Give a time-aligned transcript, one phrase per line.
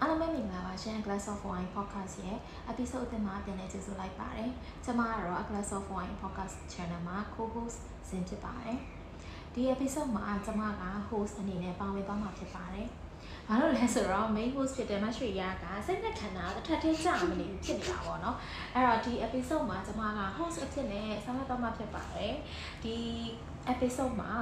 [0.00, 2.38] အားလုံးပဲမင်္ဂလာပါရှင် Glass of Wine Podcast ရဲ့
[2.70, 4.50] episode အသစ်မှာပြန်လည်ကြိုဆိုလိုက်ပါတယ်။
[4.84, 8.76] ကျွန်မကတော့ Glass of Wine Podcast Channel မှာ co-host ဇင်ဖြစ်ပါတယ်။
[9.54, 12.88] ဒီ episode မှာကျွန်မက host အနေနဲ့ပါဝင်သွားမှာဖြစ်ပါတယ်။
[13.48, 18.36] ဘာလို့လဲဆိုတော့ main host ဖြစ်တဲ့မရွှေရကစိတ်နဲ့ခန္ဓာတစ်ထပ်ထင်းကြာမနေဘူးဖြစ်နေတာပေါ့နော်။
[18.74, 22.32] အဲ့တော့ဒီ episode မှာကျွန်မက host အဖြစ်နဲ့ဆောင်ရွက်သွားမှာဖြစ်ပါတယ်။
[22.84, 22.96] ဒီ
[23.72, 24.32] episode မှာ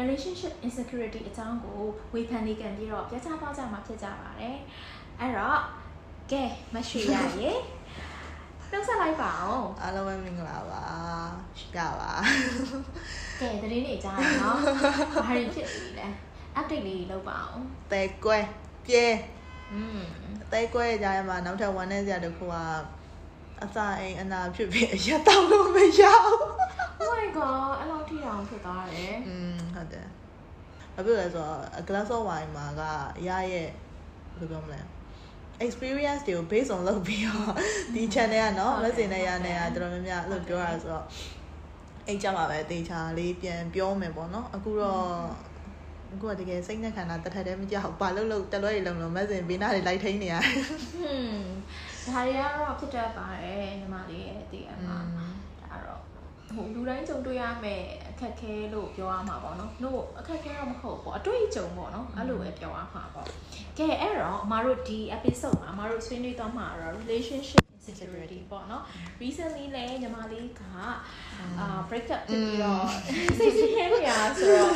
[0.00, 1.80] relationship insecurity အကြောင်းကို
[2.14, 4.56] ဝေဖန်နေကြပြီးတော့ပြချသွားကြမှာဖြစ်ကြပါတယ်
[5.20, 5.60] အဲ့တော့
[6.32, 6.42] ကဲ
[6.74, 7.50] မရွှေရရေ
[8.70, 10.82] နှုတ်ဆက်လိုက်ပါအောင်အားလုံးပဲမင်္ဂလာပါ
[11.58, 12.10] ရှိကြပါ
[13.40, 14.58] ကဲသတင်းတွေကြားရအောင်
[15.24, 16.06] ဘာတွေဖြစ်ပြီလဲ
[16.58, 17.62] update လေးလုပ်ပါအောင်
[17.92, 18.38] တဲကွဲ
[18.86, 19.06] ပြဲ
[19.72, 20.00] อืม
[20.52, 22.54] တဲကွဲကြားရမှာနောက်ထပ်ဝမ်းနေစရာတစ်ခုက
[23.64, 26.67] အစာအိမ်အနာဖြစ်ပြီးအရက်တောက်လို့မရဘူး
[27.01, 30.07] Oh my god အဲ့လောက်ထိအောင်ဖြစ်သွားတယ် อืมဟုတ်တယ်
[30.95, 32.81] ဘာဖြစ်လဲဆိုတော့ a glass of wine မှာက
[33.27, 33.69] ရရဲ့
[34.37, 34.79] ဘယ်လိုပြောမလဲ
[35.65, 37.51] experience တွေကို based on လုပ်ပြီးတော့
[37.95, 41.05] ဒီ channel ကเนาะ message နဲ့ရနေရတော်တော်များများအဲ့လိုပြောရဆိုတော့
[42.07, 45.03] အဲ့ကြမှာပဲတေချာလေးပြန်ပြောမယ်ပေါ့เนาะအခုတော့
[46.13, 51.43] အခုကတကယ်စိတ်နဲ့ခန္ဓာတစ်ထက်တည်းမကြောက်ဘာလို့လို့တလွဲတွေလုံလုံ message ဘေးနားတွေလိုက်ထိန်းနေရ ဟွန်း
[52.05, 55.36] ဒါတွေကတော့ဖြစ်တတ်ပါတယ်ညီမလေးရဲ့တည်အမှာဒါတော့
[56.54, 63.26] ဟိုလူတိုင်းကြုံတွေ့ရမယ်အခက်ခဲလို့ပြောရမှာပေါ့နော်။တို့အခက်ခဲတော့မဟုတ်ပေါ့အတွေ့အကြုံပေါ့နော်။အဲ့လိုပဲပြောရမှာပေါ့။
[63.78, 68.82] ကဲအဲ့တော့အမတို့ဒီ episode မှာအမတို့ဆွေးနွေးသွားမှာတော့ relationship insecurity ပေါ့နော်
[69.22, 70.62] recently လဲညီမလေးက
[71.58, 72.86] အာ break up ဖြစ်ပြီးတော့
[73.38, 74.72] စိတ်ဆင်းရဲနေရဆိုတော့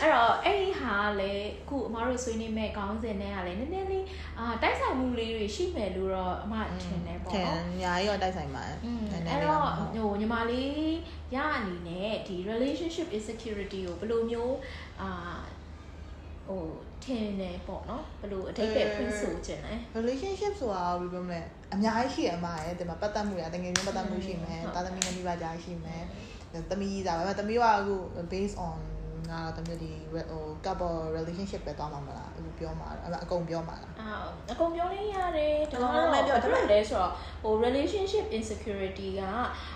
[0.00, 1.32] အဲ့တော့အဲ့ဒီဟာလေ
[1.62, 4.04] အခုအမတို့ဆွေးနွေးမဲ့ခေါင်းစဉ်နဲ့ကလည်းနည်းနည်းလေး
[4.38, 10.94] အာတိုက်ဆိုင်မှုလေးတွေရှိမယ်လို့တော့အမထင်တယ်ပေါ့ထင်နော်အများကြီးတော့တိုက်ဆိုင်ပါတယ်อืมနည်းနအဲ့ည်းလေးတော့တော့မဟုတ်ဟိုညီမလေး
[11.34, 14.56] ရအနေနဲ့ဒီ relationship insecurity ကိုဘယ်လိုမျိုး
[15.00, 15.10] အာ
[16.48, 16.66] ဟို
[17.04, 21.40] ထင်နေပေါ့နော်ဘယ်လိုအထိပ္ပယ်ဖွင့်ဆိုခြင်းလဲ relationship ဆိုတာဘယ်လိုပြောမလဲ
[21.74, 26.02] အများကြီးရှိရမှာရဲ့ဒီမှာပတ်သက်မှုရတကယ်ချင်းပတ်သက်မှုရှိမယ်ဟုတ်တာသမီးနဲ့မိဘကြားရှိမယ်
[26.70, 27.94] သမီးသားပဲသမီးကအခု
[28.32, 28.78] based on
[29.30, 34.10] ငါသမီးဒီဟို couple relationship ပဲသွားမှာမလားအခုပြောမှာအဲ့အကုန်ပြောမှာလားအာ
[34.52, 37.10] အကုန်ပြောလို့ရတယ်ဒါအကုန်တော့လုံးပဲပြောဘာဖြစ်လို့လဲဆိုတော့
[37.42, 39.22] ဟို relationship insecurity က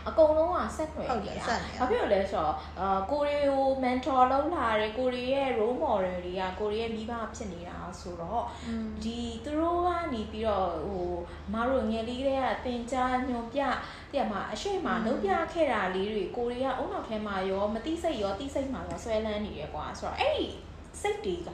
[0.08, 8.42] အကုန်လုံးကဆက်နွယ်ဟုတ်တယ်နေတာဆက်နေရဘာဖြစ်လို့လဲဆိုတော့အာကိုရီကို mentor လုပ်လာတယ်ကိုရီရဲ့ role model တွေကကိုရီရဲ့မိဘဖြစ်နေတာဆိုတော့
[9.04, 11.10] ဒီသူတို့ကနေပြီးတော့ဟို
[11.52, 20.48] မတို့ငယ်လေးကလေးကသင်ကြားညွန်ပြတကယ်မှာအရှိမနှုတ်ပြခဲ့တာလေးတွေကိုရီးယားအုံနောက်ထဲမှာရောမတိစိတ်ရောတိစိတ်မှာရောဆွဲလန်းနေရကွာဆိုတော့အဲ့ဒီ
[21.00, 21.48] စိတ်တွေက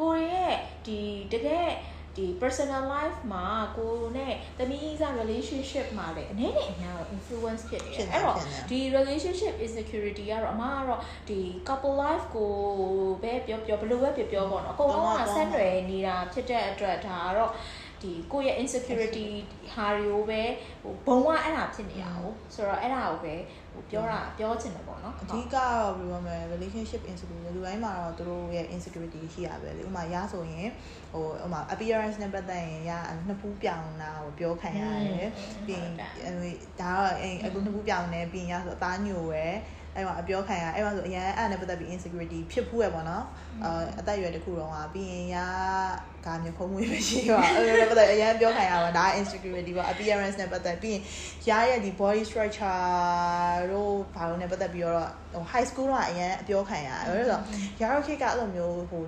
[0.00, 1.00] ကိုရီးယားဒီ
[1.32, 1.70] တကယ်
[2.16, 3.46] ဒီ personal life မှာ
[3.76, 8.38] ကိုနဲ့သမီးစား relationship မှာလည်းအနေနဲ့အများတော့ influence ဖြစ်နေတယ်အဲ့တော့
[8.70, 12.52] ဒီ relationship insecurity ကတော့အမကတော့ဒီ couple life ကို
[13.22, 17.52] ပဲပြောပြောဘယ်လိုပဲပြောပြောပေါ့နော်အကုန်လုံးကဆက်နွယ်နေတာဖြစ်တဲ့အတွက်ဒါကတော့
[18.02, 19.26] ဒီကိုယ့်ရဲ့ insecurity
[19.74, 20.42] ဟာတွေကိုပဲ
[20.82, 23.34] ဟိုဘုံကအဲ့ဒါဖြစ်နေတာကိုဆိုတော့အဲ့ဒါကိုပဲ
[23.74, 30.68] ဟိုပြောတာပြောချင်တယ်ပေါ့နော်အဓိကတော့ဘယ်လိုပြောမလဲ relationship insecurity လူတိုင်းမှာတော့သူတို့ရဲ့ insecurity ရှိရပဲလေဥပမာရဆိုရင်
[31.12, 32.92] ဟိုဥပမာ appearance နဲ့ပတ်သက်ရင်ရ
[33.26, 35.30] နှစ်ဖူးပြောင်းတာကိုပြောခံရတယ်
[35.66, 35.92] ပြီးရင်
[36.24, 39.46] အဲဒါတော့အဲအခုနှစ်ဖူးပြောင်းနေပြီးရင်ရဆိုအသားညိုပဲ
[39.96, 43.24] အဲ့မှာအပြောခံရအဲ့မှာဆိုအရင်အဲ့နဲ့ပတ်သက်ပြီး insecurity ဖြစ်ဖူးရပေါ့နော်
[43.64, 45.36] အာအသက်အရွယ်တစ်ခုတော့ကပြီးရင်ရ
[46.26, 50.96] ကမျိုးခုံးမွေးပဲရှိပါအဲ့လိုပတ်သက်အရင်ပြောခံရပါဒါ insecurity ပေါ့ appearance နဲ့ပတ်သက်ပြီး
[51.48, 57.42] ရင်ရရဲ့ဒီ body structure တို့ဘာလို့ ਨੇ ပတ်သက်ပြီးတော့ဟို high school တော့အရင်အပြောခံရတယ်အဲ့တော့
[57.80, 59.04] ရတော့ခေတ်ကအဲ့လိုမျိုးဟို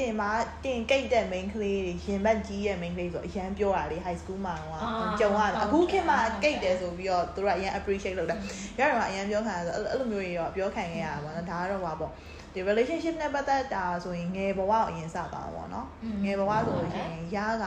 [0.00, 0.22] တင်မ
[0.64, 8.36] တင်ကိတ်တဲ့ main ကလေးတွေရင်ဘတ်ကြီးရဲ့ main ကလေးဆိုအရန်ပြောတာလေ high school မှာတော့ကြုံရတာအခုခေတ်မှာကိတ်တယ်ဆိုပြီးတော့သူတို့ကအရန် appreciate လုပ်တာ
[8.78, 12.12] ရတော့အရန်ပြောခံရဆိုအဲ့လိုမျိုးတွေတော့ပြောခံခဲ့ရတာပေါ့နော်ဒါကတော့ဟာပေါ့
[12.52, 15.86] ဒီ relationship နဲ့ပတ်သက်တာဆိုရင်ငယ်ဘဝကိုအရင်စသွားတာပေါ့နော်
[16.24, 17.66] ငယ်ဘဝဆိုလို့ရှိရင်ရက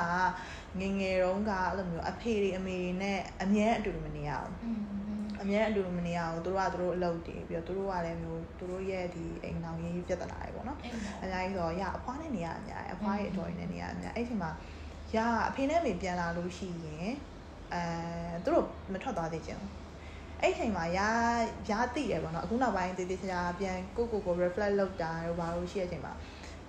[0.80, 4.52] ငယ်ငယ်တုန်းကအဲ့လိုမျိုးအဖေတွေအမေတွေနဲ့အမြဲအတူတူမနေရအောင်
[5.44, 10.80] အမြဲအတူတူမနေရအောင်သူတို့ကသူတို့အလုပ်တွေပြီးတော့သူတို့ကလည်းမျိုးသူတို့ရဲ့ဒီအိမ်အောင်ရေးပြဿနာတွေပေါ့နော်
[11.22, 14.50] အများကြီးဆိုတော့ရအဖွားနဲ့နေရအများကြီးအဖွားရဲ့အတော်တွေနဲ့နေရအများအဲ့ဒီမှာ
[15.16, 15.18] ရ
[15.50, 17.14] အဖေနဲ့အမေပြန်လာလို့ရှိရင်
[17.74, 17.84] အဲ
[18.44, 19.72] သူတို့မထွက်သွားသေးချင်ဘူး
[20.42, 21.10] အဲ့ချိန်မှာရာ
[21.70, 26.14] ရာသိရပေါ့နော်အခုနောက်ပိုင်းတည်တည်ချာချာပြန်ကိုကိုကို reflect လုပ်တာတို့ဘာလို့ရှိတဲ့အချိန်မှာ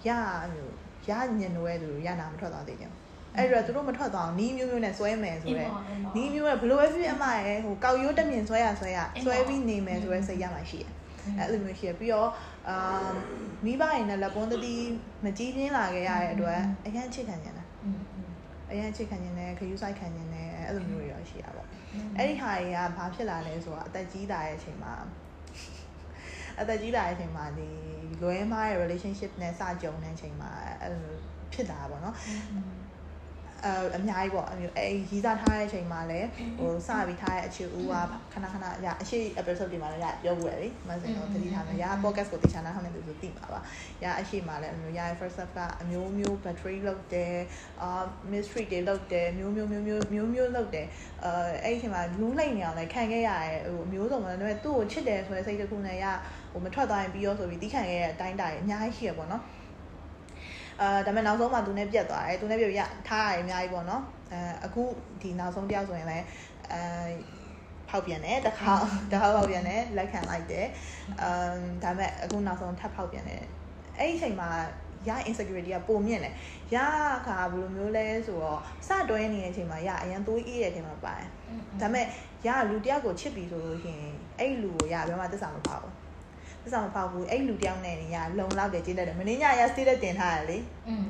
[0.09, 0.19] ရာ
[0.55, 0.75] မျိုး
[1.09, 2.93] ရာညင်လို့ရသူတို့ရနာမထွက်သွားသေးချင်
[3.37, 5.73] အဲ့တော့သူတို့မထွက်သွားအောင်နီးမျိုးမျိုးနဲ့ဆွဲမယ်ဆိုတော့
[6.17, 10.91] နီးမျိုးကဘလို့ပဲဖြစ်အမရဲ့ဟိုကောက်ရိုးတက်မြင်ဆွဲရဆွဲရဆွဲပြီးနေမယ်ဆိုရဲစိတ်ရမှရှိတယ်
[11.39, 12.31] အဲ့လိုမျိုးရှိရပြီးတော့
[12.69, 12.77] အာ
[13.65, 14.75] မိဘရင်နဲ့လက်ပွန်းတတိ
[15.25, 17.65] မကြီးပြင်းလာခဲ့ရတဲ့အတွက်အရင်ချစ်ခံနေတာ
[18.71, 21.69] အရင်ချစ်ခံနေတယ်ခယူးဆိုင်ခံနေတယ်အဲ့လိုမျိုးတွေတော့ရှိရပါပေါ့
[22.19, 24.95] အဲ့ဒီဟာတွေကဘာဖြစ်လာလဲဆိုတော့အသက်ကြီးလာတဲ့အချိန်မှာ
[26.61, 27.69] အသက်ကြီးလာတဲ့အချိန်မှာဒီ
[28.23, 30.51] လွဲမားရဲ့ relationship နဲ့စကြုံတဲ့အချိန်မှာ
[30.81, 31.15] အဲ့လို
[31.53, 32.15] ဖြစ်တာပါပေါ့နော်
[33.65, 36.29] အဲအများကြီးပေါ့အမျိုးအဲရီးစားထားတဲ့အချိန်မှာလည်း
[36.59, 37.95] ဟိုစပြီးထားတဲ့အချစ်ဦးက
[38.33, 43.61] ခဏခဏရအရှိ episode တွေမှာလည်းရပြောဘူးလေမစင်တော့တတိထားမယ်ရ podcast ကိုတေချာနာဟောင်းနေသူဆိုသိမှာပါ
[44.05, 47.35] ရအရှိမှာလည်းအမျိုးရ first up ကအမျိုးမျိုး battery လောက်တယ်
[47.83, 48.03] အာ
[48.33, 50.87] mystery တွေလောက်တယ်မျိုးမျိုးမျိုးမျိုးမျိုးမျိုးလောက်တယ်
[51.25, 51.31] အဲ
[51.65, 56.05] အဲ့ဒီအချိန်မှာလူးလိုက်နေအောင်လည်းခံခဲ့ရတယ်ဟိုအမျိုးစုံမှာလည်းသူ့ကိုချစ်တယ်ဆိုတဲ့စိတ်တစ်ခုနဲ့ရ
[56.53, 59.43] ဟိုမထွက်သွားရင်ပြီးရောဆိုပြီးတီးခံခဲ့ရတဲ့အတိုင်းတားအများကြီးရှိရပေါ့နော်
[60.81, 64.83] အာဒါပေမဲ့နောက်ဆုံးမှသူနဲ့ပြတ်သွားတယ်သူနဲ့ပြတ်ရထားရတယ်အများကြီးပေါ့နော်အဲအခု
[65.23, 66.25] ဒီနောက်ဆုံးတယောက်ဆိုရင်လည်း
[66.73, 66.81] အဲ
[67.89, 68.73] ဖောက်ပြန်တယ်တစ်ခါ
[69.11, 70.67] တစ်ခါဖောက်ပြန်တယ်လက်ခံလိုက်တယ်
[71.23, 73.43] အမ်ဒါပေမဲ့အခုနောက်ဆုံးထပ်ဖောက်ပြန်တယ်
[73.99, 74.51] အဲ့ဒီအချိန်မှာ
[75.09, 76.35] ရ insecurity ကပုံမြင့်တယ်
[76.75, 76.77] ရ
[77.27, 81.29] ခါဘယ်လိုမျိုးလဲဆိုတော့စတွဲနေတဲ့အချိန်မှာရအရန်သွေးအေးတဲ့အချိန်မှာပါတယ်
[81.81, 82.07] ဒါပေမဲ့
[82.47, 85.94] ရလူတယောက်ကိုချစ်ပြီဆိုလို့ရှိရင်အဲ့လူကိုရဘယ်မှသစ္စာမဖောက်ဘူးသ
[86.69, 90.59] စ္စာမဖောက်ဘူးအဲ့လူတယောက်နဲ့ရလုံလောက်တယ်ကြည့်တတ်တယ်မင်းညရ status တင်ထားတယ်လေ
[90.89, 91.05] อืม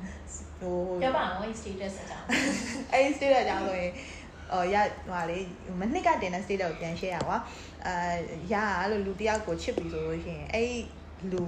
[0.60, 2.26] ဟိုပြောပါဦး status အကြောင်း
[2.92, 3.92] အဲ့ status အကြောင်းဆိုရင်
[4.52, 4.76] အော်ရ
[5.08, 5.38] ဟိုလေ
[5.80, 7.36] မနှစ်ကတင်တဲ့ state ကိုပြန် share ရပါ
[7.86, 7.94] အာ
[8.52, 10.70] ရအဲ့လိုလူတယောက်ကိုချစ်ပြီဆိုလို့ရှိရင်အဲ့
[11.32, 11.42] လူ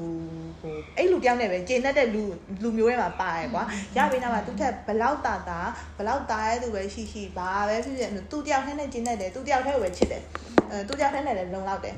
[0.60, 2.22] ဟိုအဲ့လူတယောက်နဲ့ပဲကျင်တတ်တဲ့လူ
[2.62, 3.62] လူမျိုးတွေမှာပါရယ်ကွာ
[3.96, 5.60] ရပြီနောက်မှာသူ့ထက်ဘလောက်တာတာ
[5.98, 10.22] ဘလောက်တာရဲ့သူပဲရှိရှိဘာပဲဖြစ်ဖြစ်သူတယောက်ထဲနဲ့ကျင်တတ်တယ်သူတယောက်ထဲကိုပဲချစ်တယ်
[10.70, 11.94] အဲသူတယောက်ထဲနဲ့လည်းလုံလောက်တယ်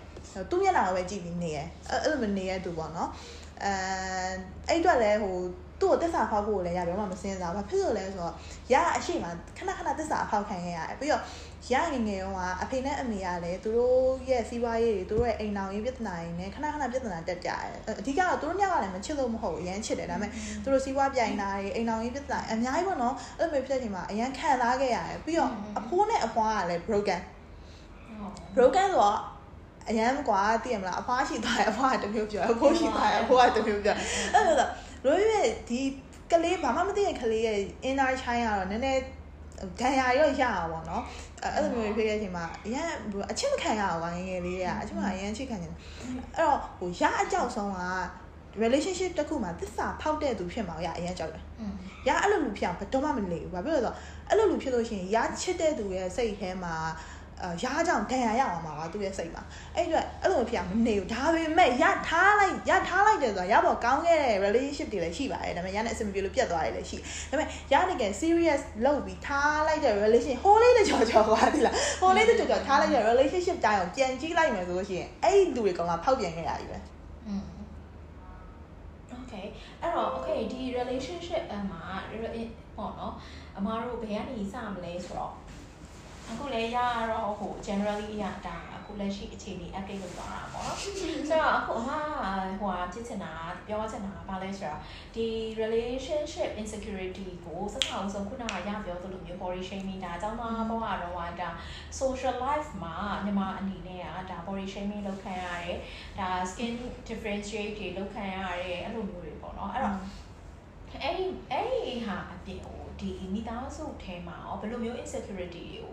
[0.51, 3.11] သူမျက်နှာကိုပဲကြည့်ပြီးနေရယ်အဲ့လိုမနေရသူပေါ့နော်
[3.65, 3.73] အဲ
[4.69, 5.37] အဲ့အတွက်လည်းဟို
[5.81, 8.35] သူ့ကိုတစ္ဆာဖောက်ဖို့လည်းရပြောမှမစင်းစားဘာဖြစ်လို့လဲဆိုတော့
[8.73, 11.23] ရအရှိမှခဏခဏတစ္ဆာဖောက်ခံခဲ့ရတယ်ပြီးတော့
[11.73, 17.71] ရငငယ်တော့အဖေနဲ့အမေကလည်းသူတို့ရဲ့စီးပွားရေးတွေသူတို့ရဲ့အိမ်တော်ရေးပြဿနာတွေနဲ့ခဏခဏပြဿနာတက်ကြတယ်
[18.01, 20.31] အဓိကတော့သူတို့ညကလည်းမချစ်လို့မဟုတ်ဘူးအရန်ချစ်တယ်ဒါပေမဲ့
[20.63, 27.21] သူတို့စီးပွားပြိုင်တာတွေအိမ်တော်ရေးပြဿနာအများကြီးပေါ့နော်အဲ့လိုမျိုးဖြစ်ချိန်မှာအရန်ခံစားခဲ့ရတယ်ပြီးတော့အဖိုးနဲ့အဖွားကလည်း broken
[28.55, 29.19] broken ဆိုတော့
[29.91, 33.97] အရန်ကွာသိရမလားအဖွားရှိသွားတယ်အဖွားကတမျိုးပြောအဖိုးရှိသွားတယ်အဖိုးကတမျိုးပြော
[34.35, 34.67] အဲ့လိုဆို
[35.05, 35.81] လို့ရဲ့ဒီ
[36.33, 37.59] ကလေးဘာမှမသိတဲ့ကလေးရဲ့
[37.89, 39.03] inner child ကတော့နည်းနည်း
[39.81, 41.03] ဒဏ်ရာရောရအောင်ပေါ့နော်
[41.43, 42.89] အဲ့လိုမျိုးဖြစ်တဲ့အချိန်မှာအရင်
[43.31, 45.77] အချစ်မခံရအောင်ငငယ်လေးကအချစ်မအရင်ချစ်ခံနေတယ်
[46.37, 47.81] အဲ့တော့ဟိုရအကြောက်ဆုံးက
[48.63, 51.43] relationship တစ်ခုမှာသစ္စာဖောက်တဲ့သူဖြစ်မှာရအရင်ကြောက်တယ်။
[52.09, 53.97] ရအဲ့လိုလူဖြစ်အောင်ဘယ်တော့မှမလေဘူး။ဘာဖြစ်လို့လဲဆိုတော့
[54.29, 56.91] အဲ့လိုလူဖြစ်လို့ရှိရင်ရချစ်တဲ့သူရဲ့စိတ်ထဲမှာအာ
[57.63, 59.43] ရားကြောင့်ဒဏ်ရာရအောင်ပါသူ့ရဲ့စိတ်မှာ
[59.77, 66.99] အဲ့အတွက်အဲ့လိုဖြစ်အောင်မနေဘူးဒါပေမဲ့ရထားလိုက်ရထားလိုက်တယ်ဆိုတာရပေါ်ကောင်းခဲ့တဲ့ relationship တွေလည်းရှိပါတယ်ဒါပေမဲ့ရနဲ့အဆင်မပြေလို့ပြတ်သွားတယ်လည်းရှိ
[67.31, 76.79] ဒါပေမဲ့ရနေက serious လုပ်ပြီးထားလိုက်တဲ့ relation ဟိုးလေးတကြော်ကြော်ပါသီလားဟိုးလေးတကြော်ကြော်ထားလိုက်တဲ့ relationship တိုင်းအောင်ပြန်ကြည့်လိုက်မယ်ဆိုလို့ရှိရင်အဲ့ဒီလူတွေကောင်ကဖောက်ပြန်ခဲ့ရပြီပဲ
[77.27, 77.45] อืม
[79.15, 79.47] okay
[79.83, 81.83] အဲ့တော့ okay ဒီ relationship အမှာ
[82.79, 83.15] ပေါ့နော်
[83.59, 85.33] အမားတို့ဘယ်ကနေစမလဲဆိုတော့
[86.31, 86.79] အခုလည်းရ
[87.11, 90.93] တော့ဟို generally ရတာအခုလက်ရှိအခြေအနေ update လုပ်သွားတာပေါ့နော်ဆို
[91.31, 91.91] တော့အခုအမ
[92.61, 93.33] ဟိုဟာဖြစ်ချင်တာ
[93.67, 94.81] ပြောချင်တာဘာလဲဆိုတော့
[95.15, 95.27] ဒီ
[95.63, 101.51] relationship insecurity ကိုစစောင်းဆုံးခုနကရပြောသလိုမျိုး body shaming ဒါအကြောင်းသားဘောကတော့ဟာဒါ
[102.01, 102.95] social life မှာ
[103.25, 105.79] ညီမအနေနဲ့ကဒါ body shaming လုပ်ခံရတယ်
[106.19, 106.73] ဒါ skin
[107.09, 109.97] differentiate တွေလုပ်ခံရတယ်အဲ့လိုမျိုးတွေပေါ့နော်အဲ့တော့
[111.03, 115.93] အဲ့ဒီအဲ့ဒီဟာအပြင်ဟို ဒီမိသားစုထဲမှာရောဘယ်လိုမျိုး insecurity တွေကို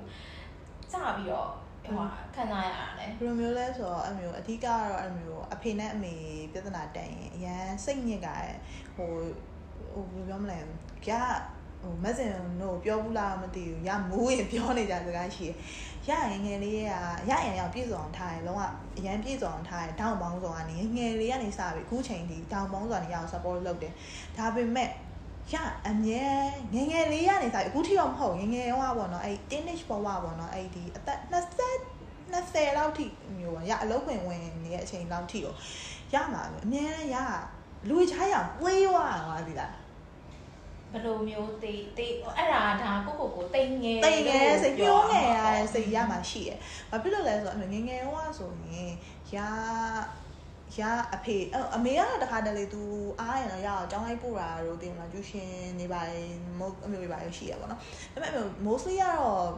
[0.92, 1.50] စပြီးတော့
[1.86, 6.14] ဟိုခံစားရတာလဲဘယ်လိုမျိုးလဲဆိုတော့အဲ့မျိုးအဓိကကတော့အဲ့မျိုးအဖေနဲ့အမေ
[6.54, 8.56] ပြဿနာတက်ရင်အရန်စိတ်ညစ်ကြတယ်
[8.96, 9.12] ဟို
[9.94, 10.60] ဟိုဘယ်လိုပြောမလဲ
[11.08, 11.22] ကြာ
[11.82, 12.30] ဟိုမက်ဆင်
[12.62, 15.48] တို့ပြောဘူးလားမသိဘူးရမိုးရင်ပြောနေကြစကားရှိ
[16.08, 16.92] ရရငယ်လေးက
[17.30, 18.62] ရရရောက်ပြည့်စုံထားတယ်လုံးဝ
[18.98, 23.94] အရန်ပြည့်စုံထားတယ်တောင်းပေါင်းစုံကနေငယ်လေးကနေစပြီးအခုချိန်ထိတောင်းပေါင်းစုံကနေရအောင် support လုပ်တယ်
[24.38, 24.90] ဒါပေမဲ့
[25.54, 25.56] ရ
[25.88, 26.26] အမြဲ
[26.74, 31.96] ငငယ်လေးရနေစားအခုထိတော့မဟုတ်ငငယ်ရောပေါ့နော်အဲ့ teenage ဘဝပေါ့နော်အဲ့ဒီအသက်20
[32.34, 33.06] 20လောက်ထိ
[33.38, 35.54] မျိုးရအလုပ်ဝင်ဝင်နေတဲ့အချိန်လောက်ထိကို
[36.14, 37.16] ရမှာအမြဲရ
[37.90, 39.74] လူချားရပွေးွားပါသည်လား
[40.94, 46.58] ဘလိုမျိုးတေးတေးအဲ့ဒါဒါကိုကိုကိုတိတ်ငယ်တိတ်ငယ်စိတ်ပြောငယ်ရတဲ့စိတ်ရမှာရှိရယ်
[46.90, 48.92] ဘာဖြစ်လို့လဲဆိုတော့ငငယ်ရောဆိုရင်
[49.36, 49.38] ရ
[50.84, 51.38] ရအဖေ
[51.76, 52.82] အမေကတော့တခါတလေသူ
[53.20, 56.02] အားရင်တော့ရအောင်ကြောင်းလိုက်ပို့တာတို့တင်မလားကျူရှင်နေပါ
[56.60, 57.78] မို့အမေပါရရှိရပါတော့ဒါ
[58.14, 59.50] ပေမဲ့ mostly ကတော့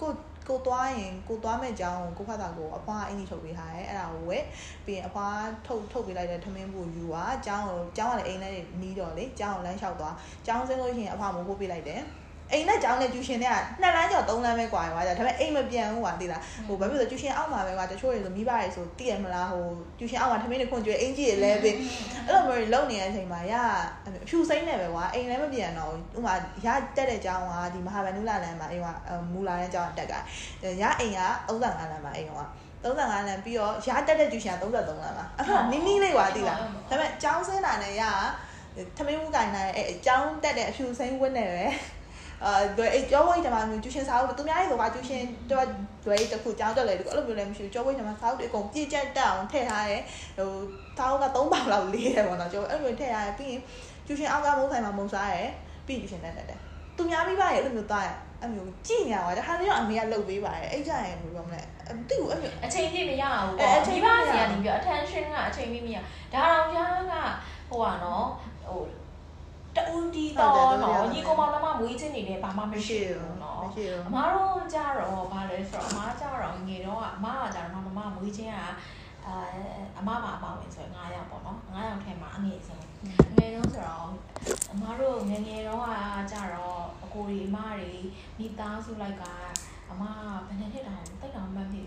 [0.00, 0.10] ကို
[0.48, 4.44] ကိုသွားရင်ကိုသွားမဲ့ကြောင်းကိုဖတ်တာကိုအဖွားအင်းကြီးထုတ်ပေးထားတယ်အဲ့ဒါကိုဝယ်
[4.84, 8.50] ပြီးရင်အဖွားထုတ်ထုတ်ပေးလိုက်တဲ့ထမင်းဘူးယူอ่ะကြောင်းကိုကြောင်းကလည်းအိမ်ထဲ
[8.82, 10.14] နီးတော့လေကြောင်းကိုလမ်းလျှောက်သွား
[10.46, 12.02] ကြောင်းစင်းလို့ရှိရင်အဖွားမိုးပို့ပေးလိုက်တယ်
[12.52, 19.64] အိမ်နဲ့ကျောင်းနဲ့ကျူရှင်တွေကနှစ်လမ်းကျော်သုံးလမ်းပဲကွာရွာကြဒါပေမဲ့အိမ်မပြန်ဘူးကွာသိလားဟိုဘာဖြစ်လို့ကျူရှင်အောက်မှာပဲကွာတချို့တွေဆိုမိဘတွေဆိုသိရမလားဟို
[19.98, 21.76] ကျူရှင်အောက်မှာထမင်းတွေခွန်ကျွေးအင်ကြီးတွေလဲပြီး
[22.26, 23.54] အဲ့လိုမျိုးတွေလုံနေတဲ့အချိန်မှာရ
[24.06, 26.34] အဖြူစိမ့်နေပဲကွာအိမ်လည်းမပြန်တော့ဘူးဥမာ
[26.66, 28.86] ရတက်တဲ့ကျောင်းကဒီမဟာဗန္ဓုလာလမ်းမှာအိမ်က
[29.32, 30.14] မူလာတဲ့ကျောင်းတက်က
[30.82, 32.30] ရအိမ်က35လမ်းမှာအိမ်က
[32.84, 38.02] 35လမ်းပြီးတော့ရတက်တဲ့ကျူရှင်က33လမ်းမှာအဲ့ဒါနီးနီးလေးကွာသိလားဒါပေမဲ့ကျောင်းစင်းတာနဲ့ရ
[38.96, 41.66] ထမင်းဦးကင်နိုင်အဲအကျောင်းတက်တဲ့အဖြူစိမ့်ဝတ်နေပဲ
[42.03, 42.03] ဟ
[42.44, 45.66] အာလွယ်အေးကြောဝိတ်တမှာမျိုးကျူရှင်စာအုပ်သူများရဲ့ကကျူရှင်တော့
[46.06, 50.02] လွယ်တစ်ခုကြောင်းတက်လေဒီအဲ့လိုမျိုးလည်းမရှိဘူးကြောဝိတ်တမှာစာအုပ်တွေအကုန်ပြည့်ကျက်တက်အောင်ထည့်ထားတယ်
[50.38, 50.50] ဟို
[50.98, 53.60] စာအုပ်က3ပေါင်လောက်လေးတယ်ပေါ့နော်ကျောအဲ့လိုထည့်ထားတယ်ပြီးရင်
[54.06, 55.50] ကျူရှင်အောက်ကမုန်းဆိုင်မှာမုန်းစားတယ်
[55.86, 56.60] ပြီးကျူရှင်တက်တက်တယ်
[56.96, 58.08] သူများမိဘရဲ့အဲ့လိုမျိုးသားရ
[58.40, 61.60] အဲ့မျိုးကြည့်နေရပါတယ်ဟာလည်းအမေကလှုပ်ပေးပါတယ်အဲ့ကြရင်ဘယ်လိုမလဲ
[61.96, 64.06] မသိဘူးအဲ့မျိုးအချိန်ပြည့်မရဘူးပေါ့မိဘစီက
[64.50, 65.98] နေပြီး attention ကအချိန်ပြည့်မရ
[66.34, 67.14] ဒါတော့ညာက
[67.68, 68.26] ဟိုပါနော်
[68.66, 68.80] ဟို
[69.76, 78.58] တူဒီတော့နော်ညီကောင်မမမွေးချင်းနေတယ်ဘာမှမရှိဘူးနော်မရှိဘူးအမားတို့ကြတော့ဘာလဲဆိုတော့အမားကြတော့ငယ်တော့အမားကကြတော့မမမမွေးချင်းက
[79.26, 79.36] အာ
[79.98, 82.84] အမမအပါဝင်ဆို9ယောက်ပေါ့နော်9ယောက်ထဲမှာအငယ်ဆုံး
[83.36, 84.10] ငယ်ဆုံးဆိုတော့
[84.72, 85.88] အမားတို့ငယ်ငယ်တော့က
[86.32, 87.92] ကြတော့အကိုတွေအမတွေ
[88.38, 89.24] မိသားစုလိုက်က
[89.90, 90.02] အမ
[90.46, 91.82] ဘယ်နှစ်နှစ်တောင်တိတ်တောင်မှတ်ပြီ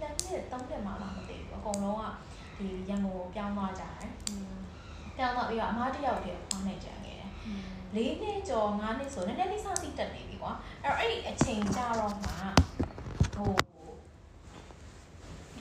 [0.00, 2.02] နှစ်နှစ်သုံးနှစ်မှမသိဘူးအကုန်လုံးက
[2.58, 4.10] ဒီရန်ကုန်ပြောင်းသွားကြတယ်
[5.16, 6.98] ပြောင်းသွားပြီးတော့အမတစ်ယောက်တည်းဖောင်းနေကြတယ်
[7.94, 12.30] လေးနှစ်ကျော်၅နှစ်ဆိုနည်းနည်းလေးစသီးတက်နေပြီကွာအဲ့တော့အဲ့ဒီအချိန်ကြတော့မှ
[13.34, 13.52] ဟို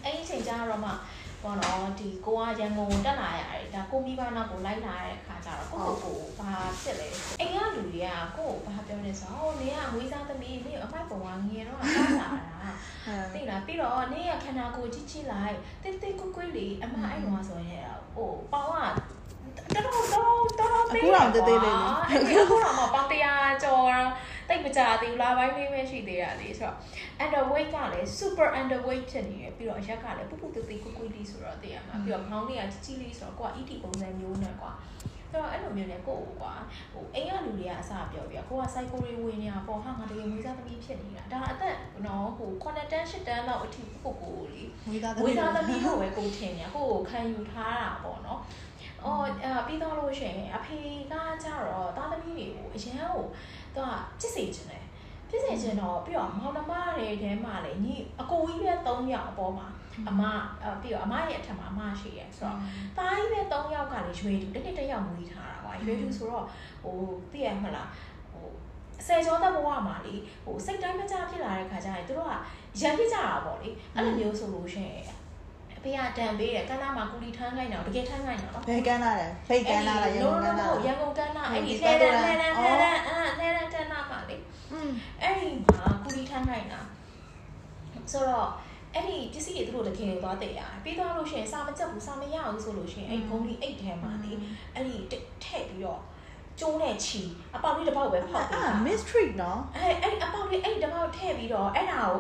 [0.04, 0.92] အဲ့ဒီအချိန်ကြတော့မှ
[1.44, 6.52] ဘောနော်ဒီကိုကရန်ကုန်တက်လာရတယ်ဒါကိုမိဘနောက်ကိုလိုက်လာတဲ့အခါကျတော့ကိုကိုကိုဘာ
[6.82, 7.08] ဖြစ်လဲ
[7.40, 12.30] အိမ်ကလူတွေကကိုကိုဘာပြောနေဆိုဟိုနေကငွေစားသမီးနေအမိုက်ပုံကငယ်တော့တောင်းလာ
[12.64, 12.72] တာ
[13.34, 19.00] သိလားပြီးတော့နေကခန္ဓာကိုယ်ကြီးကြီးလိုက်တိတ်တိတ်ကွကွလေးအမအဲ့တော့ဆိုရင်ဟိုပေါင်က
[19.76, 21.02] တော်တော်တော်တော်သေး
[22.46, 24.06] အခုတော့မှပေါင်တရားကျော်
[24.50, 26.76] တိတ်မကြသေးဘူးလားဘိုင်းလေးပဲရှိသေးတာလေဆိုတော့
[27.24, 34.72] underweight ကလည်း super underweight ဖြစ်နေတယ်ပြီးတော့အရက်ကလည်းပူပူတိတ်တိတ်ကွကွလေးဆိုတော့သိရမှာပြီးတော့ခေါင်းလေးကကြီးကြီးလေးဆိုတော့ကိုက ET ပုံစံမျိုးနဲ့ကွာ
[35.32, 36.54] ဆိုတော့အဲ့လိုမျိုးနဲ့ကိုကိုကွာ
[36.94, 48.40] ဟိုအိမ်ကလူတွေကအစပြောပြကိုက psycho တွေဝင်နေတာပေါ့ဟာငါတကယ်မွေးစားသမီးဖြစ်နေတာဒါအသက်နော်ဟို9တန်း10တန်းလောက်အထိကိုကိုလေးဝေးသားဝေးသားသမီးကိုပဲကိုထင်နေကိုကိုခံယူထားတာပေါ့နော်
[49.06, 50.78] အော်အဲပြီးတော့လို့ရှိရင်အဖေ
[51.12, 53.26] ကကြတော့သားသမီးတွေကိုအရန်ကို
[53.76, 54.84] သူကချစ်စေချင်တယ်
[55.30, 59.68] ဖြစ်စေချင်တော့ပြီးတော့မောင်နှမတွေထဲမှာလည်းညီအကိုကြီးပဲ3ယောက်အပေါ်မှာ
[60.10, 60.22] အမ
[60.82, 62.58] ပြီးတော့အမရဲ့အထက်မှာအမရှိရဲဆိုတော့
[62.98, 66.46] တားကြီးပဲ3ယောက်ကလည်းရွေတူတစ်နှစ်တစ်ယောက်မွေးထားတာကွာရွေတူဆိုတော့
[66.84, 66.98] ဟို
[67.32, 67.90] သိရမလား
[68.32, 68.48] ဟို
[69.08, 72.32] ဆယ်ကျော်သက်ဘဝမှာလေဟိုစိတ်တိုင်းမကြဖြစ်လာတဲ့ခါကျရင်တို့က
[72.82, 75.15] ရံဖြစ်ကြတာပေါ့လေအဲ့လိုမျိုးဆိုလို့ရှိရင်အ
[75.86, 84.36] ဖေကတန်ပေးတယ်ကန်းနာမှာကူလီထမ်းခိုင်းတာတကယ်ထမ်းခိုင်းတာနော်ဘယ်ကန်းလာလဲဖိတ်ကန်းလာလားရန်ကုန်ကန်းလာရန်ကုန်ကန်းနာအဲ့ဒီလဲလဲလဲလဲလဲလဲအဲလဲလဲကန်းနာမှာလေ
[85.22, 86.82] အဲ့ဒီမှာကူလီထမ်းခိုင်းတာ
[88.12, 88.50] ဆိုတော့
[88.94, 94.32] အဲ့ဒီပစ္စည်းတွေသူတို့တကယ်သွားတည်ရတယ်ပြီးသွားလို့ရှိရင်စာမကြက်ဘူးစာမရဘူးဆိုလို့ရှိရင်အဲ့ဂုံဒီအိတ်ထဲမှာလေ
[94.74, 94.96] အဲ့ဒီ
[95.44, 96.02] ထည့်ပြီးတော့
[96.60, 97.22] ကျိုးနဲ့ချီ
[97.56, 102.16] အပေါက်လေးတစ်ပေါက်ပဲဖောက်ပေးတာ mystery နော်အဲ့အဲ့အပေါက်လေးအဲ့တစ်ပေါက်ထည့်ပြီးတော့အဲ့ဒါကို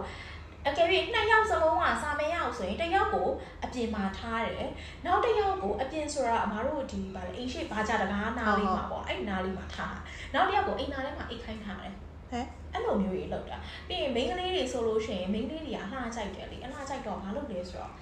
[0.67, 3.27] အကယ်၍နှစ်ယောက်စလုံးကစာမရအောင်ဆိုရင်တစ်ယောက်ကို
[3.63, 4.69] အပြင်မှာထားတယ်
[5.05, 9.97] နောက်တစ်ယောက်ကိုအပြင်ဆိုတာအမားတို့ဒီဗာလေအိမ်ရှိဘာကြတကားနားလေးမှာပေါ့အဲ့နားလေးမှာထား
[10.33, 11.93] နောက်တစ်ယောက်ကိုအိမ်နားထဲမှာအိတ်ခိုင်းထားတယ်
[12.31, 13.57] ဟဲ့အဲ့လိုမျိုးကြီးလောက်တာ
[13.87, 17.93] ပြီးရင်မိန်းကလေးတွေဆိုလို့ရှိရင်မိန်းကလေးတွေကအလှကြိုက်တယ်လေအလှကြိုက်တော့ဘာလုပ်လဲဆိုတော့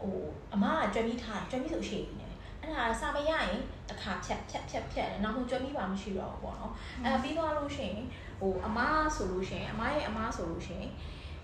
[0.00, 0.18] ဟို
[0.54, 6.72] အမကကြွက်ပြီးထားကြွက်ပြီးဆိုရှိနေတယ်အဲ့ဒါစာမရရင်တစ်ခါဖြတ်ဖြတ်ဖြတ်ဖြတ်တယ်နောက်မှကြွက်ပြီးပါမရှိတော့ဘူးပေါ့နော်
[7.04, 8.04] အဲ့ပြီးသွားလို့ရှိရင်
[8.40, 8.78] ဟိုအမ
[9.16, 10.92] ဆိုလို့ရှိရင်အမရဲ့အမဆိုလို့ရှိရင်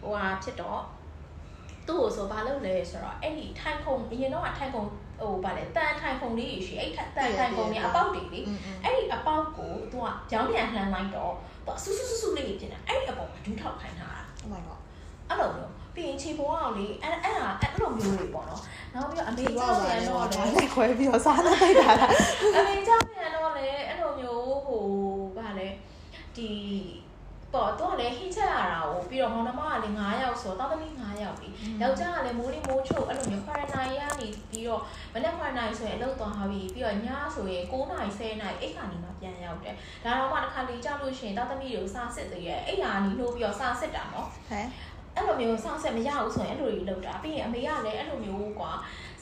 [0.02, 0.80] ဟိုဟာဖြစ်တော့
[1.88, 4.82] သူ့ကိုဆိုဘာလုပ်လဲဆိုတော့အဲ့ဒီထိုင်ခုံအရင်တော့ထိုင်ခုံ
[5.20, 8.40] ဟိုဗာလေတန်ထိုင်ခုံလေးရှိအဲ့တန်ထိုင်ခုံကြီးအပေါက်တွေလေ
[8.84, 11.32] အဲ့ဒီအပေါက်ကိုသူကကြောင်းပြန်လှမ်းလိုက်တော့
[11.66, 14.78] သူဆူဆူဆူဆူလေးဖြစ်နေအဲ့ဒီအပေါ်မှာဒူးထောက်ခိုင်းထားတာ oh my god
[15.28, 18.60] အဲ့လိုမျိုးပြီးရင်ခြေပေါ်အောင်လေအဲ့အဲ့ဒါအဲ့လိုမျိုးတွေပေါ့နော်
[18.94, 22.10] နောက်ပြီးတော့အမေကြောက်ပြန်တော့လေလိုက်ခွဲပြီးတော့စားနေလိုက်တာလား
[22.56, 24.82] အမေကြောက်ပြန်တော့လေအဲ့လိုမျိုးဟို
[25.36, 25.68] ဗာလေ
[26.36, 26.48] ဒီ
[27.54, 31.48] ပေါ့တော့လေဟိချက်ရတာကိုပြီးတော့မောင်နှမကလေ9ယောက်ဆိုတော့တောင်းသမီး9ယောက်ပြီ
[31.82, 34.82] ယောက်ျားကလည်းမိုးလေးမိုးချို့အဲ့လိုမျိုး quarantine ရနေပြီးတော့
[35.12, 44.66] မနေ့ quarantine ဆိုရင်အလုပ်သွားဟာပြီပြီးတော့ညဆိုရင်9နာရီ10နာရီအိတ်ခါနေမှပြန်ရောက်တယ်ဒါတော့မှတစ်ခါလေကြောက်လို့ရှိရင်တောင်းသမီးတွေကိုစားစစ်သေးရဲ့အိတ်ဟာနေလို့ပြီးတော့စားစစ်တာနော်ဟဲ့
[45.16, 48.72] အဲ့လိုမျိုးစောင့်ဆက်မရဘူးဆိုရင်အဲ့လိုကြီးလုပ်တာပြီးရင်အမေကလည်းအဲ့လိုမျိုးကွာ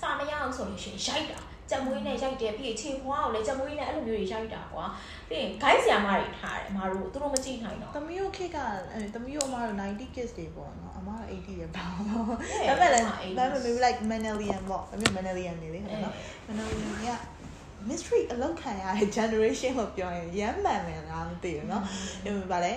[0.00, 4.85] စာမရအောင်ဆိုရင်ရှင်ရိုက်တာ ကြက်မွေးနဲ့ရိုက်တယ်ပြီးရင်ခြေဖွားကိုလည်းကြက်မွေးနဲ့အဲ့လိုမျိုးတွေရိုက်တာကွာ
[5.29, 8.57] ပြီးရင်ဂိုင်းဆီယာမတွေထားတယ်အမတို့သူတို့မကြည့်နိုင်တော့ သမီးတို့ခေတ်က
[8.93, 16.13] အဲသမီးတို့အမတို့90 kids တွေပေါ့နော်အမတို့80တွေပေါ့ဒါပေမဲ့လည်းဒါပေမဲ့ maybe like Manelian ပေါ့ဒါပေမဲ့ Manelian နေလေဟုတ်နော်
[16.47, 17.09] Manelian က
[17.89, 21.81] mystery အလောက်ခံရတဲ့ generation ကိုပြောရင်ရမ်းမှန်မယ်လားမသိဘူးเนาะ
[22.25, 22.73] အဲဗာလဲ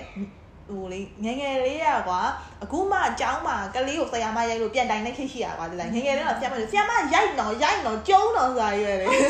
[0.68, 2.20] ဟိုလေငငယ်လေးရကွာ
[2.62, 9.20] အခုမှအကြောင်းမှာကလေးကိုဆရာမရိုက်လို့ပြန်တိုင်နေခိရှိရကွာဒီလားငငယ်လေးတော့ဆရာမဆရာမရိုက်တော့ရိုက်တော့ကျုံတော့ဆိုတာရွယ်လေအဲ့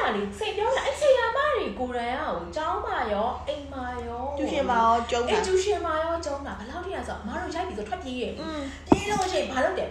[0.00, 8.32] ဒါလေးစိတ်ပြောတာအဲ့ဆရာမတွေကိုယ်တိုင်အောင်ကျောင်းမှာရောအိမ်မှာရောကျူရှင်မှာရောကျုံတာအဲ့ကျူရှင်မှာရောကျုံတာဘယ်လောက်ထိလဲဆိုတော့မအားတော့ရိုက်ပြီးတော့ထွက်ပြေးရဲ့
[8.88, 9.90] ပြေးလို့ရှိရင်ဘာလုပ်တယ်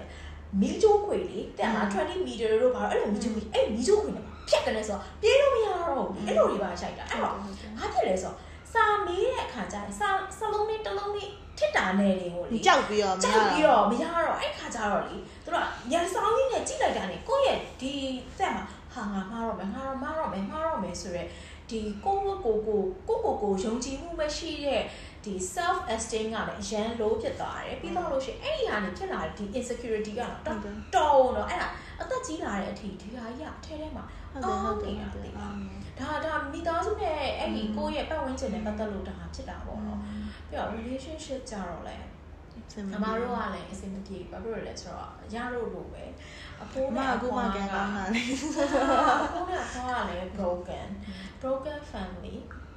[0.62, 8.36] မီးကျိုးခွေလေတဲ့မှာ20မီတာတို့ဘာလို့အဲ့လိုမီးကျိုးခွေအဲ့မီးကျိုးခွေနဲ့ဖြတ်ကနေဆိုတော့ပြေးလို့မရတော့ဘူးအဲ့လိုတွေပါရိုက်တာအဲ့တော့ဘာဖြစ်လဲဆိုတော့
[8.74, 17.94] စာမေးတဲ့အခါကျရင်စာစလုံးလေးတစ်လုံးလေးထစ်တာနဲ့တွေကိုလေကြောက်ပြီးတော့မရကြောက်ပြီးတော့မရတော့အဲ့ခါကျတော့လေသူတို့ကညစောင်းကြီးနဲ့ကြိလိုက်တာနဲ့ကိုယ့်ရဲ့ဒီ
[18.40, 18.64] သက်မှာ
[18.94, 21.28] ဟာငါမှားတော့မယ်ငါတော့မှားတော့မယ်မှားတော့မယ်ဆိုရက်
[21.70, 24.84] ဒီကိုယ့်ကိုကိုကိုကိုကိုကိုယုံကြည်မှုမရှိတဲ့
[25.24, 31.68] ဒီ self esteem ကလည်းအရန် low ဖြစ်သွားတယ်ပြီးတော့လို့ရှိရင်အဲ့ဒီဟာနေဖြစ်လာတဲ့ဒီ insecurity ကတော့တော်တော်တော့အဲ့ဒါ
[32.02, 35.34] အသက်ကြီးလာတဲ့အထိဒီဟာကြီးကအထဲထဲမှာ ဟုတ်တယ်ဟုတ်တယ်ဟုတ်တယ်
[36.00, 40.00] ဒါဒါမိသားစုနဲ့အဲ့ဒီကိုယ့်ရဲ့ပတ်ဝန်းကျင်နဲ့ပတ်သက်လို့ဒါဖြစ်တာပေါ့နော်
[40.50, 41.98] ပြီးတော့ relationship ကြတော့လေ
[42.96, 46.04] အမတို့ကလည်းအဆင်မပြေဘာဖြစ်လို့လဲဆိုတော့ရလို့လို့ပဲ
[46.64, 50.88] အဖိုးအမနဲ့ကကိုမကန်ကောင်းတာလေအဖိုးနဲ့အဖွားကလည်း broken
[51.42, 52.36] broken family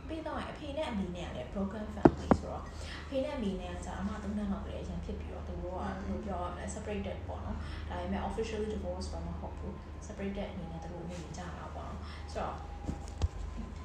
[0.08, 2.62] ပြီးတော့အဖေနဲ့အမေနဲ့ကလည်း broken family ဆိုတော့
[3.04, 7.56] အဖေနဲ့အမေနဲ့ကကြာအမသုံးနှစ်လောက်လည်းအရင်ဖြစ်ပြီးတော့သူ တို့ကဘယ်လိုပြောရမလဲ separated ပေါ့နော်
[7.88, 9.72] ဒါပေမဲ့ officially divorce တော့မဟုတ်ဘူး
[10.06, 12.00] separated အနေနဲ့သူတို့နေကြတာပေါ့နော်
[12.32, 12.54] ဆိုတော့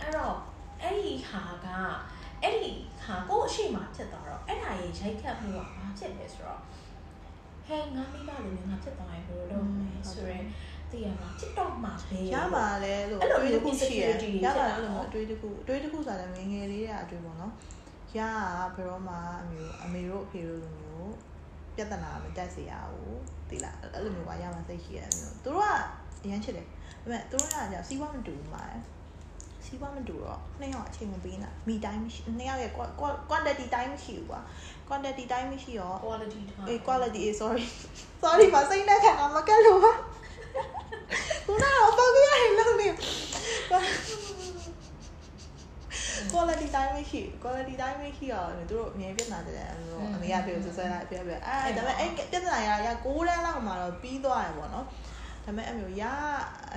[0.02, 0.36] အဲ့တော့
[0.82, 1.68] အဲ့ဒီဟာက
[2.44, 2.72] အဲ့ဒီ
[3.04, 6.60] ဟာကိုယ့်အရှိမဖြစ်သွားတော့အဲ့ဒါရဲ့ရိုက်ခတ်မှုကဘာဖြစ်လဲဆိုတော့
[7.68, 10.46] ဟဲငါမိမလိုမျိုးငါဖြစ်သွားရင်ဘယ်လိုလုပ်မလဲဆိုရင်
[10.92, 17.54] တည်ရမှာ TikTok မှာပဲရပါလေလို့အဲ့လိုအတွေးတစ်ခုရှိရ insecurity ရပါဖြစ်တာလို့နော်အတွေးတစ်ခုအတွေးတစ်ခုဆိုတာလည်းငယ်ငယ်လေးတဲ့အတွေးပေါ့နော်
[18.18, 18.20] ရ
[18.76, 21.12] ကဘယ်တော့မှအမျိုးအမေတို့အဖေတို့လိုမျိုး
[21.80, 23.20] ပြဿနာမတက်စေရဘူး
[23.50, 25.66] ဒီလားအဲ့လိုမျိုးကရမှာစိတ်ရှိရတယ်မျိုးသူတို့က
[26.24, 26.72] အရန်ချစ်တယ်ဒါ
[27.02, 28.64] ပေမဲ့သူတို့ကကြာစီးပွားမတူဘူးမှာ
[29.66, 32.72] စီးပွားမတူတော့နှစ်ယောက်အချိန်မပေးနိုင်မိတိုင်းမရှိနှစ်ယောက်ရဲ့
[33.30, 34.40] quantity time မရှိဘူးကွာ
[34.88, 37.64] quantity time မရှိရော quality time အေး quality အေး sorry
[38.24, 39.94] sorry မစိမ့်တဲ့ခံကမကက်လို့ပါ
[41.46, 42.88] ခုနကတော့ပေါက်ရရင်လုံးနေ
[46.32, 54.86] quality time မရှိ quality time မရှိတော့သူတို့အမြဲပြဿနာတယ်အဲ့လိုအမေကပြေဆွဆွဲလိုက်ပြပြအဲဒါပေမဲ့အဲ့ပြဿနာရရ6တန်းလောက်မှတော့ပြီးသွားတယ်ပေါ့နော်
[55.46, 56.04] ဒါပေမဲ့အမျိုးရ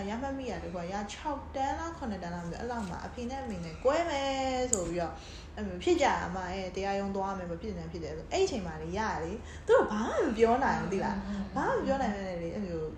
[0.08, 0.94] ရမှတ်မိရတယ်ကွာရ
[1.26, 5.12] 6တန်းလား9တန်းလားမသိအဲ့လောက်မှအဖေနဲ့အမေနဲ့꿰မယ်ဆိုပြီးတော့
[5.58, 9.32] အမျိုးဖြစ်ကြတာမှအဲတရားရုံးသွားမယ်မဖြစ်နေဖြစ်တယ်ဆိုအဲ့ဒီအချိန်မှာလေရလေ
[9.66, 11.16] သူတို့ဘာမှမပြောနိုင်ဘူးသိလား
[11.54, 12.88] ဘာမှမပြောနိုင်နဲ့လေအမျိုး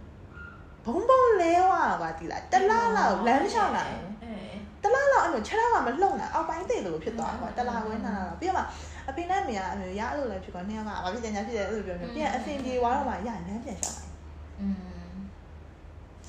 [0.84, 4.34] ဘုံဘုံလဲဝါကွာသိလားတလားလောက်လမ်းမလျှောက်နိုင်ဘူးအဲ
[4.82, 8.62] တလားလောက်အဲ့လိုခြေထောက်ကမလှုပ်နိုင်အောက်ပိုင်းသိလို့ဖြစ်သွားတာကွာတလားဝဲနာတာတော့ပြီးတော့မှ
[9.08, 14.12] အဖေနဲ့အမေကအမျိုးရအဲ့လိုလည်းဖြစ်သွားနှစ်ယောက်ကဘာဖြစ်တယ်ညာဖြစ်တယ်အဲ့လိုပြောနေပြန်အဆင်ပြေသွားတော့မှရလမ်းပြန်ရှောက်လိုက်
[14.60, 14.68] อื
[15.10, 15.14] ม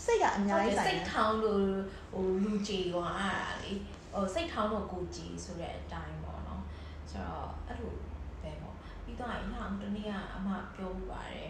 [0.03, 1.65] စိတ်ကအများကြီးဆိုင်စိတ်တယ်ထောင်းလို့
[2.13, 3.31] ဟိုလူကြည်သွားတာ
[3.63, 3.71] လေ
[4.13, 6.61] ဟိုစိတ်ထောင်းတော့ကိုကြည်ဆိုတဲ့အတိုင်းပေါ့နော်
[7.11, 7.93] ဆိုတော့အဲ့လို
[8.41, 11.49] ပဲပေါ့ပြီးတော့အရင်ကတနေ့ကအမပြောပါတယ်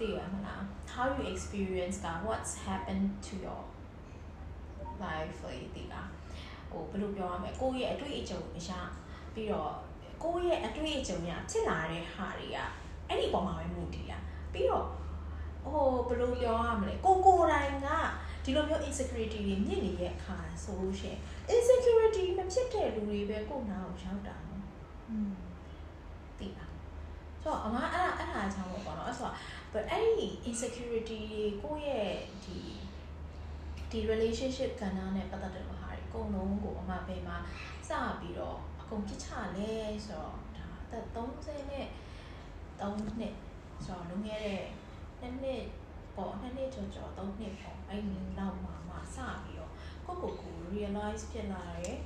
[0.00, 3.62] သိရမလား how you experience that what's happened to your
[5.04, 6.08] life လေဒီလား
[6.70, 8.80] ဟိုဘယ်လိုပြောရမလဲကိုယ့်ရဲ့အတွေ့အကြုံအရာ
[9.34, 9.72] ပြီးတော့
[10.22, 12.58] ကိုယ့်ရဲ့အတွေ့အကြုံရဖြစ်လာတဲ့ဟာတွေက
[13.08, 14.18] အဲ့ဒီပုံမှာပဲမူတည်တာ
[14.52, 14.86] ပြီးတော့
[15.64, 17.88] ဟိုဘယ်လိုပြောရမလဲကိုကိုယ်တိုင်က
[18.44, 21.18] ဒီလိုမျိုး insecurity တွေမြင့်နေတဲ့အခါဆိုလို့ရှိရင်
[21.54, 24.64] insecurity မဖြစ်တဲ့လူတွေပဲကိုယ်နာကိုရောက်တာနော်
[25.10, 25.49] อืมသိလား
[27.42, 32.58] ဆိုတော့အမအဲ့ဒါအဲ့ဒါအကြောင်းပေါ့နော်အဲ့ဆိုတော့အဲ့ဒီ insecurity တွေကိုယ့်ရဲ့ဒီ
[33.90, 37.36] ဒီ relationship ကဏ္ဍနဲ့ပတ်သက်တဲ့ဟာတွေအကုန်လုံးကိုအမပဲမှာ
[37.88, 39.70] စပြီးတော့အကုန်ပြစ်ချလဲ
[40.06, 41.86] ဆိုတော့ဒါအသက်30နဲ့
[42.80, 43.34] 3နှစ်
[43.84, 44.62] ဆိုတော့လုံခဲ့တဲ့
[45.20, 45.64] နှစ်နှစ်
[46.16, 49.72] ပေါ့နှစ်နှစ်ကျော်ကျော်3နှစ်ပေါ့အဲ့ဒီနောက်မှာမှစပြီးတော့
[50.06, 51.96] ကိုယ့်ကိုယ်ကို realize ဖြစ်လာတယ်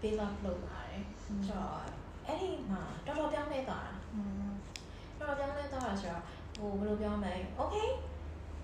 [0.00, 4.50] build up လုပ်လာတယ်ဆိုတော့ အဲ့ဒီမှာတော်တော်ပြောင်းလဲသွားတာอืม
[5.18, 6.22] တော့ပြောင်းလဲသွားတာဆိုတော့
[6.56, 7.88] ဟိုဘယ်လိုပြောမလဲ okay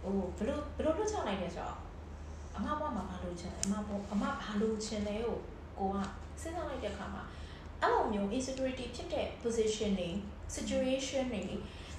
[0.03, 1.77] ဟိုဘယ်လိုဘယ်လိုလုပ်ချလိုက်လဲဆိုတော့
[2.57, 5.37] အမဘွားမှာဘာလို့ချင်လဲအမဘွားအမဘာလို့ချင်လဲကို
[5.79, 5.97] ကိုက
[6.41, 7.23] စဉ်းစားလိုက်တဲ့အခါမှာ
[7.81, 10.11] အဲ့လိုမျိုး insecurity ဖြစ်တဲ့ position တွေ
[10.55, 11.41] situation တွေ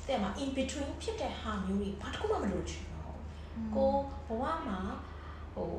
[0.08, 3.17] တဲ့မှာ in between ဖြစ်တဲ့ဟာမျိုးတွေဘာတစ်ခုမှမလို့ချင်တော့
[3.75, 3.91] ကို
[4.28, 4.80] ဘဝမှာ
[5.54, 5.71] ဟို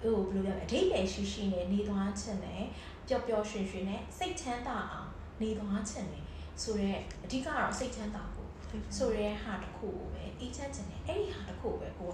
[0.00, 2.64] ဟိုဘယ်လိုပြောမလဲအဓိပ္ပာယ်ရှိရှိနဲ့နေသွားချင်တယ်
[3.08, 5.10] ပျော်ပျော်ရွှင်ရွှင်နဲ့စိတ်ချမ်းသာအောင်
[5.42, 6.24] နေသွားချင်တယ်
[6.62, 8.50] ဆိုတော့အဓိကတော့စိတ်ချမ်းသာဖို့
[8.96, 12.12] ဆိုရဲဟာတစ်ခုကိုပဲအေးချမ်းချင်တယ်အဲ့ဒီဟာတစ်ခုကိုပဲကိုက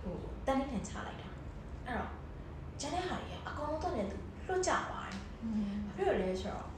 [0.00, 0.16] ဟို
[0.46, 1.28] တန်းနေချလိုက်တာ
[1.86, 2.10] အဲ့တော့
[2.80, 6.68] ကျန်တဲ့ဟာတွေကအကောင်လုံးတော့လည်းသူလွတ်ကြပါတယ်อืมဘာဖြစ်လို့လဲဆိုတော့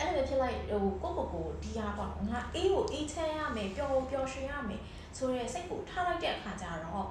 [0.00, 4.82] အဲ့လိုဖြစ်လိုက်ဟိုကိုကိုကိုဒီဟာပေါ့ငါအေးကိုအေးချမ်းရမယ်ပျော်ပျော်ရွှင်ရမယ်
[5.16, 7.08] ဆိုရဲစိတ်ကိုထားလိုက်တဲ့အခါကျတော့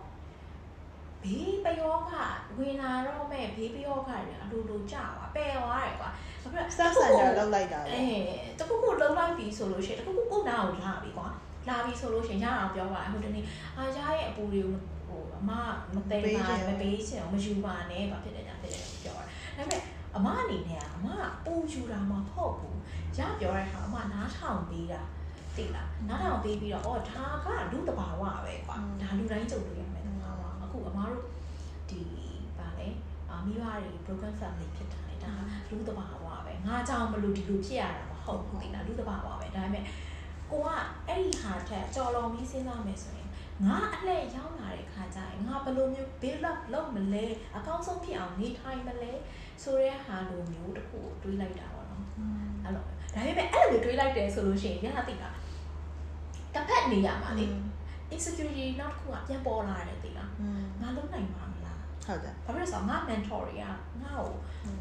[1.23, 2.11] ဘေးပယောက
[2.57, 6.11] ဝင်လာတော့မဲ့ဘေးပယောကတွေအလိုလိုကြာပါပယ်သွားတယ်ကွာဘာ
[6.43, 11.27] ဖြစ်လဲ self center လောက်လိုက်တာအဲပေါ့တခုခုလုံးလိုက်ပြီဆိုလို့ရှိရင်တခုခုကိုနာကိုလာပြီကွာ
[11.69, 13.43] လာပြီဆိုလို့ရှိရင်ရအောင်ပြောပါဟိုတနေ့
[13.77, 15.51] အာရရဲ့အပူတွေကိုဟိုအမ
[15.95, 19.81] မသိမ်းပါမပေးချင်အောင်မယူပါနဲ့ဘာဖြစ်တယ်ညာဖြစ်တယ်ပြောတာဒါပေမဲ့
[20.15, 22.77] အမအနေနဲ့ကအမကပူယူတာမဟုတ်ဘူး
[23.17, 25.01] ရပြောတဲ့ဟာအမနားထောင်ပေးတာ
[25.55, 30.06] သိလားနားထောင်ပေးပြီးတော့အော်ဒါကလူတဘာဝပဲကွာဒါလူတိုင်းကြုံလို့ရမယ်တဘာဝအခုအမတို့
[31.91, 32.01] ဒီ
[32.57, 32.87] ဗာလဲ
[33.29, 35.33] အာမိဘတွေ broken family ဖြစ်တာလေဒါ
[35.69, 39.83] လူတဘာဝပဲငါကြောင့်ဘလို့ဒီလိုဖြစ်ရတာမဟုတ်ဘူးသိလားလူတဘာဝပဲဒါပေမဲ့
[40.51, 40.67] ကိုက
[41.07, 43.29] အဲ့ဒီဟာထက်ကြော်လွန်ပြီးစဉ်းစားမယ်ဆိုရင်
[43.65, 49.11] ငါအလှည့်ရောက်လာတဲ့ခါကျရင်ငါဘယ်လိုမျိုး build up လုပ်မလဲအကောင်းဆုံးဖြစ်အောင်နေထိုင်မလဲ
[49.63, 52.03] ဆိုတဲ့ဟာလိုမျိုးတခုတွေးလိုက်တာပေါ့နော်
[52.63, 55.29] အဲ့လိုဒါပေမဲ့အဲ့လိုတွေးလိုက်တယ်ဆိုလို့ရှိရင်ရတာသိတာ
[56.53, 57.45] တစ်ဖက်နေရမှာလေ
[58.13, 60.31] insecurity နောက်တစ်ခုကပြန်ပေါ်လာတယ်သိလား
[60.81, 61.56] ငါလုံးနိုင်မှာမလား
[62.07, 63.63] ဟုတ်တယ်ဘာဖြစ်လို့ဆိုတော့ငါ mentor တွေက
[64.03, 64.29] ငါ့ကို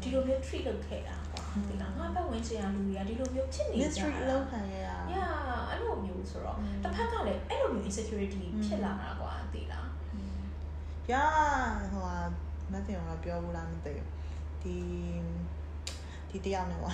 [0.01, 5.31] ဒီလိုမျိုး treat လုပ်ခဲ့တာကွာသိလားငါဘက်ဝင်ချင်ရလူတွေကဒီလိုမျိုးဖြစ်နေကြတာ mystery လောက်ခံရရ yeah
[5.69, 9.87] အဲ့လိုမျိုးဆိုတော့တစ်ဖက်ကလည်းအဲ့လိုမျိုး insecurity ဖြစ်လာတာကွာသိလား
[11.11, 11.13] ရ
[11.91, 12.17] ဟိုဟာ
[12.71, 14.07] မသိအောင်တော့ပြောဘူးလားမသိဘူး
[14.63, 14.77] ဒီ
[16.29, 16.91] ဒီတယောက်နဲ့ပါ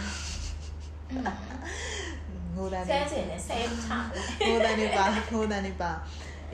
[2.56, 5.91] ငိုတယ်ဆဲချင်တယ်ဆဲချတယ်ငိုတယ်နေပါငိုတယ်နေပါ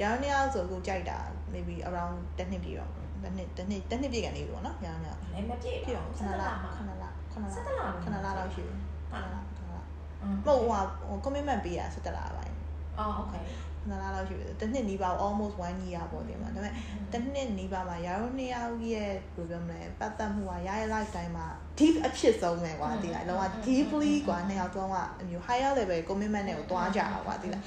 [0.02, 1.20] ရောင်းနေအောင်ဆိုကိုကြိုက်တာ
[1.54, 2.92] maybe around 10နှစ်ပြည့်တော့
[3.24, 8.78] တစ်နှစ်တစ်နှစ်တစ်နှစ်ပြည့်ကနေပြီပေါ့နော်ရောင်းနေအောင်လည်းမပြည့်ပြည့်ပါအောင်ဘူးခဆဏက်လာလာမှာခဏလာခဏလာ17လခဏလာတော့ရှိတယ်
[9.12, 9.82] ခဏလာခဏလာ
[10.22, 12.56] อืมမဟုတ်ဟိုဟို commitment ပေးရ17လပိုင်း
[13.00, 13.44] အော် okay
[13.82, 16.74] ခဏလာတော့ရှိတယ်တစ်နှစ်နီးပါ almost 1 year ပေါ့ဒီမှာဒါပေမဲ့
[17.12, 27.64] တစ်နှစ်နီးပါမှာရာရောနှစ်ယောက်ရဲ့ဘယ်လိုပြောမလဲပတ်သက်မှုကရရဲ့ life time မှာ deep အဖြစ်ဆုံးပဲကွာဒီလားလောက deeply ကွာနှစ်ယောက်တော့ကအမျိုး higher level commitment နဲ့ကိုတွားကြတာကွာဒီလား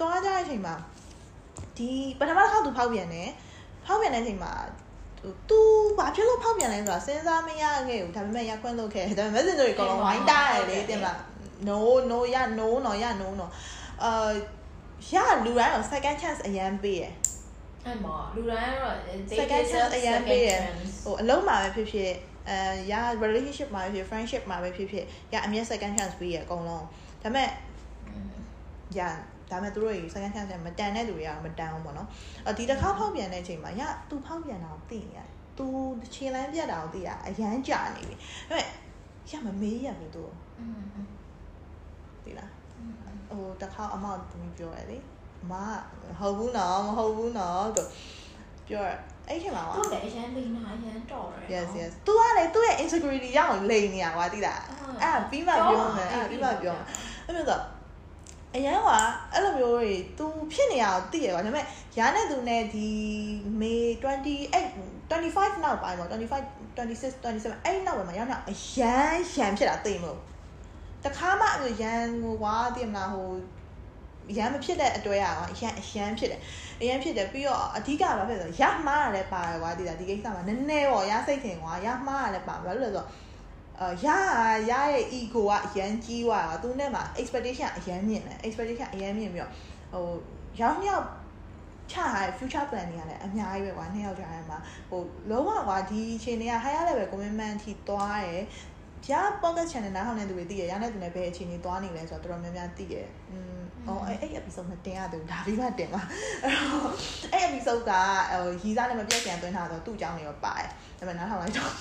[0.00, 0.74] တွားကြတဲ့အချိန်မှာ
[1.76, 3.28] ဒီပထမတစ်ခါသူဖောက်ပြန်တယ်
[3.86, 4.52] ဖောက်ပြန်တဲ့အချိန်မှာ
[5.48, 5.58] သူ
[5.98, 11.18] ဘာဖြစ်လို့ဖောက်ပြန်လဲဆိုတာစဉ်းစားမရခဲ့ဘူးဒါပေမဲ့ရခွင့်လုပ်ခဲ့ဒါပေမဲ့ messenger တွေအကုန်လုံးဝိုင်းတားရတယ်လေတင်မလား
[11.68, 11.78] no
[12.10, 13.52] no ရ no နော်ရ no နော်
[14.04, 14.30] အာ
[15.10, 17.12] ရလူတိုင်းကို second chance အရင်ပေးရယ်
[17.84, 18.96] အဲ့မှာလူတိုင်းကတော့
[19.30, 22.12] they second chance deserve အရင်ပေးရယ် second chance ဟိုအလုံးမှာပဲဖြစ်ဖြစ်
[22.48, 22.56] အဲ
[22.92, 26.88] ရ relationship မှာပဲဖြစ် friendship မှာပဲဖြစ်ဖြစ်ရအမြဲ second chance ပေးရယ်အကုန်လုံးဒါ
[27.22, 27.48] ပေမဲ့
[28.98, 29.00] ရ
[29.50, 32.08] ဒါပေမဲ့သူတို့တွေ second chance နဲ့မတန်တဲ့လူတွေကတော့မတန်ဘူးပေါ့နော်
[32.48, 35.28] အဒီတစ်ခါဖောက်ပြန်တဲ့အချိန်မှာရသူဖောက်ပြန်တာကိုသိနေရတယ်
[35.58, 35.66] သူ
[36.14, 38.16] ခြေလမ်းပြတ်တာကိုသိရအရန်ကြာနေပြီ
[38.50, 38.66] ဒါပေမဲ့
[39.30, 40.24] ရမမေးရဘူးသူ
[40.58, 41.04] อืม
[42.24, 42.50] ဒီလား
[43.30, 44.98] ဟိုတစ်ခါအမသူပြောရလေ
[45.42, 45.54] အမမ
[46.18, 47.82] ဟုတ်ဘူးနော်မဟုတ်ဘူးနော်သူ
[48.68, 48.90] ပြောရ
[49.28, 54.60] အဲ့ချိန်မှာကသူလည်းအရန်လိန်တာအရန်တော်တယ် Yes yes သူကလေသူ့ရဲ့ insecurity ရအောင်လိန်နေရကွာသိလား
[55.02, 56.86] အဲ့ပြီးမှပြောမယ်အဲ့ပြီးမှပြောမယ်
[57.26, 57.58] အဲ့မျိုးဆို
[58.55, 58.89] အရန်က
[59.33, 61.65] အဲ့လိုမျိုးတွေ तू ဖြစ်နေရအောင်သိရကွာဒါပေမဲ့
[61.97, 62.89] ရာနဲ့သူနဲ့ဒီ
[63.59, 66.13] May 28 25နောက်ပိုင်းပေါ့25
[66.77, 70.19] 26 27အဲ့နောက်ပိုင်းမှာရောက်နေအရန်ရန်ဖြစ်တာသိမလို့
[71.05, 73.29] တခါမှအဲ့လိုရန်ဟိုကွာသိမလားဟို
[74.37, 76.41] ရန်မဖြစ်တဲ့အတွဲอ่ะကွာရန်ရန်ဖြစ်တယ်
[76.81, 83.07] အရန်ဖြစ်တယ်ပြီးတော့အဓိကဘာဖြစ်လဲဆိုရမှားရတယ်ပါတယ်ကွာဒီလားဒီကိစ္စမှာနည်းနည်းပေါ့ရစိတ်ခင်ကွာရမှားရတယ်ပါဘာလို့လဲဆိုတော့
[83.80, 84.06] အာရ
[84.70, 89.52] ရရဲ့ ego ကအရန်ကြီးသွားတာသူနဲ့မှာ expectation အရန်မြင့်တယ် expectation အရန်မြင့်ပြီးတော့
[89.92, 90.06] ဟို
[90.60, 91.06] ရောင်းရောက်
[91.90, 94.58] ချထားတဲ့ future plan တွေကလည်းအများကြီးပဲကွာနှစ်ယောက်ကြားထဲမှာ
[94.90, 98.42] ဟိုလုံးဝကွာဒီအချိန်တွေက higher level commitment ထိသွားတယ်။
[99.06, 106.00] ကြား podcast channel နားဟောင်းနေသူတွေသိရရတဲ့သူနဲ့ဘယ်အချိန်ကြီးသွားနေလဲဆိုတော့တော်တော်များများသိတယ်။อืมအော်အဲ့အဲ့ episode နဲ့တင်ရတယ်ဒါပြီးမှတင်ပါ။
[107.32, 107.92] အဲ့ episode က
[108.32, 111.72] ဟိုရီးစားနဲ့မပြတ်ပြန်သွင်းထားတော့သူ့အကြောင်းတွေရောပါတယ်။ဒါပေမဲ့နားထောင်လိုက်တော့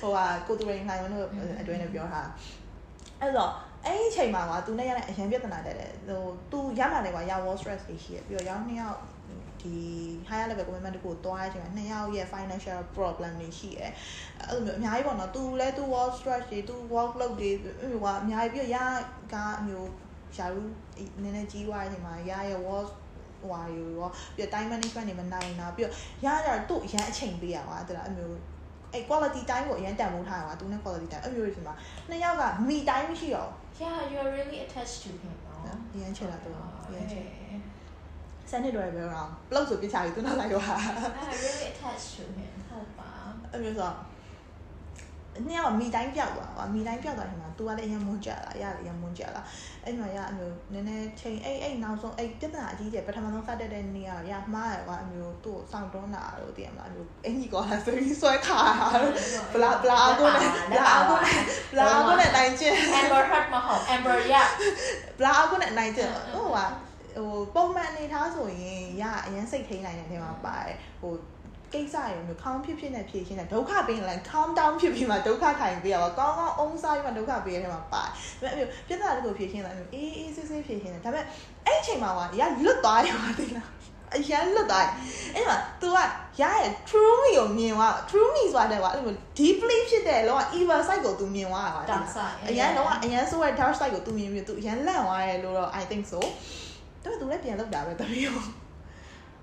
[0.00, 1.26] ဟိုဟာကိုတူရင်ခိုင်ဝင်းတို့
[1.60, 2.28] အတွင်းနဲ့ပြောထား
[3.20, 3.50] အဲ့တော့
[3.84, 8.98] အဲ့ဒီအချိန်မှာကသူနဲ့ရတဲ့အရင်ပြဿနာတက်တယ်ဟိုသူရမှလည်းကွာရ wall stress တွေရှိရပြီးတော့ရောင်းနှစ်ယောက်
[9.62, 9.76] ဒီ
[10.28, 13.92] higher level commitment တခုကိုတွားရချိန်မှာနှစ်ယောက်ရဲ့ financial problem တွေရှိတယ်
[14.48, 18.78] အဲ့လိုမျိုးအများကြီးပေါ့နော်သူလည်းသူ wall stress တွေသူ work load တွေဟိုကအများကြီးပြီးတော့ရ
[19.32, 19.90] ကအမျိုး
[20.36, 20.62] ရှာလူ
[21.22, 22.86] နည်းနည်းကြီးသွားတဲ့အချိန်မှာရရဲ့ wall
[23.40, 28.38] ဟိုဟာရောပြီးတော့ time management တွေမနိုင်တာပြီးတော့ရရသူ့အရန်အချိန်ပေးရပါတဲ့လားအမျိုး
[28.92, 31.74] အဲ့ quality time ကိုအရင်တန်ဖိုးထားရပါသူနဲ့ quality time အဲ့မျိုးတွေဒီမှာ
[32.08, 33.50] နှစ်ယောက်က me time မရှိတော့
[33.82, 36.56] yeah you are really attached to him နော်အရင်ချင်တာတော့
[36.88, 37.24] အရင်ချင်
[38.50, 40.76] စနေတော့ပြောတော့ပလောက်ဆိုပြချပြီးသူနောက်လိုက်တော့ဟာ
[41.30, 43.10] I really attached to him ဟုတ်ပါ
[43.52, 43.90] အဲ့မျိုးဆို
[45.46, 49.42] နှစ်ယောက်ကမိတိုင်းပြောက်သွားကွာမိတိုင်းပြောက်သွားတယ်မှာ तू ကလည်းအရင်မွန်းကြလာရလည်းအရင်မွန်းကြလာ
[49.84, 58.86] အဲ့မှာရအမျိုးနည်းနည်းချိန်အဲ့အဲ့နောက်ဆုံးအဲ့ပြဿနာအကြီးကျယ်ပထမဆုံးစတဲ့တဲ့နေ့ကရမှားရကွာအမျိုးသူ့ကိုစောင့်တွန်းတာလို့တည်ရမလားအမျိုးအင်ကြီးကောလာဆိုပြီးဆွဲခါတာ
[59.52, 61.38] ဘလာဘလာကိုနဲ့ဘလာကိုနဲ့
[61.72, 64.34] ဘလာကိုနဲ့နိုင်ချင်း Amber Heard မဟုတ် Amber ရ
[65.18, 66.58] ဘလာကိုနဲ့နိုင်ချင်းဟိုက
[67.16, 71.12] ဟိုပုံမှန်အနေထားဆိုရင်ရအရင်စိတ်ထိန်နိုင်တဲ့နေမှာပါတယ်ဟို
[71.73, 78.03] ကိစ္စရုံမျိုးခေါင်းဖြစ်ဖြစ်နဲ့ဖြည့်ရှင်းတယ်ဒုက္ခပေးရင်လည်း calm down ဖြစ်ပြီးမှဒုက္ခထိုင်ပေးရပါကောင်းကောင်းအုံစားပြီးမှဒုက္ခပေးရတဲ့မှာပါ
[78.41, 81.25] တယ်ဒါပေမဲ့အမျိုးပြဿနာတခုဖြည့်ရှင်းတယ်အမျိုးအေးအေးဆေးဆေးဖြည့်ရှင်းတယ်ဒါပေမဲ့
[81.65, 83.67] အဲ့အချိန်မှာကရလွတ်သွားရောသိလား
[84.15, 84.85] အရန်လွတ်သွား
[85.35, 85.97] အဲ့မှာ तू က
[86.41, 92.37] ရရဲ့ true me ကိုမြင်သွား true me ဆိုတာတဲ့ကွာအဲ့လို deeply ဖြစ်တဲ့လောက evil side ကို तू မြင်သွားတာကွာ dark side
[92.49, 96.19] အရန်တော့အရန်ဆိုးတဲ့ dark side ကို तू မြင်ပြီး तू အရန်လန့်သွားတယ်လို့တော့ I think so
[97.03, 98.37] ဒါပေမဲ့ तू လည်းပြန်လောက်တာပဲတမီးရော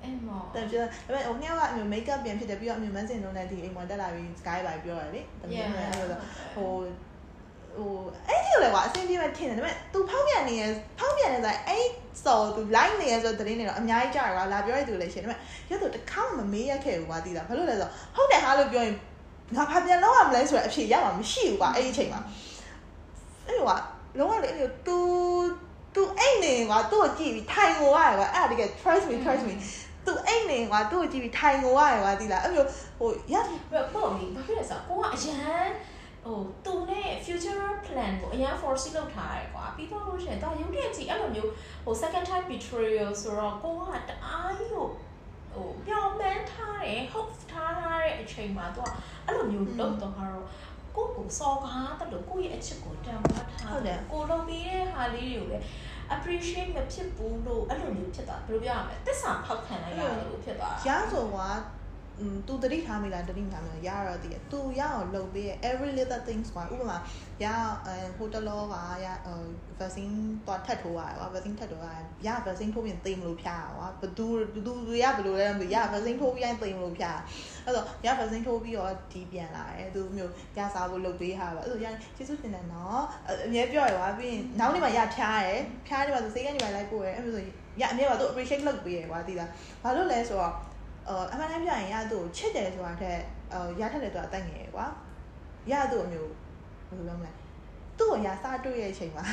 [0.02, 6.18] အဲ့မော်တယ်ပြောဒါပေမဲ့ဟိုနှစ်ယောက်ကအမျိုး make up ပြန်ဖြစ်တယ်ပြီးတော့အမျိုးမန်းစင်လုံးနဲ့ဒီအိမ်မှာတက်လာပြီး sky ပါပြောရတယ်လေတမီးနဲ့အဲ့လို
[6.54, 6.70] ဟို
[7.76, 7.92] ဟို
[8.28, 10.62] အဲ့ဒီလေကွာအဆင်ပြေမဲ့ထင်တယ်ဒါပေမဲ့ तू ဖောက်ပြန်နေရ
[10.98, 11.84] ဖောက်ပြန်နေဆိုအဲ့
[12.24, 15.38] စော် तू line နေရဆိုတဲ့တင်းနေတော့အများကြီးကြားရကွာလာပြောရတူလည်းရှင်ဒါပေမဲ့
[15.70, 18.96] ရတော့တစ်ခါမှမမေးရခဲ့ဘူးကွာသိလားဘာလို့လဲဆိုတော့ဟုတ်တယ်ဟာလို့ပြောရင်
[19.56, 22.20] ငါဘာပြန်လုပ်ရမလဲဆိုတော့အဖြေရမှာမရှိဘူးကွာအဲ့ဒီအချိန်မှာ
[23.46, 23.70] အဲ့လိုက
[24.18, 24.96] လုံးဝလေအဲ့လို तू
[25.94, 29.54] तू အဲ့နေကွာသူ့ကိုကြည့်ပြီးထိုင်ကိုရတယ်ကွာအဲ့ဒါတကယ် trust me trust me
[30.05, 32.65] သူအဲ့နေကွာသူ့ကိုကြည့်ပြီးထိုင်ကိုရတယ်ကွာသိလားအဲ့လို
[32.99, 33.35] ဟိုရ
[33.93, 35.69] ပေါ့မီဘာဖြစ်လဲဆိုတော့ကိုကအရန်
[36.23, 41.51] ဟိုသူနဲ့ future plan ကိုအရင် foresee လုပ်ထားရတယ်ကွာပြီးတော့လို့ရှိရင်တော့ရုပ်တရက်ကြီးအဲ့လိုမျိုး
[41.85, 44.87] ဟို second time betrayal ဆိုတော့ကိုကတအားကြီးကို
[45.53, 48.87] ဟိုပျော်မှန်းထားတယ် hope ထားထားတဲ့အချိန်မှာသူက
[49.25, 50.43] အဲ့လိုမျိုးလုပ်တော့တော့
[50.95, 55.65] ကိုကိုစော်ကားတယ်လို့ကိုရဲ့အချစ်ကိုတန်ဖိုးထားတယ်ကိုလုပ်ပြီးတဲ့ဟာလေးတွေကိုလည်း
[56.15, 61.37] appreciate မဖြစ်ဘူးလို့အဲ့လိုမျိုးဖြစ်သွားဘယ်လိုပြောရမလဲတစ္ဆာဖောက်ခံလိုက်ရတယ်လို့ဖြစ်သွားရဆိုက
[62.20, 66.98] อืม तू တတိထားမိလားတတိထားမိလားရတော့တည် तू ရအောင်လုပ်ပေးရ every little things ကွာဥပမာ
[67.44, 67.46] ရ
[67.86, 68.74] အဲဟိုတလောက
[69.04, 69.06] ရ
[69.80, 70.14] vaccine
[70.46, 74.72] တော့ထပ်ထိုးရတယ်ကွာ vaccine ထပ်ထိုးရတယ်ရ vaccine ထိုးပြင်သိမလို့ဖျားရကွာဘသူဘသူ
[75.02, 77.18] ရဘယ်လိုလဲမသိရ vaccine ထိုးပြီးရင်သိမလို့ဖျား
[77.64, 83.02] အဲ့တော့ရ vaccine ထိုးပြီးတော့ဒီပြန်လာတယ်သူမျိုးရစားဖို့လုပ်ပေးဟာပါအဲ့တော့ရကျေးဇူးတင်တယ်နော်
[83.46, 87.44] အမြဲပြောရကွာပြီးရင်နောက်နေ့မှရဖျားတယ်ဖျားတယ်ပါဆိုစိတ်ကနေမှလိုက်ပို့တယ်အဲ့လိုဆို
[87.80, 89.50] ရအမြဲပါသူ appreciate လုပ်ပေးရကွာသိလား
[89.82, 90.54] ဘာလို့လဲဆိုတော့
[91.09, 93.19] အော်အမှန်တမ်းပြရင်ရသူ့ကိုချစ်တယ်ဆိုတာထက်
[93.53, 94.85] အော်ရထက်တယ်သူအတက်ငယ်ကွာ
[95.71, 96.31] ရသူ့အမျိုး
[96.87, 97.31] ဘယ်လိုပြောမလဲ
[97.99, 99.23] သူ့ကိုရစတွေ့ရဲ့အချိန်မှာ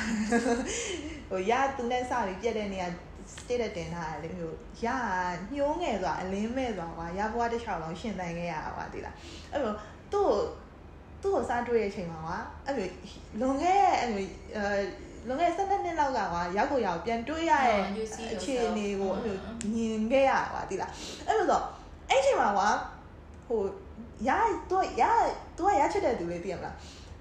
[1.29, 2.87] ဟိုရသူနဲ့စပြီးပြက်တဲ့နေရာ
[3.33, 4.85] state တင်ထားတယ်လေမျိုးရ
[5.53, 9.15] ညှိုးငယ်ဆိုတာအလင်းမဲ့ဆိုတာကွာရဘွားတစ်ချောင်းလုံးရှင်သန်ခဲ့ရတာကွာဒီလား
[9.51, 9.73] အဲ့လို
[10.11, 10.37] သူ့ကို
[11.21, 12.89] သူ့ကိုစတွေ့ရဲ့အချိန်မှာကွာအဲ့လို
[13.39, 14.65] လွန်ခဲ့အဲ့လိုအဲ
[15.27, 17.81] လွန်ခဲ့တဲ့12နှစ်လောက်ကကွာရောက်ကိုရောက်ပြန်တွေးရတဲ့
[18.33, 19.37] အခြေအနေကိုအဲ့လို
[19.73, 20.91] မြင်ခဲ့ရကွာသိလား
[21.27, 21.61] အဲ့လိုဆို
[22.09, 22.69] အဲ့ချိန်မှာကွာ
[23.47, 23.61] ဟို
[24.27, 24.29] ရ
[24.71, 25.03] တော့ရ
[25.57, 26.75] တော့ရချစ်တဲ့သူလေးသိရမလား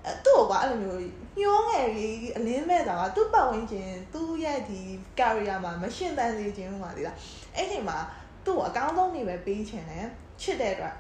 [0.04, 1.00] အဲသူ့ကွာအဲ့လိုမျိုး
[1.38, 4.80] ညှိုးငယ်ကြီးအလင်းမဲ့တာကသူ့ပတ်ဝန်းကျင်သူ့ရဲ့ဒီ
[5.18, 7.16] career မှာမရှင်းတန်စေခြင်းပါသိလား
[7.56, 7.98] အဲ့ချိန်မှာ
[8.44, 10.06] သူ့ကိုအကောင်းဆုံးနေပဲပေးချင်တယ်
[10.42, 10.94] ချစ်တဲ့အတွက်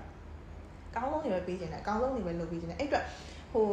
[0.90, 3.04] အကောင်းဆုံးနေပဲပေးချင်တယ်အကောင်းဆုံးနေပဲလုပ်ပေးချင်တယ်အဲ့အတွက်
[3.52, 3.66] ဟို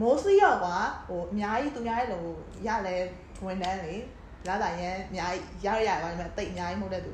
[0.00, 0.76] mostly ရောကွာ
[1.08, 2.28] ဟိုအများကြီးသူများရဲ့လို့
[2.66, 2.96] ရလဲ
[3.44, 3.94] ဝန်တန်းလေ
[4.46, 7.10] လာတာရန်အများကြီးရရရပါမယ်တိတ်အများကြီးမဟုတ်တဲ့သူ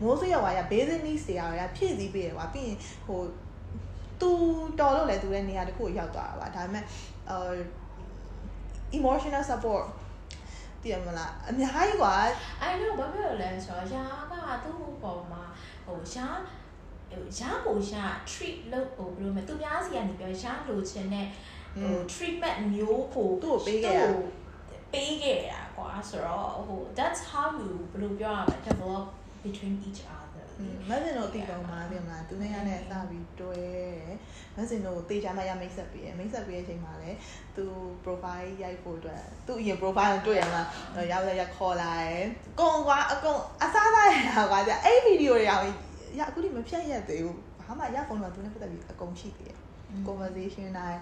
[0.00, 3.20] မိုးစရောကရ basic needs တွေရဖြည့်ဆည်းပေးရကွာပြီးရင်ဟို
[4.20, 4.30] သူ
[4.80, 6.84] တော်လို့လဲသူတဲ့နေရာတခုရောက်သွားတာပါဒါပေမဲ့
[7.30, 7.54] အာ
[8.98, 9.84] emotional support
[10.82, 12.14] တည်မလားအများကြီးကွာ
[12.68, 14.32] I know ဘာဖြစ်လို့လဲဆိုတော့ယာက
[14.64, 15.42] သူ့ပေါ်မှာ
[15.86, 16.26] ဟိုယာ
[17.12, 21.26] ဟိုယာကိုယာ treat လုပ်ဟိုဘယ်လိုမလဲသူများစီကနေပြောယာလိုချင်တဲ့
[21.82, 24.02] ဟို treatment မျိုးကိုသူ့ကိုပေးခဲ့ရ
[24.92, 29.04] ပေးခဲ့တာကွာဆိုတော့ဟို that's how you ဘယ်လိုပြောရမလဲ develop
[29.44, 30.46] between each other
[30.88, 34.16] မဆင်တို့တီပုံမှာပြင်မလားသူနဲ့ရနဲ့စပြီးတွဲတယ်
[34.56, 37.18] မဆင်တို့တေချာမရမိတ်ဆက်ပြီးရမိတ်ဆက်ပြီးတဲ့အချိန်မှာလည်း
[37.56, 37.64] သူ
[38.04, 40.62] profile ရိုက်ဖို့အတွက်သူအရင် profile ကိုတွေ့ရမှာ
[41.12, 42.26] ရောက်ရရခေါ်လာတယ်
[42.60, 45.60] ကုံကွာအကုန်အစားစားရတာကွာကြအဲ့ဗီဒီယိုတွေရော
[46.18, 49.58] ရအခုဒီမဖြတ်ရသေးဘူးဘာမှရဖုန်းမှာသူနဲ့ပတ်သက်ပြီးအကုန်ရှိသေးတယ်
[50.06, 51.00] conversation တိုင်း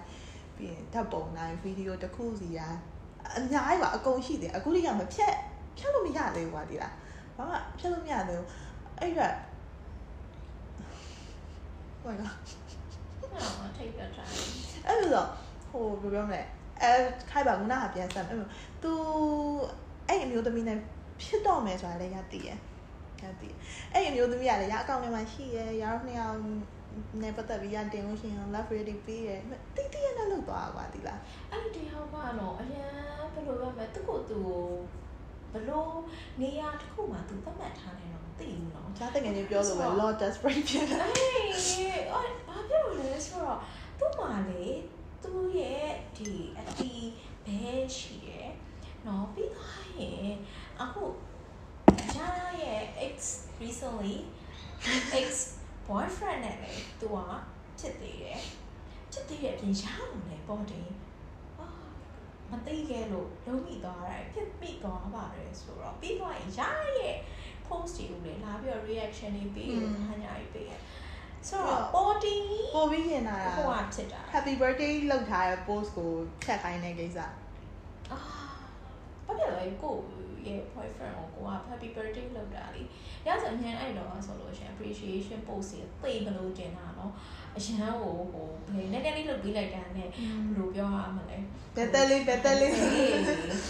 [0.57, 2.67] ပြီးရင်ဓာတ်ပုံတိုင်းဗီဒီယိုတစ်ခုစီရာ
[3.37, 5.33] အများကြီးပါအကုန်ရှိတယ်အခုထိကမဖြတ်
[5.77, 6.93] ဖြတ်လို့မရသေးဘူးကွာဒီလား
[7.37, 8.47] ဘာမှဖြတ်လို့မရသေးဘူး
[8.99, 9.27] အဲ့ဒါ
[12.01, 14.33] ဟိုကအော် take your time
[14.87, 15.25] အဲ့လို
[15.69, 16.41] ဟိုဘယ်လိုပြောမလဲ
[16.81, 16.91] အဲ
[17.29, 18.47] ခိုင်ပါငနာဟာပြန်ဆက်အဲ့လို
[18.83, 18.91] သူ
[20.07, 20.77] အဲ့အမျိုးသမီးနဲ့
[21.23, 22.51] ဖြစ်တော့မယ်ဆိုတာလည်းရတည်ရ
[23.23, 23.53] ရတည်
[23.93, 26.37] အဲ့အမျိုးသမီးကလည်းရအကောင့်ထဲမှာရှိရရတော့နှစ်ယောက်
[27.21, 29.29] နဲ့ပတ်သက်ပြီးရတင်လို့ရှိရင် love ready ပေးရ
[29.75, 31.19] တိတ်တိရနဲ့လောက်သွားပါဒီလား
[31.51, 32.89] အဲ့ဒီဟောင်းကတော့အရင်
[33.33, 34.39] ဘယ်လိုပြောမလဲသူ့ကိုသူ
[35.53, 35.93] ဘလို့
[36.41, 43.59] နေရာတစ်ခုမှာသူသတ်မှတ်ထားတယ်တော့မသိဘူးနော်။ဈာတငယ်ချင်းပြောလို့ပဲ Lord desperate ဖြစ်တယ်။အေးအော်ဘာပြောလို့လဲဆိုတော့
[43.99, 44.65] သူ့မှာလေ
[45.23, 47.09] သူ့ရဲ့ဒီအတီး
[47.45, 47.61] ဘဲ
[47.97, 48.49] ရှိတယ်။
[49.07, 50.33] နော်ပြီးသွားရင်
[50.81, 51.03] အခု
[52.13, 52.29] ဂျာ
[52.61, 53.17] ရဲ့ ex
[53.61, 54.17] recently
[55.19, 55.56] ex
[55.87, 57.17] boyfriend နဲ့လေသူက
[57.79, 58.39] ချစ်သေးတယ်
[59.11, 60.87] ချစ်သေးတဲ့အပြင်ရအောင်လေပေါ့တင်
[61.59, 61.67] အာ
[62.51, 66.39] မသိခဲ့လို့လုံးမိသွားတာဖြစ်မိသွားပါတယ်ဆိုတော့ပြီးတော့ရ
[66.99, 67.15] ရဲ့
[67.67, 70.81] post တွေကိုလေလာပြီးတော့ reaction တွေပေးတယ်ဟာညာကြီးပေးတယ်
[71.47, 72.35] ဆိုတော့ body
[72.75, 76.09] ပို့ပြီးရင်လာဟိုဟာဖြစ်တာ Happy birthday လောက်ထားတဲ့ post ကို
[76.43, 77.29] ဖြတ်ခိုင်းတဲ့ကိစ္စအာ
[79.25, 79.97] ဘာဖြစ်လဲကို
[80.46, 82.82] ရဲ့ boyfriend ကိုကိုက happy birthday လုပ်တာလी
[83.26, 85.70] ရစအញ្ញအဲ့တော့ဆိုလို့ရှင် appreciation post
[86.02, 87.10] တွေသိမလို့တင်တာเนาะ
[87.56, 91.38] အရန်ကိုဟိုဘယ်နည်းနည်းလေးလုပ်ပြီးလိုက်တာနဲ့ဘယ်လိုပြောရမလဲ
[91.76, 92.72] ဘက်တက်လေးဘက်တက်လေး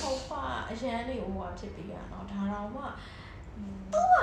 [0.00, 2.82] ဟုတ်ပါအရန်လေးဟိုဟာဖြစ်ပြီးရเนาะဒါတော့မှ
[3.92, 4.16] သူက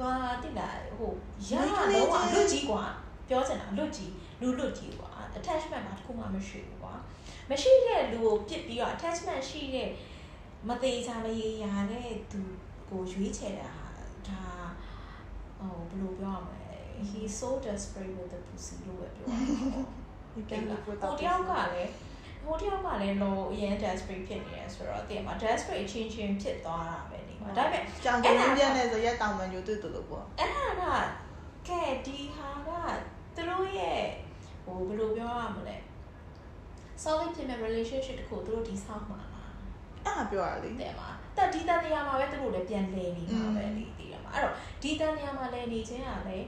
[0.00, 1.12] ကွာတိလာဟို
[1.48, 2.84] ရတော့ကလွတ်ကြီးကွာ
[3.28, 6.94] ပြောချင်တာလွတ်ကြီးလူလွတ်ကြီးကွာ attachment မှာတခုမှမရှိဘူးကွာ
[7.50, 9.88] မရှိတဲ့လူကိုပြစ်ပြီးတော့ attachment ရှိတဲ့
[10.67, 12.41] မသေးချာမရေရာတဲ့သူ
[12.89, 13.71] ကိုရွေးချယ်တာ
[14.27, 14.41] ဒါ
[15.57, 16.73] ဟိုဘယ်လိုပြောရမလဲ
[17.09, 21.91] he so desperate with the pussy လို့ပဲပြောတာဟိုတယောက်ကလည်း
[22.43, 30.93] ဟိုတယောက်ကလည်းလောအရင် desperate ဖြစ်နေတယ်ဆိုတော့တင်မှာ desperate အချင်းချင်းဖြစ်သွားတာပဲနေမှာဒါပေမဲ့ကြောင်ကင်းပြနေဆိုရက်တောင်မှညိုတွေ့တူလို့ပေါ့အဲ့ဒါ
[31.67, 32.69] ကကဲဒီဟာက
[33.35, 34.03] သူတို့ရဲ့
[34.65, 35.77] ဟိုဘယ်လိုပြောရမလဲ
[37.03, 39.34] solid ဖြစ်မဲ့ relationship တခုသူတို့ဒီဆောက်မှာလား
[40.05, 46.47] အဲ့ဒါပြောရလေတဲ့မှာတက်ဒီတန်နေရာမှာပဲသူတို့လည်းပြန်လဲနေမှာပဲလေတည်တယ်မှာအဲ့တော့ဒီတန်နေရာမှာလဲနေခြင်းကလည်း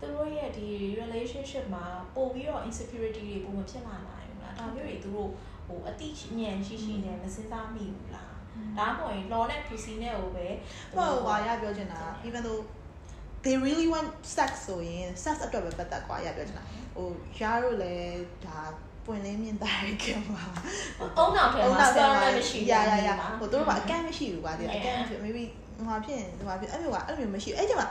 [0.00, 0.66] သူတို့ရဲ့ဒီ
[1.00, 5.30] relationship မှာပို့ပြီးတော့ insecurity တွေပုံမဖြစ်လာနိုင်ဘူးလားဒါမျိုးတွေသူတို့
[5.66, 8.32] ဟိုအတိအဉဏ်ရှိရှိနဲ့မစဉ်းစားမိဘူးလား
[8.78, 10.46] ဒါမှမဟုတ်ရင် law နဲ့ PC နဲ့ဟိုပဲ
[10.94, 12.62] ဟိုဟာရပြောချင်တာ even though
[13.44, 16.64] they really want sex ဆိုရင် sex အတွက်ပဲပတ်သက်ကွာရပြောချင်တာ
[16.96, 18.60] ဟိုရားတို့လည်းဒါ
[19.06, 20.42] ပွင့်လင်းမြင်သားရခင်ပါ
[21.18, 25.44] အုံနောက်ထဲမှာစတာမရှိရရရဟိုတို့ကအကန့်မရှိဘူးကွာဒီအကန့်မရှိ maybe
[25.76, 27.84] ဟိုဖြစ်ဟိုဖြစ်အဲ့မျိုးကအဲ့မျိုးမရှိအဲ့ကျမှ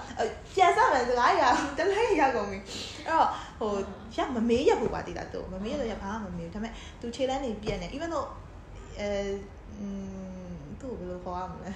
[0.56, 1.44] ပြန်စမယ်စကားရ
[1.78, 2.58] တလဲရကုန်ပြီ
[3.06, 3.28] အဲ့တော့
[3.60, 3.72] ဟို
[4.16, 8.28] ရမမေးရဘူးကွာတိလာတော့မမေးရတော့ရဘာမှမမေးဘူးဒါပေမဲ့သူခြေလန်းနေပြက်နေ even though
[9.00, 9.08] အဲ
[10.80, 11.72] သူ့ဘယ်လိုခေါ်ရမလဲ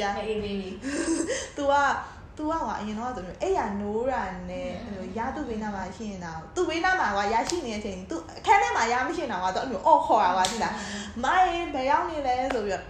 [0.00, 0.64] ရအေးလေး
[1.56, 1.74] तू က
[2.38, 10.74] သူကကအရင်တော့ဆိုလို့အဲ့ရနိုးတာနဲ့အဲ့လိုရသူ့ဘေးနားမှာရှိနေတာသူ့ဘေးနားမှာကရရှိနေတဲ့အချိန်သူအခန်းထဲမှာရမရှိနေတာကတော့အဲ့လိုအော်ခေါ်တာပါသိလား
[11.24, 12.84] မိုင်းဘယ်ရောက်နေလဲဆိုပြီးတော့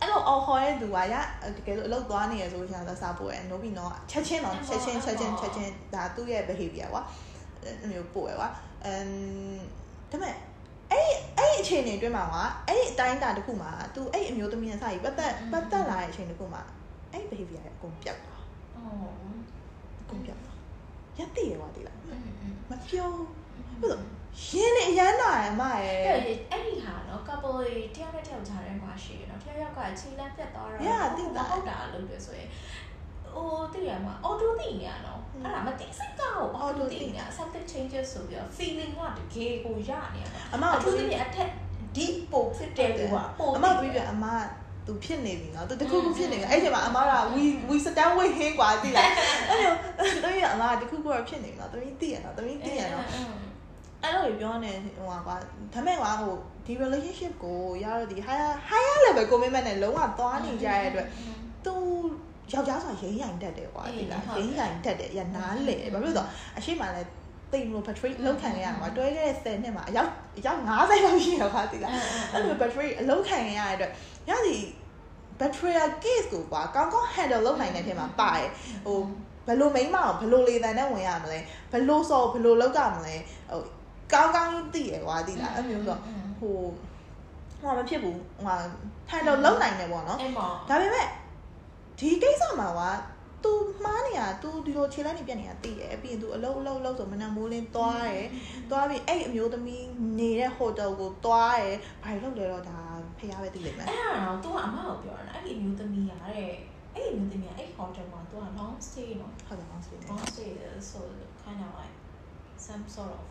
[0.00, 1.14] အဲ့လိုအော်ခေါ်တဲ့သူကရ
[1.56, 7.02] တကယ်လို့အလုပ်သွားနေရဆိုလို့ရှိရင်တော့စားဖို့ရနိုးပြီးတော့ချက်ချင်းတော့ချက်ချင်းချက်ချင်းချက်ချင်းဒါသူ့ရဲ့ behavior ကွာ
[7.62, 8.48] အဲ့လိုပို့ရကွာ
[8.84, 9.08] အမ်
[10.10, 10.34] ဒါပေမဲ့
[10.90, 12.36] အဲ့အဲ့အချိန်တွေအတွင်းမှာက
[12.68, 16.62] အဲ့အတိုင်းတာတစ်ခုမှာ तू အဲ့အမျိုးသမီးနဲ့စပြီးပတ်သက်ပတ်သက်လာတဲ့အချိန်တစ်ခုမှာ
[17.12, 18.33] အဲ့ behavior ရဲ့အကုန်ပြတ်သွား
[18.84, 20.58] အကုန်ပြတ်သွား
[21.18, 21.96] ရက်တည်ရွာတည်လား
[22.70, 24.02] မပြောဘူးလို့
[24.48, 26.20] ရင်းနေအရန်လာရမရဲ့အဲ့
[26.66, 27.58] ဒီဟာနော် couple
[27.94, 32.48] တယောက်နဲ့တယောက်ကြားထဲမှာရှိရနော်တယောက်ယောက်ကခြေလမ်းပြတ်သွားတော့မဟုတ်တာလို့ပြောဆိုရင်
[33.34, 41.48] ဟိုတည်ရမှာ auto တည်နေရနော်အဲ့ဒါမသိစိတ်ကော auto တည်နေ something changes ဆိုပြီး feeling ကတကယ်ကိုရနေရအမအထူးသဖြင့်အထက်
[41.96, 44.26] deep ပို့ဖြစ်တယ်ကွာပို့အမပြပြအမ
[44.85, 49.09] သူဖြစ်နေပြီနော်သူတခုခုဖြစ်နေပြီအဲ့ချိန်မှာအမက we we stand with him กว่าသိလား
[49.49, 49.73] အဲ့လို
[50.23, 53.05] တမီးကအမကတခုခုတော့ဖြစ်နေပြီနော်တမီးသိရနော်တမီးသိရနော်
[54.03, 55.35] အဲ့လိုပြောနေဟိုကွာ
[55.73, 61.07] ဒါမဲ့ကွာဟိုဒီ relationship ကိုရတော့ဒီ higher higher level commitment နဲ့လုံးဝသွားနေကြရတဲ့အတွက်
[61.65, 61.73] သူ
[62.53, 66.25] ယောက်ျားဆိုတာရင်းရိုင်တတ်တယ်ကွာဒီလားရင်းရိုင်တတ်တယ်ရနားလေဘာဖြစ်လို့ဆို
[66.57, 66.97] အရှိမလ
[67.58, 70.68] ည်းတိတ်လို့ battery လောက်ခံရမှာတွဲခဲ့တဲ့10နှစ်မှာအယောက်အယောက်90
[71.04, 71.92] လောက်ရှိရပါသေးလား
[72.32, 73.92] အဲ့လို battery အလုံးခံရတဲ့အတွက်
[74.30, 74.62] ရသည်
[75.40, 75.72] battery
[76.04, 78.48] case ကိုကွာကောင်းကောင်း handle လုပ်နိုင်တဲ့အထက်မှာပါတယ်
[78.86, 78.98] ဟို
[79.46, 81.38] ဘယ်လိုမိမအောင်ဘယ်လိုလေတန်နဲ့ဝင်ရမလဲ
[81.72, 83.14] ဘယ်လိုစောဘယ်လိုလောက်ကြမလဲ
[83.50, 83.60] ဟို
[84.12, 85.96] ကောင်းကောင်းသိရကွာသိလားအဲ့မျိုးဆို
[86.40, 86.56] ဟို
[87.60, 88.58] ဟိုမဖြစ်ဘူးဟို
[89.10, 91.06] handle လုပ်နိုင်တယ်ပေါ့နော်ဒါပေမဲ့
[91.98, 92.80] ဒီကိစ္စမှာက
[93.43, 93.51] तू
[93.83, 98.27] မှားနေတာ तू ဒီလိုခြေလိုက်နေပြက်နေတာသိတယ်ပြီးရင် तू အလုံးအလုံးအလုံးဆိုမနက်မိုးလင်းသွားတယ်
[98.69, 99.85] သွားပြီးအဲ့အမျိုးသမီး
[100.19, 102.79] နေတဲ့ဟိုတယ်ကိုသွားတယ်ဘာလို့လဲတော့ဒါ
[103.17, 106.51] ဖះပဲသိလိမ့်မယ်အဲ့ဒါတော့ तू ကအမကိုပြောတာအဲ့ဒီအမျိုးသမီးရတဲ့
[106.95, 110.49] အဲ့ဒီအမျိုးသမီးကအဲ့ hotel မှာ तू က long stay နော်ဟုတ်တယ် long stay long stay
[110.91, 110.99] so
[111.43, 111.95] kind of like
[112.65, 113.23] some sort of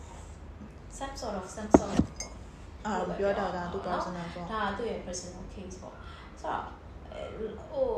[0.98, 2.05] some sort of some sort of
[2.87, 5.94] အာပြောတော့ဒါသူ personal ပေါ့ဒါသူ့ရဲ့ personal case ပေါ့
[6.40, 6.64] ဆိုတော့
[7.70, 7.88] ဟို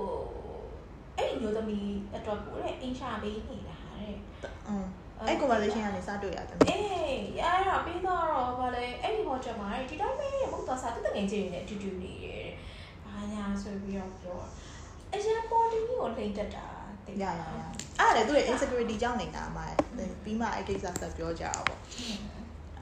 [1.17, 4.15] အဲ့ဒီမျိုးသမီးအတွက်ကိုတဲ့အင်ရှာပေးနေတာတဲ့
[4.67, 4.85] อืม
[5.27, 6.83] အဲ့ conversation ကနေစတွေ့ရတယ်အေး
[7.43, 8.25] အဲ့ဒါပြီးတော့
[8.59, 12.47] ဗာလေအဲ့ဒီ hotel မှာဒီတိုင်းပဲဘုတ်သွားစားတငယ်ချင်းတွေနဲ့အတူတူနေတယ်
[13.05, 14.39] ဘာညာဆိုပြီးတော့ပြော
[15.13, 16.67] အရင် body ကိုလိမ့်တက်တာ
[17.07, 17.43] ရရရ
[17.99, 19.59] အဲ့ဒါလေသူ့ရဲ့ insecurity ကြောင့်နေတာအမ
[20.23, 21.79] ပြီးမှအဲ့ကိစ္စဆက်ပြောကြတာပေါ့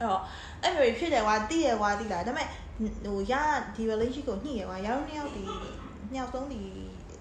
[0.00, 0.20] ့တော့
[0.62, 2.48] အဲ့မျိုးဖြစ်တယ်ကွာတိရကွာတိလားဒါပေမဲ့
[3.04, 3.32] ဟိုရ
[3.74, 5.44] ဒီ relationship ကိုညှိရကွာရောင်းနှစ်ယောက်ဒီ
[6.10, 6.62] နှစ်ယောက်ဆုံးဒီ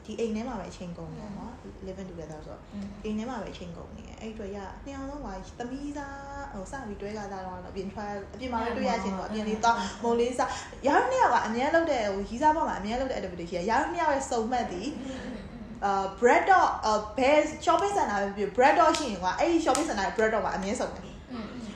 [0.05, 1.53] ဒီအိမ်ထဲမှာပဲအချိန်ကုန်တယ်နော်
[1.87, 2.61] living together ဆိုတော့
[3.03, 5.27] အိမ်ထဲမှာပဲအချိန်ကုန်နေတယ်အဲ့ဒီအတွက်ရနှစ်အောင်လုံးက
[5.59, 6.17] သမီးသား
[6.53, 10.49] ဟိုစပြီးတွဲကြတာတော့အပြင်ထွက်အပြင်မှာပဲတွေ့ရချင်းတော့အပြင်လေးတော့မုံလေးစား
[10.87, 14.89] ရောင်းနှစ်ယောက်ကအများလုပ်တဲ့ဟိုရီးစားဘောမှာအများလုပ်တဲ့ activity ရှိရရောင်းနှစ်ယောက်ရဲ့စုံမှတ်သည်
[15.85, 16.69] အာ bread dog
[17.17, 21.15] ဘယ် shopping center ပဲဖြစ် bread dog ရှိရင်ကွာအဲ့ဒီ shopping center ရဲ့ bread dog မှာအမြဲစုံတယ်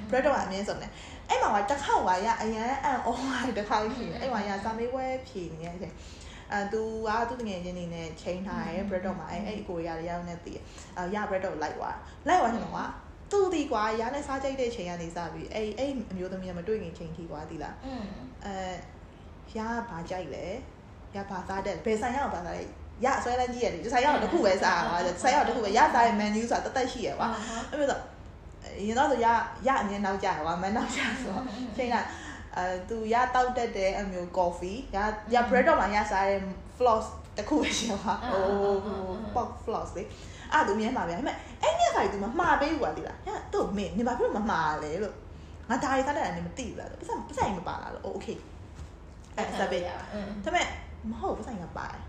[0.09, 0.91] bread dog ကအမြဲစုံတယ်
[1.29, 5.91] အဲ့မှာကတစ်ခေါက်ကရအရန်အန် online တစ်ခါရှိတယ်အဲ့မှာရစာမေးပွဲဖြေနေတဲ့
[6.53, 10.59] အချိန်အဲသူကသူ့ငယ်ချင်းနေနဲ့ချိန်ထားရဲ bread dog မှာအဲအဲ့ကိုရရရောက်နေတည်
[10.97, 11.95] အဲရ bread dog လိုက်သွား
[12.27, 12.85] လိုက်သွားချင်တော့ကွာ
[13.31, 17.75] သူ့ဒီကွာရနဲ့စားကြိုက်တဲ့ချိန်ကနေစပြီးအဲ့အဲ့အမျိုးသမီးကမတွေ့ခင်ချိန်ထိကွာဒီလား
[18.45, 18.53] အဲ
[19.57, 20.45] ရဘာကြိုက်လဲ
[21.15, 22.63] ရဘာစားတဲ့ဘယ်ဆိုင်ရောက်ဘာစားလဲ
[23.05, 27.27] ရဆွဲလန်းကြီးရတယ်ဒီဆိုင်ရောက်တခုပဲစားပါဆိုင်ရောက်တခုပဲရစားရဲ့ menu ဆိုတာတသက်ရှိရကွာ
[27.71, 27.99] အဲ့လိုဆို
[28.87, 29.27] ရင်တော့ဆိုရ
[29.67, 31.43] ရအမြင်နောက်ကြကွာမနောက်ကြဆိုတော့
[31.77, 32.01] ချိန်လာ
[32.57, 34.97] အဲသူရတောက်တတ်တဲ့အမျိုး coffee ရ
[35.33, 36.41] ရ bread တော့မှာရစားတဲ့
[36.77, 37.05] floss
[37.37, 38.43] တခုပဲရှင်ပါဟို
[39.35, 40.03] pork floss လေ
[40.53, 45.15] အဲ့သူမြန်မာဗျာဒါပေမဲ့အဲ့ညခါကြီးသူမမှားပေးဘူးပါတိလားဟဲ့သူ့မင်းနေပါဘယ်လိုမမှားလဲလို့
[45.69, 48.37] ငါဒါရီစားတတ်တယ်နေမသိဘူးလားပတ်စံပတ်စံမပါလားလို့ okay
[49.35, 49.95] အဲ့စပေးဒါ
[50.43, 50.67] ပေမဲ့
[51.09, 52.01] မဟုတ်ပတ်စံကပါတယ်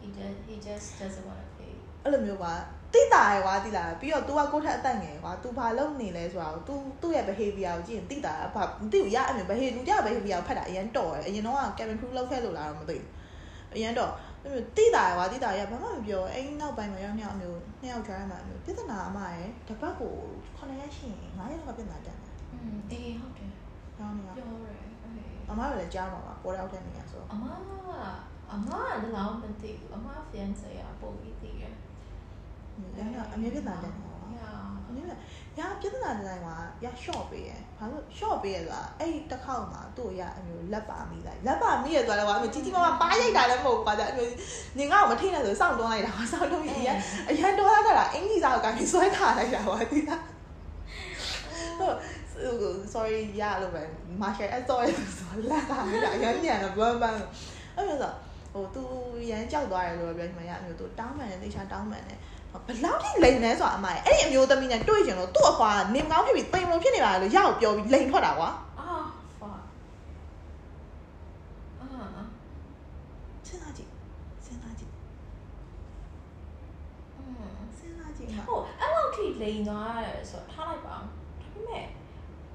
[0.00, 1.72] he just he just doesn't want to pay
[2.02, 2.52] အဲ့လိုမျိုးပါ
[2.93, 12.11] တိတာရွာတိလာပြီးတော့ तू ကကိုယ့်ထက်အသက်ငယ်ကွာ तू ဘာလုပ်နေလဲဆိုတာကို तू သူ့ရဲ့ behavior ကိုကြည့်ရင်တိတာဘာမသိဘူးရအမြင် behavior လူကြ behavior ကိုဖတ်တာအရင်တော်တယ်အရင်တော့ Kevin Crew
[12.17, 13.07] လောက်ခဲ့လို့လားတော့မသိဘူး
[13.75, 14.11] အရင်တော့
[14.43, 20.13] အဲ့မျိုးတိတာရွာတိတာရဘာမှမပြောအဲ့နောက်ပိုင်းမှာရောက်နှစ်ယောက်အမျိုးနှစ်ယောက်ကြားမှာအမျိုးပြဿနာအမရယ်တပတ်ကို
[20.57, 24.93] 9ရက်ရှိရင်9ရက်ကပြဿနာတက်တယ် อืมအေးဟုတ်တယ် ။ကျောင်းနေရ ပြောတယ်အေး
[25.49, 27.51] အမတို့လည်းကြားမှာပါပေါ်ရောက်တဲ့နေရာဆို အမက
[28.53, 31.63] အမကလည်းတော့မသိဘူးအမ fiance ကပုံပြီးသိတ
[32.80, 34.48] ယ်။ရရအမြဲပြဿနာတက်တယ်ကွာညာ။
[34.88, 35.02] အမြဲ
[35.58, 44.32] ရပြဿနာတဲ့တိုင်းမှာရ short ပေးရယ်။ဘာလို့ short ပေးရဆိုတာအဲ့တစ်ခေါက်မှာသူ့ရအမျိုးလက်ပါမိလိုက်။လက်ပါမိရဆိုတာလည်းကွာအမျိုးကြီးကြီးမားမားပါရိုက်တာလည်းမဟုတ်ဘူးကွာ။အမျိုး
[44.78, 46.70] နေငါ့ကိုမထိနဲ့ဆိုစောင့်တွန်းလိုက်တာကွာစောင့်လို့ရ
[47.28, 50.20] အရန်တွန်းလိုက်တာအင်္ဂလိပ်စာကိုကပြီးဆွဲခါလိုက်တာကွာဒီလား။
[51.78, 51.96] ဟုတ်
[52.92, 53.82] sorry ရလို့ပဲ
[54.20, 57.16] martial art ဆိုရဆိုလက်ကမိတာအရန်ညံတော့ဘန်းဘန်း
[57.76, 58.12] အဲ့လိုဆို
[58.52, 58.82] ဟိုသူ
[59.30, 62.18] ရန်ကြောက်သွားတယ်လို့ပြောချင်မှရအမျိုးသူတောင်းမှန်တယ်သိချာတောင်းမှန်တယ်
[62.66, 68.50] ဘလောက်ထိလိန်လဲဆိုတာအမရဲ့အဲ့ဒီအမျိုးသမီးနဲ့တွေ့ချင်လို့သူ့အဖွာနေမကောင်းဖြစ်ပြီးတိမ်လို့ဖြစ်နေပါလို့ရအောင်ပြောပြီးလိန်ထွက်တာကွာ
[68.80, 68.86] အာ
[69.38, 69.60] fuck
[71.80, 71.86] အာ
[73.46, 73.90] စဉ်းစားကြည့်
[74.44, 74.92] စဉ်းစားကြည့်
[77.16, 81.84] อืมစဉ်းစားကြည့်မှာဟိုအဲ့လောက်ထိလိန်သွားတယ်ဆိုတော့ထားလိုက်ပါအောင်ဒါပေမဲ့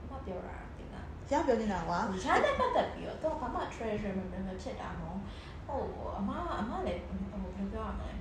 [0.10, 5.22] မပြောတာတင်တာရပြောနေတာကွာရတဲ့ပတ်သက်ပြီးတော့တော့ဘာမှ treasure မမဖြစ်တာမဟုတ်
[5.68, 6.30] ဟိုအမ
[6.60, 8.16] အမလည်းဟိုဘယ်လိုပြောရမလဲ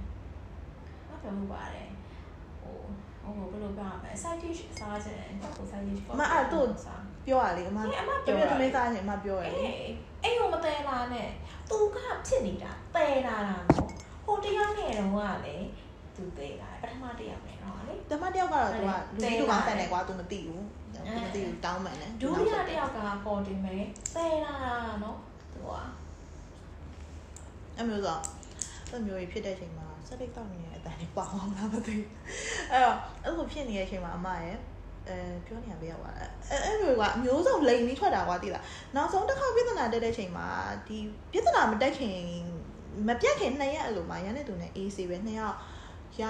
[1.26, 1.88] မပြောဘူးပါတယ်
[2.62, 2.74] ဟို
[3.38, 6.00] ဟိုဘယ်လိုပြောရမလဲ side dish စားချင်တယ်တော့ side dish
[6.84, 11.28] စားပြောရလေအမအေးအမတပြောမီးတာသမီးသားချင်းအမပြောရလေအေးအဲ့ဟိုမတဲလာနဲ့
[11.70, 13.88] သူကဖြစ်နေတာတဲလာတာနော်
[14.24, 15.56] ဟိုတယောက်နဲ့တော့ကလေ
[16.16, 20.64] သူတဲလာပထမတယောက်နဲ့တော့လေတမတယောက်ကတော့သူကလူကြီးတို့ကဖန်တယ်ကွာသူမသိဘူး
[20.94, 23.84] သူမသိဘူးတောင်းမှန်တယ်ဒုတိယတယောက်ကပေါ်တင်မယ်
[24.16, 25.18] တဲလာတာနော်
[25.52, 25.70] သူက
[27.76, 28.18] အဲ့မျိုးဆို
[28.90, 32.06] အဲ့မျိုးကြီးဖြစ်တဲ့အချိန်မှာ စက်တိတ်တောက်နေတဲ့အတန်လေးပေါအောင်လားမသိဘူး
[32.72, 34.56] အဲ့တော့အဲ့လိုဖြစ်နေတဲ့အချိန်မှာအမရဲ့
[35.08, 38.64] အဲပြောနေရပေးရပါလားအဲအဲ့မျိုးကအမျိုးစုံလိန်ပြီးထွက်တာကွာတိလား
[38.96, 40.46] နောက်ဆုံးတစ်ခါပြဿနာတက်တဲ့အချိန်မှာ
[40.86, 40.98] ဒီ
[41.32, 42.18] ပြဿနာမတက်ခင်
[43.08, 45.56] မပြတ်ခင်နှစ်ရက်အလိုမှာရန်တဲ့သူနဲ့ AC ပဲနှစ်ယောက်
[46.22, 46.24] ရ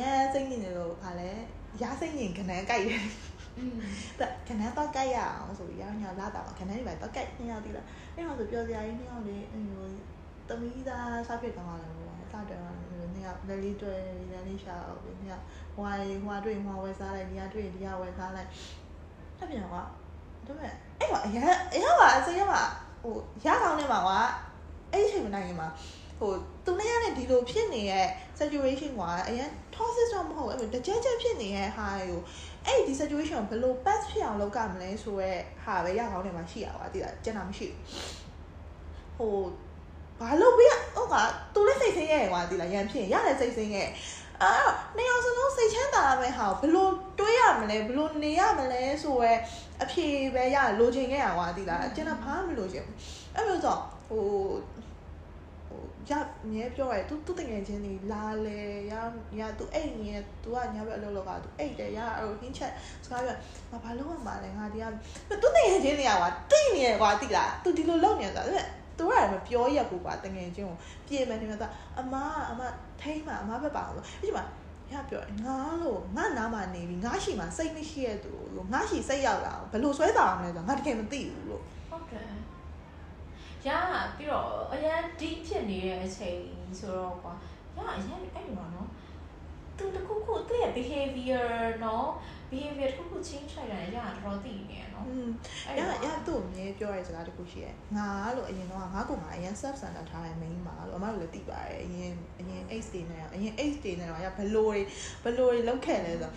[0.00, 1.30] ရန်စိတ်နေတယ်လို့ခါလဲ
[1.82, 3.04] ရစိတ်နေခဏန်းကြိုက်တယ်
[3.58, 3.78] อืม
[4.20, 9.86] ဒါခဏတော့ကြိုက်ရအောင်ဆိုပြီးရညာလာတာပါခဏတွေပဲတော့ကြိုက်နှစ်ယောက်တိလားအဲ့တော့ဆိုပြောစရာကြီးနှစ်ယောက်လေးအဲ့လို
[10.48, 12.60] တမီးသားစားဖြစ်ကောင်းလာတယ်ပေါ့စတယ်
[13.24, 13.98] ကနှစ်ယောက်လက်လေးတွေ့
[14.32, 15.44] လက်လေးရှာအောင်နှစ်ယောက်
[15.74, 15.90] ဟွာ
[16.24, 18.48] ဟွာတွေ့ဟွာဝယ်စားလိုက်ဒီကတွေ့ဒီကဝယ်စားလိုက်
[19.38, 19.82] အဲ့ပြန်ကွာ
[20.46, 22.54] ဒါပေမဲ့အဲ့ကအရင်အရင်ကအစရင်က
[23.02, 24.18] ဟိုရကောင်းနေမှာကွာ
[24.92, 25.68] အဲ့ဒီချိန်မနိုင်ခင်မှာ
[26.18, 26.32] ဟို
[26.64, 28.06] သူနဲ့ရတဲ့ဒီလိုဖြစ်နေတဲ့
[28.38, 32.20] situation ကွာအရင် toxic တော့မဟုတ်ဘူးအဲ့လိုတကြက်ကြက်ဖြစ်နေတဲ့ဟာကို
[32.66, 37.78] အဲ့ဒီ situation ကိုဘယ်လို pass ဖြစ်အောင်လုပ်ကြမလဲဆိုတော့ဟာပဲရကောင်းနေမှာရှိရပါတည်တာကျန်တာမရှိဘူး
[39.18, 39.36] ဟို
[40.21, 41.15] ဘာလို့ပြဟုတ်က
[41.53, 43.83] သူလည်းစိတ်ဆင်းရဲကွာတည်လားရန်ဖြစ်ရတယ်စိတ်ဆင်းရဲ
[44.41, 46.87] အဲ့တော့နေအောင်စလုံးစိတ်ချမ်းသာမယ်ဟာဘယ်လို
[47.19, 49.39] တွေးရမလဲဘယ်လိုနေရမလဲဆိုတော့
[49.83, 52.95] အဖြေပဲရလိုချင်ခဲ့ရကွာတည်လားကျန်တာဘာမှမလိုချင်ဘူး
[53.35, 53.77] အဲ့လိုဆို
[54.09, 54.23] ဟို
[55.67, 56.11] ဟိုရ
[56.51, 58.59] မြဲပြောရဲ तू သူတငယ်ချင်းနေလာလေ
[58.91, 58.93] ရ
[59.39, 60.11] ရ तू အိတ်နေ
[60.43, 62.71] तू ကညာဘက်အလုပ်လုပ်က तू အိတ်တယ်ရအဲ့လိုဟင်းချက်
[63.05, 63.35] စကားပြော
[63.71, 64.85] ငါဘာလုပ်ရမှာလဲငါဒီက
[65.41, 68.63] သူတငယ်ချင်းနေရကွာတိတ်နေရကွာတိလား तू ဒီလိုလုပ်နေဆိုတာဒါ
[68.98, 70.76] သူကမပြောရက်ဘူးကွာတငယ်ချင်းကို
[71.06, 71.68] ပြေမယ်နေမှာသာ
[71.98, 72.14] အမ
[72.50, 72.60] အမ
[73.00, 74.44] ထိမ့်မှာအမဘက်ပါလို့အဲ့ဒီမှာ
[74.92, 82.26] ရပြောငါလို့ငါနားမှာနေပြီငါရှိမှာစိတ်မရှိရသူလို့ငါရှိစိတ်ရောက်လာဘယ်လိုဆွဲတာအောင်လဲဆိုတော့ငါတကယ်မသိဘူးလို့ဟုတ်တယ်
[83.66, 83.68] ရ
[84.16, 86.40] ပြီးတော့အရင် deep ဖြစ်နေတဲ့အချိန်
[86.78, 87.32] ဆိုတော့ကွာ
[87.76, 88.88] ရအရင်အဲ့ဒီမှာနော်
[89.78, 91.48] သူတခုခုသူ့ရဲ့ behavior
[91.84, 92.08] နော်
[92.50, 95.28] behavior တခုခု change လိုက်တာရတော်တော်သိနေရနော်อืม
[95.66, 104.74] အဲ့ရတော့ရသူ့အမြဲပြောရတဲ့စကားတစ်ခုရှိရဲငါလို့အရင်တော့ငါကငါအရင် self center ထားတဲ့ main မှာလို့အမတို့လည်းသိပါတယ်အရင်အရင် H တွေနဲ့အရင် H တွေနဲ့တော့ရဘလို့
[105.24, 106.34] ဘလို့လောက်ခဲ့လဲဆိုတော့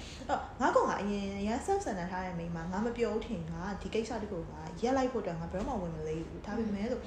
[0.62, 4.42] ငါကငါအရင်အရင် self center ထားတဲ့ main မှာငါမပြောထင်ငါဒီကိစ္စတခုက
[4.82, 7.02] ရက်လိုက်ဖို့အတွက်ငါဘယ်တော့မှဝင်မလေးဘူးဒါပေမဲ့ဆို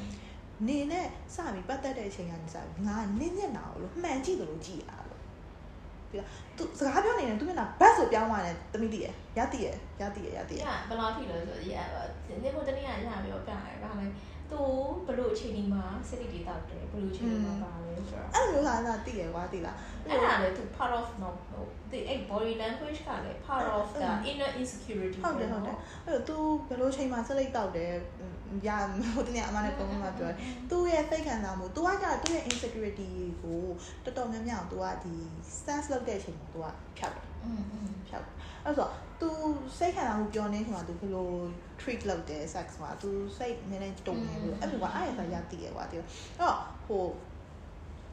[0.69, 5.08] နေနဲ့စပြီးပတ်သက်တဲ့အချိန်ကနေစပြီးငါနင်းညက်တာလို့မှန်ကြည့်တယ်လို့ကြည်ရလို့
[6.11, 9.07] ပြီးတော့သူစကားပြောနေတယ်သူမျက်နှာဘတ်ဆိုပြောင်းသွားတယ်တမိတည်ရ
[9.39, 9.69] ရတည်ရ
[10.01, 11.75] ရတည်ရရတည်ရရဘယ်လောက်ထိလဲဆိုရ
[12.43, 14.07] နေဖို့တနေ့ကရပြောပြတယ်ဗာလေ
[14.51, 14.63] သူ
[15.07, 19.77] ဘလို့အချိန်ဒီမှာစနစ်တွေတောက်တယ်ဘလို့အချိန်ဒီမှာပါလဲဆိုတာအဲ့လိုဟာလားသိရကွာသိလား
[20.07, 21.31] အဲ့ဒါလည်းသူ part of no
[21.91, 25.77] ဒီအဲ့ body language ကလည်း part of the inner insecurity ဟုတ်တယ်ဟုတ်တယ်
[26.07, 26.37] အဲ့တော့ तू
[26.69, 27.93] ဘလို့အချိန်မှာစလိတ်တောက်တယ်
[28.67, 28.71] ရ
[29.15, 30.37] ဟိုတနေ့အမနဲ့ပုံမှန်ပြောတယ်။
[30.71, 33.09] तू ရဲ့စိတ်ခံစားမှု तू ကကြ तू ရဲ့ insecurity
[33.43, 33.61] ကို
[34.05, 35.15] တော်တော်များများ तू ကဒီ
[35.65, 36.67] sense လုပ်တဲ့အချိန်မှာ तू က
[36.99, 38.27] ဖြောက်တယ်။อืมဖြောက်။
[38.65, 38.89] အဲ့ဆို
[39.21, 39.31] သူ
[39.79, 41.29] စိတ်ခံစားမှုပျော်နေခင်မှာသူဘယ်လို
[41.81, 46.07] treat လုပ်တယ် sex မှာသူစိတ်နည်းနည်းတုံနေလို့အဲ့လိုကအားရစားရတည်ရကွာတည်အဲ့
[46.41, 46.57] တော့
[46.87, 47.03] ဟို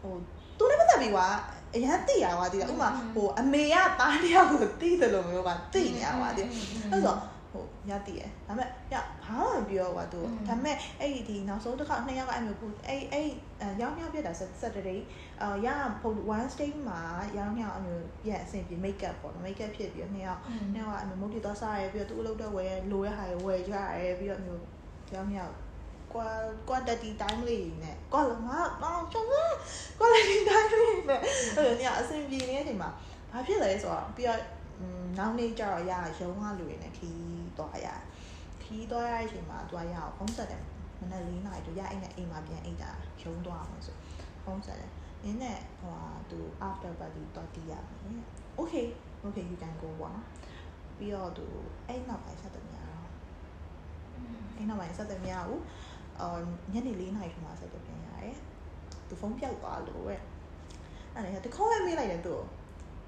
[0.02, 0.16] ဟို
[0.58, 1.28] သူလည်းမသက်ပြီးကွာ
[1.74, 6.48] အရင်တည်ရကွာတည်ဥမာဟိုအမေကတားတယောက်ကိုတည်တယ်လို့မျိုးကတည်နေရကွာတည်
[6.92, 7.16] အဲ့ဆို
[7.88, 13.28] ဟိုရတည်ရဒါပေမဲ့ရဘာမှမပြောကွာ तू ဒါပေမဲ့အဲ့ဒီနောက်ဆုံးတစ်ခါနှစ်ယောက်ကအဲ့မျိုးခုအဲ့အဲ့
[13.82, 14.32] ရောင်းညောင်းပြတာ
[14.62, 15.00] Saturday
[15.42, 15.68] အာရ
[16.02, 17.00] ပုံ one stage မှာ
[17.38, 20.42] ရောင်းညောင်းအမျိုးပြအဆင်ပြေ make up ပေါ့နော် make up ဖြစ်ပြီးတော့နှစ်ယောက်
[20.74, 24.64] နှစ်ယောက်ကအမျိုးမုတ်တီသွားစားရဲပြီးတော့သူ့အလုပ်တော့ဝယ်လိုရဟာဝယ်ကြရဲပြီးတော့မျိုး
[25.14, 25.56] ရောင်းညောင်း
[26.68, 28.48] quantity time လေးနဲ့ကွာလမ
[28.82, 29.28] တော့ကျုံး
[30.00, 31.20] quality time လေးနဲ့
[31.56, 32.90] အဲ့လိုညအဆင်ပြေနေတဲ့အချိန်မှာ
[33.32, 34.42] ဘာဖြစ်လဲဆိုတော့ပြီးတော့
[35.18, 37.88] နောက်နေ့ကျတော့ရရုံးကလူတွေနဲ့ခီး သွားရ
[38.64, 40.64] ခီးသွားရတဲ့အချိန်မှာသူကရအောင်ဖုန်းဆက်တယ်
[41.00, 42.92] မနေ့၄နာရီသူရအိမ်နဲ့အိမ်မှာပြန်အိတ်တာ
[43.22, 43.98] ရုံးသွားအောင်ဆို
[44.44, 44.92] ဖုန်းဆက်တယ်
[45.24, 48.26] နင်းနဲ့ဟိုဟာသူ after party တော့တီးရမယ်
[48.60, 48.88] okay
[49.26, 50.26] okay you can go ပေါ့နော်
[50.98, 51.46] ပြီးတော့သူ
[51.88, 53.10] အဲ့နောက်ပိုင်းဆက်တယ်များတော့
[54.58, 55.62] အဲ့နောက်ပိုင်းဆက်တယ်များဘူး
[56.20, 56.42] အော်
[56.74, 58.36] ညနေ၄နာရီခါမှဆက်တယ်ပြန်ရတယ်
[59.08, 60.22] သူဖုန်းပြောက်သွားလို့တဲ့
[61.14, 62.36] အဲ့ဒါတခေါက်ပဲမေးလိုက်တယ်သူ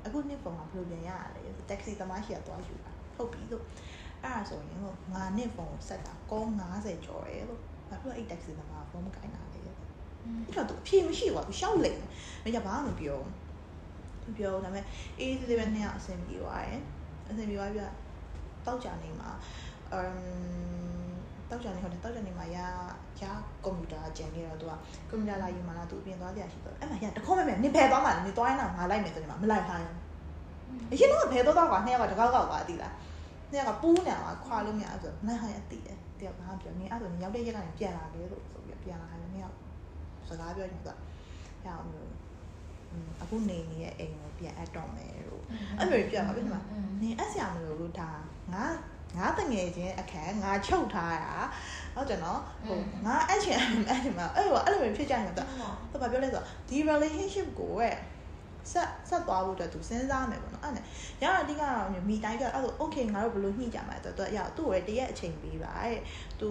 [0.06, 3.64] အခုနှစ်ဖုန်းကဘယ်လိုပြန်ရလဲတက္ကစီသမားရှိရသွားယူတာဟုတ်ပြီလို့
[4.24, 6.44] အဲ့ဒါဆိုရင်လို့ငါနှစ်ဖုန်းကိုဆက်တာကော
[6.76, 9.74] 90ကျော်ရဲလို့ဘာဖြစ်လို့အဲ့တက္ကစီသမားဖုန်းမကင်တာလဲအဲ့
[10.58, 12.10] တော့သူအဖြေမရှိပါဘူးရှောက်လိမ့်မယ်
[12.44, 13.20] မကြဘာမှမပြော
[14.24, 14.86] ဘူးပြောဒါပေမဲ့
[15.20, 16.82] အေးသေးသေးပဲနှစ်ယောက်အဆင်ပြေသွားတယ်
[17.30, 17.82] အဆင်ပြေသွားပြ
[18.66, 19.30] တောက်ကြနေမှာ
[19.94, 20.12] အမ်
[21.50, 22.58] တောက်ကြနေဟုတ်တယ်တောက်ကြနေမှာရ
[23.22, 23.24] ရ
[23.66, 24.74] ကွန်ပျူတာကျန်နေတော့သူက
[25.10, 29.88] ကွန်ပျူတာလာယူမှလားသူအပြင်သွားကြရရှိတော့အဲ့မှာရတခေါက်မဲ့မဲ့နင်ဖယ်သွားမှလည်းနင်သွားရင်တော့ငါလိုက်မယ်ဆိုနေမှာမလိုက်ခိုင်း
[30.92, 32.94] အရင်တော့ဖယ်တော့တော့ကွာနှစ်ယောက်ကတကောက်ကောက်ပါသိလား
[33.52, 39.56] နှစ်ယောက်ကပူးနေမှာခွာလို့မရဆိုနိုင်ဟိုင်အတိတယ်တယောက်ဘာပြောနေအဲ့ဆိုရောက်တဲ့ရက်ကနေပြန်လာတယ်လို့ဆိုပြီးပြန်လာခိုင်းတယ်နှစ်ယောက်
[40.28, 40.98] စကားပြောနေတော့
[41.66, 42.10] ရအောင်လို့
[43.22, 45.44] အခုနေနေရဲ့အိမ်ကိုပြန်အပ်တော့မယ်လို့
[45.80, 46.62] အဲ့လိုပြပါပြီဒီမှာ
[47.02, 48.10] နင်အပ်ဆရာမလို့လို့ဒါ
[48.54, 48.66] ငါ
[49.18, 51.36] ငါတငယ်ချင်းအခန်းငါချုပ်ထားတာ
[51.96, 53.58] ဟုတ်တယ်နော်ဟိုငါအဲ့ချင်
[53.90, 55.48] အဲ့ချင်မှာအဲ့လိုအဲ့လိုဖြစ်ကြရင်တော့
[55.92, 57.96] သူဘာပြောလဲဆိုတော့ဒီ relationship ကိုရဲ့
[58.72, 60.84] ဆက်ဆက်သွားဖို့အတွက်သူစဉ်းစားမယ်ပေါ့နော်အဲ့နဲ့
[61.24, 66.00] ရအတိကတော့မိတိုင်းပြအဲ့ဆို okay ငါတို့ဘယ်လိုညှိကြမှာလဲဆိုတော့ရသူ့ကိုတရက်အချိန်ပေးပါတဲ့
[66.40, 66.50] သူ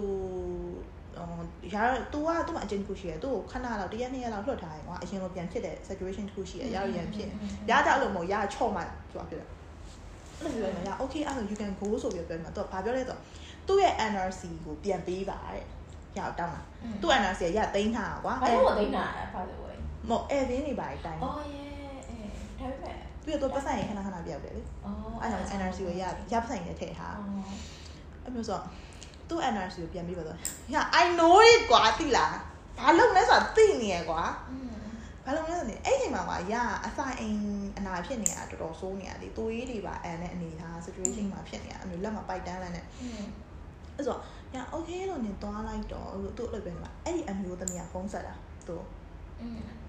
[1.73, 7.29] ရတော့ तू ကသူ့မှာအကျဉ်းတစ်ခုရှိရယ်သူ့ကိုခဏလောက်တရက်နှစ်ရက်လောက်လွှတ်ထားရင်ကွာအရင်လိုပြန်ဖြစ်တဲ့ situation တစ်ခုရှိရယ်ရရရန်ဖြစ်
[7.69, 9.49] ရကြအဲ့လိုမဟုတ်ရချော့မှသူကဖြစ်တယ်
[10.41, 13.19] အဲ့လိုပြောရင်ရ okay အဲ့ဆို you can go ဆိုပြီးပြောမှာတော့ဘာပြောလဲဆိုတော့
[13.67, 15.65] သူ့ရဲ့ NRC ကိုပြန်ပေးပါတဲ့
[16.17, 16.61] ရအောင်တောင်းတာ
[17.01, 19.75] သူ့ NRC ရသိမ်းထားတာကွာဘာလို့သိမ်းတာလဲဘာလို့လဲ
[20.09, 21.66] မဟုတ် air င်းနေပါတိုင်းအော်ရဲအဲ
[22.59, 22.95] ဒါပေမဲ့
[23.25, 27.15] ပြီးတော့ပတ်ဆိုင်ရင်ခဏခဏပြောက်တယ်လေအော်အဲ့ဒါ NRC ကိုရရပတ်ဆိုင်နဲ့ထည့်ထား
[28.23, 28.59] အဲ့မျိုးဆို
[29.29, 30.37] သူ့ NRC ကိုပြန်ပြီးပါတော့
[30.73, 32.35] ရ I know it ကွာတိလား
[32.79, 34.21] ဘာလုပ်လဲဆိုတာသိနေရကွာ
[35.25, 36.53] ဘာလုပ်လဲဆိုနေအဲ့ချိန်မှာကွာရ
[36.85, 37.39] အစာအိမ်
[37.77, 42.85] အနာဖြစ်နေတာတော်တော်ဆိုးနေရတယ်တိုးရေးတွေပါအန်နဲ့အနေထား situation မှာဖြစ်နေတာအမျိုးလက်မှာပိုက်တန်းလန်းနဲ့
[43.95, 44.17] အဲ့ဆို
[44.55, 48.33] ရ okay လို့နေသွားလိုက်တော့သူ့အဲ့လိုပဲမှာအဲ့ဒီအမျိုးသမီးကဖုန်းဆက်တာ
[48.67, 48.75] သူ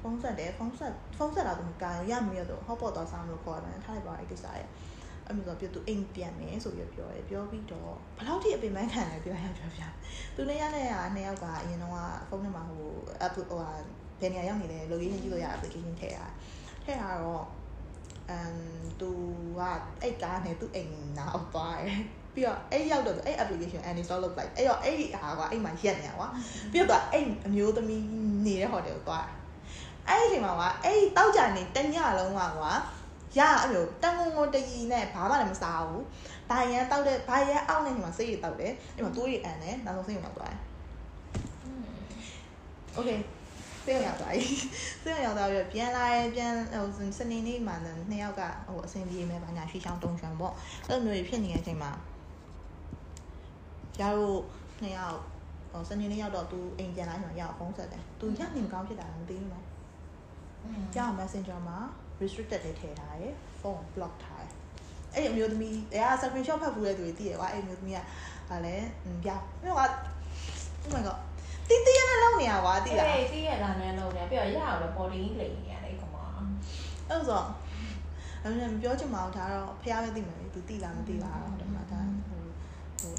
[0.01, 4.63] ဖုန်းဆက်တယ်ဖုန်းဆက်ဖုန်းဆက်တာကမကန်ရမရတော့ဟော့ပေါ်တော့ဆောင်းလို့ခေါ်တယ်ထားလိုက်ပါအဲ့ဒီစားရ
[5.27, 9.83] အဲ့မျိုးဆိုပြသူအိမ်ပြန်မယ်ဆိုပြီးပြောတယ်ပြောပြီးတော့ဘယ်လောက်ထိအပင်ပန်းခံလဲပြောရပြောပြ
[10.37, 11.93] သူနဲ့ရတဲ့ကနှစ်ယောက်ကအရင်တော့
[12.29, 12.85] ဖုန်းထဲမှာဟို
[13.25, 13.71] app ဟိုဟာ
[14.21, 16.27] ဘယ်နေရာရောက်နေလဲ location ကြည့်လို့ရ application ထည့်တာ
[16.85, 17.45] ထည့်တာတော့
[18.31, 18.55] အမ်
[19.01, 19.11] သူ
[19.59, 19.61] က
[20.03, 22.03] အဲ့ကားနဲ့သူ့အိမ်နောက်သွားတယ်
[22.35, 26.29] ပြီးတော့အဲ့ရောက်တော့အဲ့ application uninstall လုပ်လိုက်အဲ့တော့အဲ့ဟာကအဲ့မှာရက်နေတာကွာ
[26.73, 28.05] ပြီးတော့အဲ့အမျိုးသမီး
[28.47, 29.27] နေတဲ့ hotel ကိုသွား
[30.09, 32.73] အဲ့ဒီအချိန်မှာကွာအဲ့တောက်ကြနေတညလုံးကွာကွာ
[33.39, 36.05] ရအဲ့လိုတန်ငုံငုံတရီနဲ့ဘာမှလည်းမစားဘူး
[36.49, 40.61] ဘာရန်တောက်တဲ့ဘာရန်အောက်နေချိန်မှာစိတ်ရတောက်တယ်အဲ့မှာတိုးရီအန်နဲ့နောက်ဆုံးစိတ်ရတောက်သွားတယ်
[42.97, 43.19] okay
[43.85, 44.47] စေးရောက်သွားပြီ
[45.03, 46.55] စေးရောက်သွားပြီးပြန်လာရင်ပြန်
[46.97, 50.55] ဟိုစနေနေ့မှာနှစ်ယောက်ကဟိုအဆင်ပြေမယ်ဘာညာရှီချောင်းတုံချွန်ပေါ့
[50.89, 51.91] အဲ့လိုမျိုးဖြစ်နေတဲ့အချိန်မှာ
[53.99, 54.41] ကျတို့
[54.83, 55.19] နှစ်ယောက်
[55.73, 59.68] ဟိုစနေနေ့ရောက်တော့သူအိမ်ပြန်လာချိန်မှာရောက်ဖုန်းဆက်တယ်သူရနေမကောင်းဖြစ်တာမသိဘူးနော်
[60.95, 61.79] ကြောက် Messenger မှာ
[62.21, 64.53] restricted တွေထည့်ထားတယ်ဖုန်း block ထားတယ်
[65.15, 68.01] အဲ့ဒီအမျိုးသမီးတရား screenshot ဖတ်ဖူးတဲ့သူတွေသိတယ်ကွာအဲ့အမျိုးသမီးက
[68.49, 68.75] ဟာလဲ
[69.25, 69.31] ပြ
[69.63, 69.83] မြို့က
[70.85, 71.19] oh my god
[71.69, 76.17] တီးတီးရနဲ့လောက်နေရကွာတိလားအေးတီးရလာနေလုံးနေပြီးတော့ရအောင်လည်း body လိမ့်နေရတယ်ကောင်မ
[77.09, 77.43] အဲ့ဆို
[78.43, 82.43] အဲ့ဒါပြောချင်မှာဒါတော့ဖះပဲသိမယ်လေသူသိလားမသိလားတော့ဒီမှာဒါဟို
[83.01, 83.15] ဟို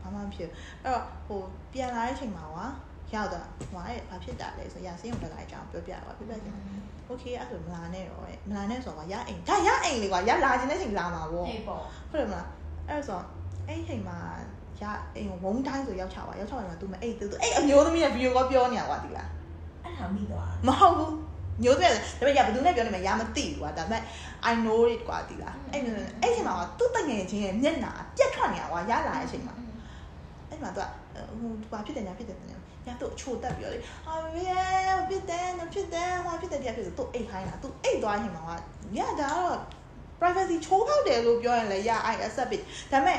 [0.00, 0.50] ဘာမှမဖြစ်
[0.82, 1.40] အဲ့တော့ဟို
[1.72, 2.66] ပြန်လာတဲ့အချိန်မှာကွာ
[3.14, 6.80] ရောက်တော့ဟိုအဲ့ဘာဖြစ်တာလဲဆိုရစင်းုံတလိုက်အကြောင်းပြောပြပါပြပြချင်တယ်။
[7.10, 11.48] Okay အဲ့ဆိုမလာနဲ့တော့မလာနဲ့ဆိုတော့ရအိမ်ဒါရအိမ်လေကွာရလာခြင်းတဲ့ချိန်လာမှာပေါ့ဟုတ်
[12.20, 12.46] တယ်မလား
[12.88, 13.20] အဲ့ဆို
[13.68, 14.18] အဲ့ချိန်မှာ
[14.80, 14.82] ရ
[15.16, 19.28] အိမ်ဝုံတိုင်းဆိုရောက်ချပါရောက်ချပါမှာ तू မအိတ် तू အဲ့အမျိုးသမီးရဲ့ဗီဒီယိုကောပြောနေတာကွာဒီလား
[19.84, 21.14] အဲ့ဒါမိသွားမဟုတ်ဘူး
[21.62, 24.02] ညိုးတယ်ဒါပေမဲ့ရဘယ်သူနဲ့ပြောနေမှာရမသိဘူးကွာဒါပေမဲ့
[24.50, 29.54] I know it ကွာဒီလားအဲ့မျိုးအဲ့ချိန်မှာကသူ့တငယ်ချင်းရဲ့မျက်နှာပြက်ထွက်နေတာကွာရလာတဲ့အချိန်မှာ
[30.48, 30.80] အဲ့မှာ तू
[31.40, 34.46] ဟိုဘာဖြစ်တယ်ညာဖြစ်တယ် ညာညာသူ့ချိုတက်ပြီးတော့လေဟာဘေး
[35.08, 38.60] ဖြစ်တယ်ညာဖြစ်တယ်ဟာဖြစ်တယ်ပြဖြစ်တယ်သူအိတ်ခိုင်းတာသူအိတ်သွားရင်မှာက
[38.96, 39.58] ညာဒါတော့
[40.20, 42.62] privacy ချိုးဖောက်တယ်လို့ပြောရင်လည်းရ I accept it
[42.92, 43.18] ဒါပေမဲ့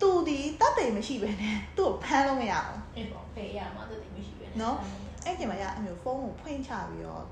[0.00, 4.76] သူဒီတပ်တယ်မရှိပဲနဲ့သူ့ကိုဖမ်းလို့မရအောင်အေးပေါ့ဖေးရမှာတတိမရှိပဲနော်
[5.24, 7.24] အဲ့ချိန်မှာရအမျိုးဖုန်းကိုဖွင့်ချပြီးတော့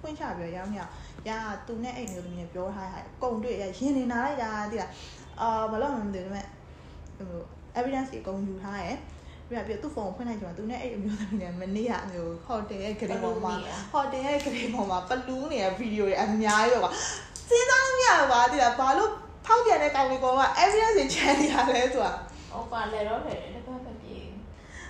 [0.00, 0.80] ဖွင့်ချပြီးတော့ရောင်းရ
[1.28, 1.30] ရ
[1.66, 4.90] သူနဲ့အဲ့မျိုးသမီးနဲ့ပြောထားတာအကုန်တွေ့ရရင်နေနာလိုက်တာတိလား
[5.40, 6.46] အာဘာလို့မသိဘူးဒါပေမဲ့
[7.18, 7.42] ဟို
[7.78, 8.88] evidence တွေအကုန်ယူထားရ
[9.54, 13.54] ယ်ပြပြသူ့ဖုန်းကိုဖွင့်လိုက်ကြမှာသူနဲ့အဲ့အမျိုးသမီးနဲ့မနေ့ကအမျိုးဟိုတယ်ရဲ့ဂရေပေါ်မှာ
[13.92, 16.92] ဟိုတယ်ရဲ့ဂရေပေါ်မှာပလူးနေတဲ့ဗီဒီယိုတွေအများကြီးပဲကွာ
[17.48, 19.10] စဉ်းစားလို့မရပါတိလားဘာလို့
[19.46, 22.12] ဖောက်ပြန်တဲ့ကောင်လေးကောင်က evidence တွေချန်နေရလဲဆိုတာ
[22.50, 24.16] ဟောပါလေတော့လေတပတ်မပြေ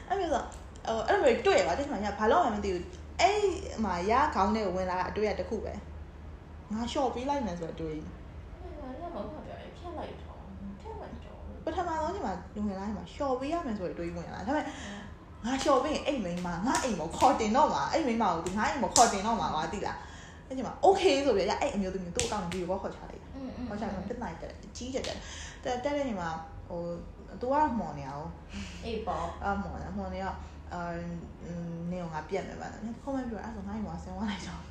[0.09, 2.85] အဲ့မျိုးဆိုဟိုအဲ့လိုမျိုးတွေ့ရပါတိကျမှညာဘာလို့မှမသိဘူး
[3.21, 3.41] အဲ့
[3.85, 5.73] မှာရခေါင်းနဲ့ဝင်လာတာအတွေ့အကြုံတစ်ခုပဲ
[6.73, 10.26] ငါ short ပေးလိုက်မယ်ဆိုတော့တွေ့အဲ့ဒါလည်းမဟုတ်ပါဘူးဖြတ်လိုက်တော့ဖြတ်လိုက်တော့
[11.67, 14.65] ပထမဆုံးချိန်မှာလူငယ်တိုင်းမှာလျှော်ပေးရမယ်ဆိုရင်တွေးဝင်လာဒါပေမဲ့
[15.45, 19.99] ငါလျှော်ပေးရင်အိမ်မိန်းမငါအိမ်မခေါ်တင်တော့မှာအိမ်မိန်းမကိုဒီငါအိမ်မခေါ်တင်တော့မှာကွာတိလား
[20.49, 23.23] အဲ့ချိန်မှာ okay ဆိုပြီးရအဲ့အမျိုးသမီးသူ့အကောင့်ကိုဗီဒီယိုခေါ်ချလိုက်
[23.69, 25.17] ခေါ်ချတော့တက်နိုင်တယ်ကြီးကြတယ်
[25.65, 26.29] တက်တက်တဲ့ချိန်မှာ
[26.69, 26.81] ဟို
[27.41, 28.29] သူကမော်နေအောင်
[28.85, 30.39] အေးပေါ့အမော်နေမော်နေအောင်
[30.73, 30.81] အာ
[31.91, 34.63] နေငါပြက်မယ်ပါနော်ခေါမပြောအဲ့ဆိုငါ့ကိုဆင်းသွားလိုက်တော့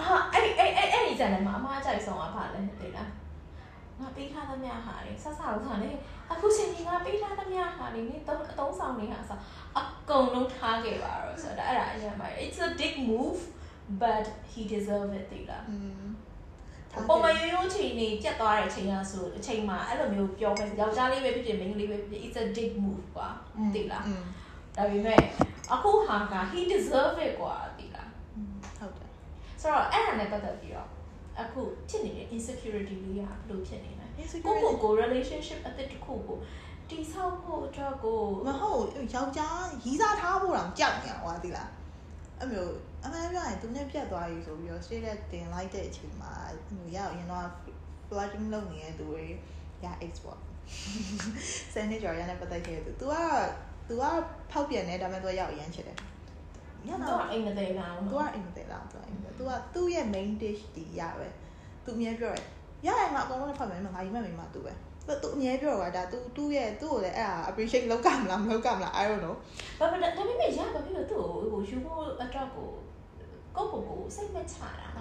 [0.00, 3.08] အာအဲ့အဲ့အဲ့အဲ့ဒီဇာတ်လမ်းမှာအမားအကြိုက်ဆုံးကဘာလဲတိလား
[4.00, 5.90] ငါပေးထားသမျှဟာလေဆက်ဆောက်တာလေ
[6.30, 9.38] အခုချိန်ကြီးငါပေးထားသမျှဟာလေနင်သုံးအသုံးဆောင်နေတာဆို
[9.78, 9.80] အ
[10.10, 13.40] ကုန်လုံးထားခဲ့ပါတော့ဆိုတော့အဲ့ဒါအရင်ပါ It's a big move
[14.02, 15.64] but he deserve it တိလား
[17.08, 23.28] ပုံမှန်ရိုးရိုးချိန်နေပြတ်သွားတဲ့အချိန်ကဆိုအချိန်မှာအဲ့လိုမျိုးပြောမယ်ယောက်ျားလေးပဲဖြစ်ဖြစ်မိန်းကလေးပဲဖြစ်ဖြစ် It's a big move ကွာ
[23.74, 24.04] တိလား
[24.76, 25.20] ဒါပေမဲ့
[25.72, 28.08] အခုဟာက he deserve it ကွာတိလား
[28.78, 29.10] ဟုတ်တယ်
[29.60, 30.88] ဆိုတော့အဲ့ဒါနဲ့ပတ်သက်ပြီးတော့
[31.39, 36.37] အခုဖြစ်နေတဲ့ insecurity လေးကဘယ်လိုဖြစ်နေလဲကို insecurity ကိုကို relationship အသစ်တစ်ခုကို
[36.89, 38.83] တိဆောက်ဖို့အတွက်ကို မဟုတ်
[39.13, 41.69] ယောက်ျားရီးစားထားဖို့တောင်ကြောက်နေအောင်ကွာသိလား
[42.39, 46.33] အဲ့မျိုးအမှန်ပြောရင်သူနဲ့ပြတ်သွားပြီဆိုပြီးတော့ straight နဲ့တင်လိုက်တဲ့အချိန်မှာ
[46.67, 47.47] ဟိုရောက်ရင်တော့
[48.07, 49.23] flirting လုပ်နေတဲ့သူတွေ
[49.85, 50.39] ရ X ပေါ့
[51.73, 53.15] စနေကြော်ရနဲ့ပတ်သက်ခဲ့သူ तू က
[53.87, 54.03] तू က
[54.51, 55.97] ဖောက်ပြန်နေဒါပေမဲ့ तू ရောက်ရမ်းချစ်တယ်
[56.88, 61.28] ညတော့အိမ်မသေးလား။ तू ကအိမ်မသေးလား။ तू အိမ်မသေး။ तू ကသူ့ရဲ့ main dish ဒီရပဲ။
[61.84, 62.44] तू အမြဲပြောတယ်။
[62.86, 64.72] ရရင်ငါအကုန်လုံးနဲ့ဖတ်မယ်။ငါရီမက်မိမှာ तू ပဲ။
[65.22, 69.34] तू အမြဲပြောတာဒါ तू သူ့ရဲ့သူ့ကိုလည်းအဲ့ဒါ appreciate လုပ်ကမလားမလုပ်ကမလား I don't know
[69.78, 72.68] ။ဘာမှဒါပေမဲ့ရဘာဖြစ်လို့သူ့ကိုဟိုယူဖို့အတွက်ကိုကို
[73.56, 74.90] ကိုကိုစိတ်မချတာလား။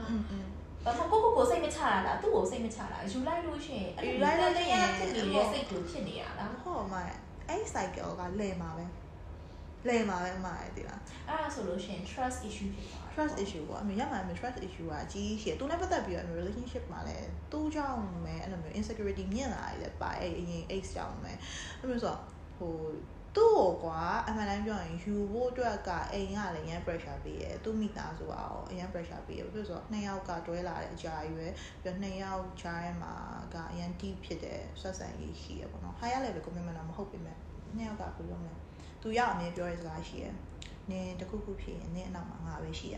[0.86, 7.02] ဘာမှကိုကိုကိုစိတ်မချတာလားသူ့ကိုစိတ်မချတာယူလိုက်လို့ရှိရင်အဲ့လိုလက်လက်ရဖြစ်နေတဲ့စိတ်ကိုဖြစ်နေတာလား။ဟုတ်မှာ
[7.50, 8.86] အဲ့ cycle ကလဲမှာပဲ။
[9.88, 20.84] လဲမှာပဲမှာတယ်ဒီလားအဲ့ဒါဆိုလို့ရှိရင် trust issue ဖြစ်သွား trust issue ပေါ့အမေရမှာအမေ trust issue ကအကြီးကြီးရှိတယ်သူနဲ့ပတ်သက်ပြီးတော့အမေ relationship မှာလည်းသူ့ကြောင့်ပဲအဲ့လိုမျိုး insecurity မြင့်လာတယ်ပါအဲ့အရင် ex
[20.96, 21.32] ကြောင့်ပဲ
[21.80, 22.20] အဲ့လိုဆိုတော့
[22.58, 22.74] ဟို
[23.36, 31.48] သူ့ကိုကွာအမှန်တမ်းပြောရင်ယူဖို့အတွက်ကအိမ်ကလည်းရမ်း pressure ပေးတယ်သူ့မိသားစုအောင်အရန် pressure ပေးတယ်ပြီးတော့ဆိုတော့နှစ်ယောက်ကတွဲလာတဲ့အကြာကြီးပဲ
[31.82, 33.14] ပြီးတော့နှစ်ယောက်ကြားထဲမှာ
[33.54, 37.38] ကအရန် deep ဖြစ်တဲ့ဆက်ဆံရေးရှိရပေါ့နော် higher level commitment တော့မဟုတ်ပေမဲ့
[37.76, 38.54] နှစ်ယောက်ကဘယ်လိုမလဲ
[39.04, 40.36] သူရောက်အမြဲပြောတဲ့စကားရှိတယ်
[40.92, 42.98] နင်တခုခုဖြစ်ရင်နင်အနောက်မှာငါပဲရှိရ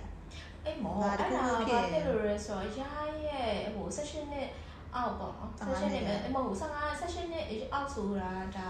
[0.66, 2.92] အဲ့မောအဲ့ဒါဘာဖြစ်လို့လဲဆိုတော့ရာ
[3.26, 4.48] ရဲ့ဟို session နဲ့
[4.96, 8.68] အောက်ပေါ့နော် session နဲ့အမဟုတ်15 session နဲ့အောက်ဆိုတာဒါ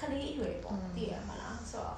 [0.00, 1.96] ကလေးအရွယ်ပေါ့သိရမလားဆိုတော့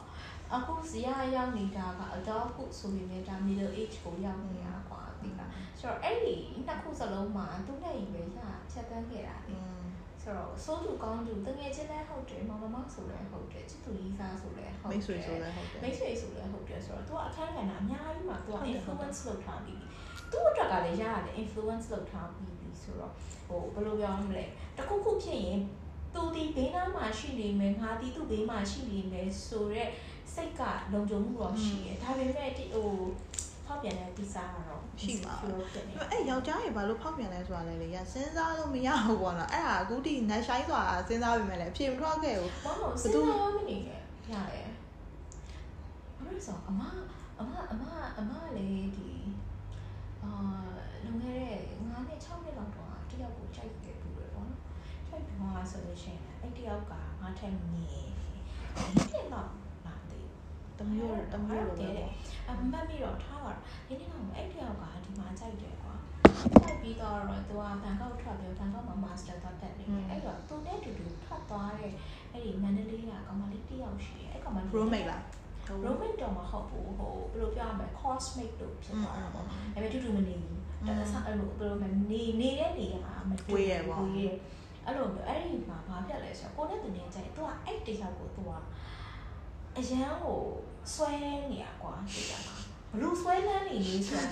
[0.55, 8.39] အခုဇီယာရောက်နေတာက adult ခုဆိုရင်လည်းဒါ middle age ကိုရောက်နေတာကွာသိလားဆိုတော့အဲ့ဒီနှစ်ခုစလုံးမှာသူ့နဲ့ရွယ်ရ
[8.71, 9.57] ဖြတ်တန်းခဲ့တာလေ
[10.27, 19.87] ဆိုတော့စိုးသူကောင်းသူတငယ်ချင်းလည်းဟုတ်တယ်မောင်နှမဆိုလည်းဟုတ်တယ်ချစ်သူလေးစားဆိုလည်းဟုတ်တယ်မိတ်ဆွေဆိုလည်းဟုတ်တယ်မိတ်ဆွေဆိုလည်းဟုတ်တယ်ဆိုတော့ तू အခန်းကဏ္ဍအများကြီးမှာ तू ဟုတ်တယ် influence လုပ်ထားပြီးပြီ
[20.33, 23.13] သူ့အတွက်ကလည်းရတယ် influence လုပ်ထားပြီးပြီဆိုတော့
[23.47, 24.45] ဟိုဘယ်လိုပြောမလဲ
[24.79, 25.61] တခုခုဖြစ်ရင်
[26.15, 29.91] သူဒီဘေးနားမှာရှိနေမယ်ငါဒီသူ့ဘေးမှာရှိနေမယ်ဆိုတော့
[30.35, 30.63] စိတ်က
[30.93, 32.91] လုံခြုံမှုတော့ရှိတယ်ဒါပေမဲ့ဒီဟို
[33.67, 43.81] ဖောက်ပြန်တဲ့ဒီစားကတော့ ရှိမှာ insecure ဖြစ်နေအဲ့ယောက်ျားကြီးဘာလို့ဖောက်ပြန်လဲဆိုတာလဲလေရစဉ်းစားလို့မရဘူးပေါ့နော်အဲ့ဒါအခုထိနိုင်ဆိုင်ဆိုတာစဉ်းစားပြီးမှလည်းအဖြေမထွက်ခဲ့ဘူးဘာလို့စဉ်းစားမနေနဲ့
[44.33, 44.69] ရတယ်
[46.17, 46.81] ဘာလို့ဆိုအမ
[47.41, 47.85] အမအမ
[48.19, 49.11] အမလည်းဒီ
[50.23, 50.31] အာ
[51.05, 54.61] လုံခဲ့တဲ့9နှစ်6နှစ်လောက်တော့တယောက်ကိုကြိုက်ခဲ့ဘူးလေပေါ့နော်
[55.09, 59.43] ကြိုက်ပြီးမှဆိုလို့ရှိရင်အဲ့တယောက်ကငါထိုင်နေဒီလောက်လာ
[60.79, 62.11] တယ်တမျိုးတမျိုးလိုပဲပေါ့
[62.49, 65.95] အမတ်ပြီးတော့ထားပါတော့ဒီနေ့တော့အဲ့တယောက်ကဒီမှာကြိုက်တယ်ကွာ
[66.63, 67.19] ကြိုက်ပြီးတော့
[67.49, 71.93] သူကဘန်ကောက်ထွက်ပြီးဘန်ကောက်မှာမာစတာသွားတက်နေတယ်အဲ့တော့သူနဲ့တူတူထွက်သွားတဲ့
[72.33, 75.23] အဲ့ဒီမန္တလေးကကောင်မလေးတယောက်ရှိတယ်အဲ့ကောင်မလေး roommate လား
[75.85, 80.57] roommate တော့မဟုတ်ဘူးဟိုဘယ်လိုပြောရမလဲ cosmate လို့ဖြစ်သွားတာပေါ့ဒါပေမဲ့တူတူမနေဘူး
[80.87, 84.31] ဒါအစားအဲ့လိုဘယ်လိုမနေနေတဲ့နေရာမတူဝေးရပေါ့ဝေးရ
[84.85, 88.51] အဲ့လိုမျိုးအဲ့ဒီမှာဘာဖြစ်လဲဆိုတော့ကိုနဲ့တူနေကြတယ်သူကအဲ့တယောက်ကိုသူက
[89.79, 90.41] အရန်ကို
[90.95, 92.57] ဆွဲနေရကွာသိကြမှာ
[92.91, 94.27] ဘလို့ဆွဲလန်းနေလေးဆိုတာ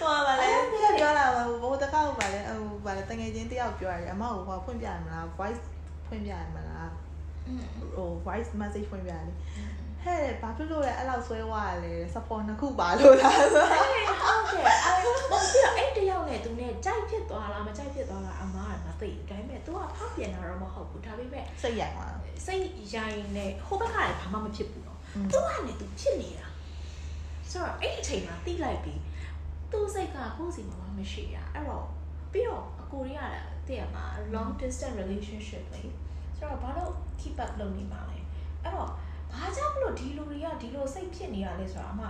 [0.00, 5.62] ဟောပါလေပြောလာဘိုးတကောက်ပါလေဟိုပါလေတငယ်ချင်းတယောက်ပြောရတယ်အမကိုဟောဖွင့်ပြရမလား voice
[6.06, 6.90] ဖွင့်ပြရမလား
[7.94, 9.36] ဟို voice message ဖွင့်ပြရတယ်
[10.03, 14.61] ဟဲ့ဘာဖြစ်လို့လဲအဲ့လောက်ဆွဲဝါရလဲ support နှစ်ခုပါလို့လားဆို ဟုတ်ကဲ့အဲ့ဘာဖြစ်
[15.31, 22.65] တော့အဲ့တယောက်နဲ့သူနဲ့ကြိုက်ဖြစ်သွားလားမကြိုက်ဖြစ်သွားလားအမားကမသိဘူးဒါပေမဲ့ तू ကဖောက်ပြန်တာတော့မဟုတ်ဘူးဒါပေမဲ့ စိတ်ရိုက်သွားတာ စိတ်
[22.95, 26.47] ရိုင်နဲ့ဟိုဘက်ကလည်းဘာမှမဖြစ်ဘူးနော် อืม သူကလည်းသူဖြစ်နေတာ
[27.51, 29.01] ဆိုတော့အဲ့ဒီအချိန်မှာတိလိုက်ပြီး
[29.71, 31.85] သူ့စိတ်ကကိုယ့်စီမှာမရှိရအဲ့တော့
[32.31, 33.31] ပြီးတော့အကိုရီးယား
[33.67, 35.83] တည့်ရမှာ long distance relationship လေ
[36.37, 38.17] ဆိုတော့ဘာလို့ keep up လုပ်နေမှာလဲ
[38.63, 38.91] အဲ့တော့
[39.34, 42.02] ဘာကြောင့်မလို့ဒီလူတွေကဒီလိုစိတ်ဖြစ်နေရလဲဆိုတာအမ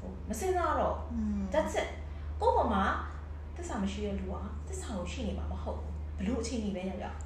[0.00, 1.88] ဟိုမစင်စားတော့อืม that's it
[2.40, 2.84] ကိုယ့်ဘမှာ
[3.56, 4.34] သစ္စာမရှိတဲ့လူက
[4.68, 7.18] သစ္စာကိုရှိနေမှာမဟုတ်ဘူးဘလို့အချိန်ကြီးပဲရောက်ရောက်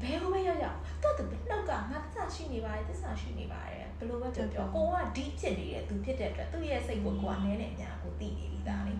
[0.00, 8.94] ဘယ်လိုပဲရောက်ရောက်တော့သူနှုတ်ကငါသစ္စာရှိနေပါတယ်သစ္စာရှိနေပါတယ်ဘယ်လိုပဲပြောပြောကိုကဒီဖြစ်နေတယ်သူဖြစ်တဲ့အတွက်သူ့ရဲ့စိတ်ကိုကိုကနည်းနေညာကိုသိနေပြီသားလေ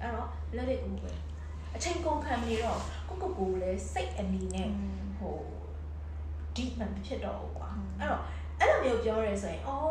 [0.00, 1.10] အဲ့တော့လက်ရကိုပဲ
[1.76, 4.68] အချိန်ကုန်ခံနေတော့ကိုကိုကိုလည်းစိတ်အနေနဲ့
[5.18, 5.38] ဟို
[6.56, 8.22] ဒီမှမဖြစ်တော့ဘူးကွာအဲ့တော့
[8.60, 9.84] အဲ့လိုမျိုးပြောရဲဆိုရင်အော်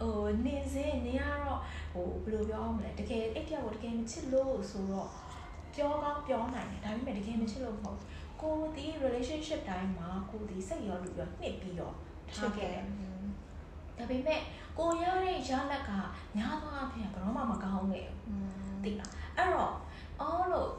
[0.00, 1.60] ဟိုနေစင်းနေရတော့
[1.92, 5.10] ဟိုဘယ်လိုပြောမလဲတကယ်အဲ့တယောက်ကိုတကယ်မချစ်လို့ဆိုတော့
[5.74, 11.94] ပြောကောင်းပြောနိုင်တယ်ဒါပေမဲ့တကယ်မချစ်လို့မဟုတ်ဘူးကိုဒီ relationship တိုင်းမှာကိုဒီစိတ်ရောလူရောနှစ်ပြီးတော့
[12.30, 12.84] ထားခဲ့တယ်။
[13.98, 14.40] ဒါပေမဲ့
[14.78, 15.90] ကိုရတဲ့ရလက်က
[16.38, 19.72] ညာသွားအဖြစ်ဘယ်တော့မှမကောင်းခဲ့ဘူးသိလား။အဲ့တော့
[20.20, 20.70] အော်လို့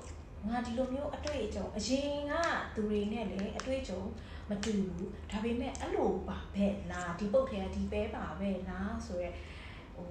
[0.49, 2.33] ငါဒီလိုမျိုးအတွေ့အကြုံအရင်က
[2.75, 4.01] သူတွေနဲ့လည်းအတွေ့အကြုံ
[4.49, 9.33] မတူဘူး။ဒါပေမဲ့အဲ့လိုပါပဲလားဒီပုတ်ထဲကဒီပဲပါပဲလားဆိုရက်
[9.95, 10.09] ဟို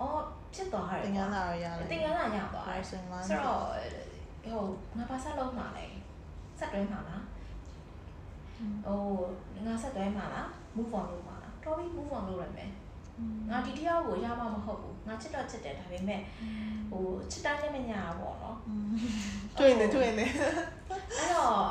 [0.00, 0.22] အော်
[0.54, 3.64] ဖြစ်သွားတယ်တင်ကန်းလာရရတယ်တင်ကန်းလာရသွားတယ် person line ဆိုတော့
[4.44, 4.62] ဟို
[4.96, 5.86] ငါပါဆက်လုံးမှာလဲ
[6.58, 7.24] ဆက်တွဲမှာလား
[8.86, 9.02] ဟို
[9.66, 12.70] ငါဆက်တွဲမှာလား move on လုပ်မှာလားတော်ပြီ move on လုပ်ရမယ်
[13.50, 16.20] ငါဒီတရားကိုရမှာမဟုတ်ဘူးငါချစ်တော့ချစ်တယ်ဒါပေမဲ့
[16.90, 18.56] ဟိုချစ်တိုင်းလည်းမညာပေါ့နော်
[19.58, 20.26] တွေ့နေတွေ့နေ
[21.18, 21.64] အဲ့တော့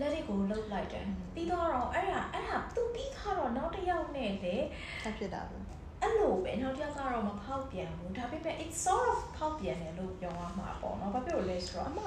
[0.00, 4.56] လက်တွေကိုလှုပ်လိုက်တယ်ပြီးတော့အဲ့ဒါအဲ့ဒါသူပြီးတော့နောက်တစ်ယောက်နဲ့လေ
[5.02, 5.56] ဆက်ဖြစ်တာပဲ
[6.02, 12.00] အဲ့လိုပဲနောက်တစ်ယောက်ကတော့မဖောက်ပြန်ဘူးဒါပေမဲ့ it's sort of ဖောက်ပြန်တယ်လို့ပြောရမှာပေါ့နော်ဘာဖြစ်လို့လဲဆိုတော့အမ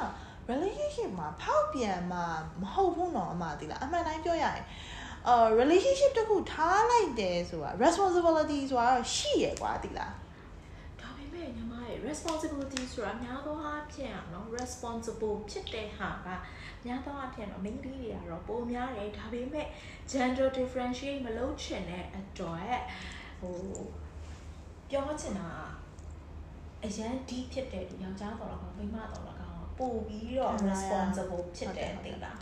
[0.49, 2.25] relationship မှာဖောက်ပြန်မှာ
[2.61, 4.63] မဟုတ်ဘူးနော်အမသိလားအမှန်တိုင်းပြောရရင်
[5.27, 10.24] အာ relationship တစ်ခုထားလိုက်တယ်ဆိုတာ responsibility ဆိုတာတော့ရှိရကွာသိလားဒါပေ
[11.34, 16.28] မဲ့ညီမရဲ့ responsibility ဆိုတာများသောအားဖြင့်อ่ะเนาะ responsible ဖြစ်တဲ့ဟာက
[16.86, 19.66] များသောအားဖြင့်တော့ main လေးတွေကတော့ပုံများတယ်ဒါပေမဲ့
[20.12, 22.80] gender differentiate မလုပ်ချင်တဲ့အတွက်
[23.40, 23.58] ဟို
[24.90, 25.80] ပြောချင်တာက
[26.84, 29.36] အရန်ဒီဖြစ်တဲ့လူယောက်ျားတော်တော့မိန်းမတော်တော့
[29.78, 32.38] ပို့ပြီးတော့ responsible ဖြစ်တယ်သိလား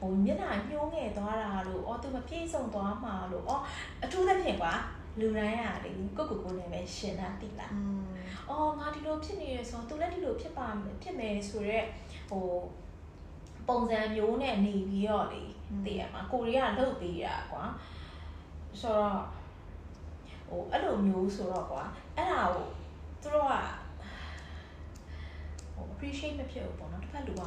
[0.00, 3.62] ဟိုမျက်နှာညှိုးငယ်သွားတာလို့အော်သူမပြေဆုံးသွားမှာလို့အော်
[4.04, 4.74] အထူးသဖြင့်ကွာ
[5.19, 8.03] လူတိုင်းကလေကိုကိုကိုနဲ့ပဲရှင်တာသိလားอืม။
[8.49, 11.85] အော်ငါဒီလိုဖြစ်နေရဆိုတော့သူလည်းဒီလိုဖြစ်ပါမယ်ဖြစ်မယ်ဆိုတော့
[12.29, 12.47] ဟို
[13.67, 15.43] ပုံစံမျိုးနဲ့နေပြီးတော့လေ
[15.85, 17.63] သိရမှာကိုရီးယားလှုပ်ပေးတာကွာ။
[18.81, 19.19] ဆိုတော့
[20.49, 21.83] ဟိုအဲ့လိုမျိုးဆိုတော့ကွာ
[22.15, 22.67] အဲ့ဒါကို
[23.21, 23.53] သူတို့က
[25.73, 27.43] ဟို appreciate မဖြစ်ဘူးပေါ့နော်တစ်ဖက်လူက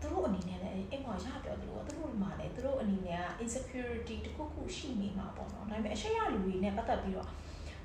[0.00, 7.28] သူတို့အနေနဲ့လည်းအိမ်မှာရပြောတယ်လို့သူတို့မှလည်းသူတို့အနေနဲ့က insecurity တခုခုရှိနေမှာပေါ့နော်ဒါပေမဲ့အရှိရလူတွေနဲ့ပတ်သက်ပြီးတော့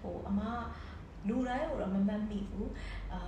[0.02, 0.40] ဟိုအမ
[1.28, 2.72] လူတိုင်းကိုတော့မမှတ်မိဘူး
[3.14, 3.20] အာ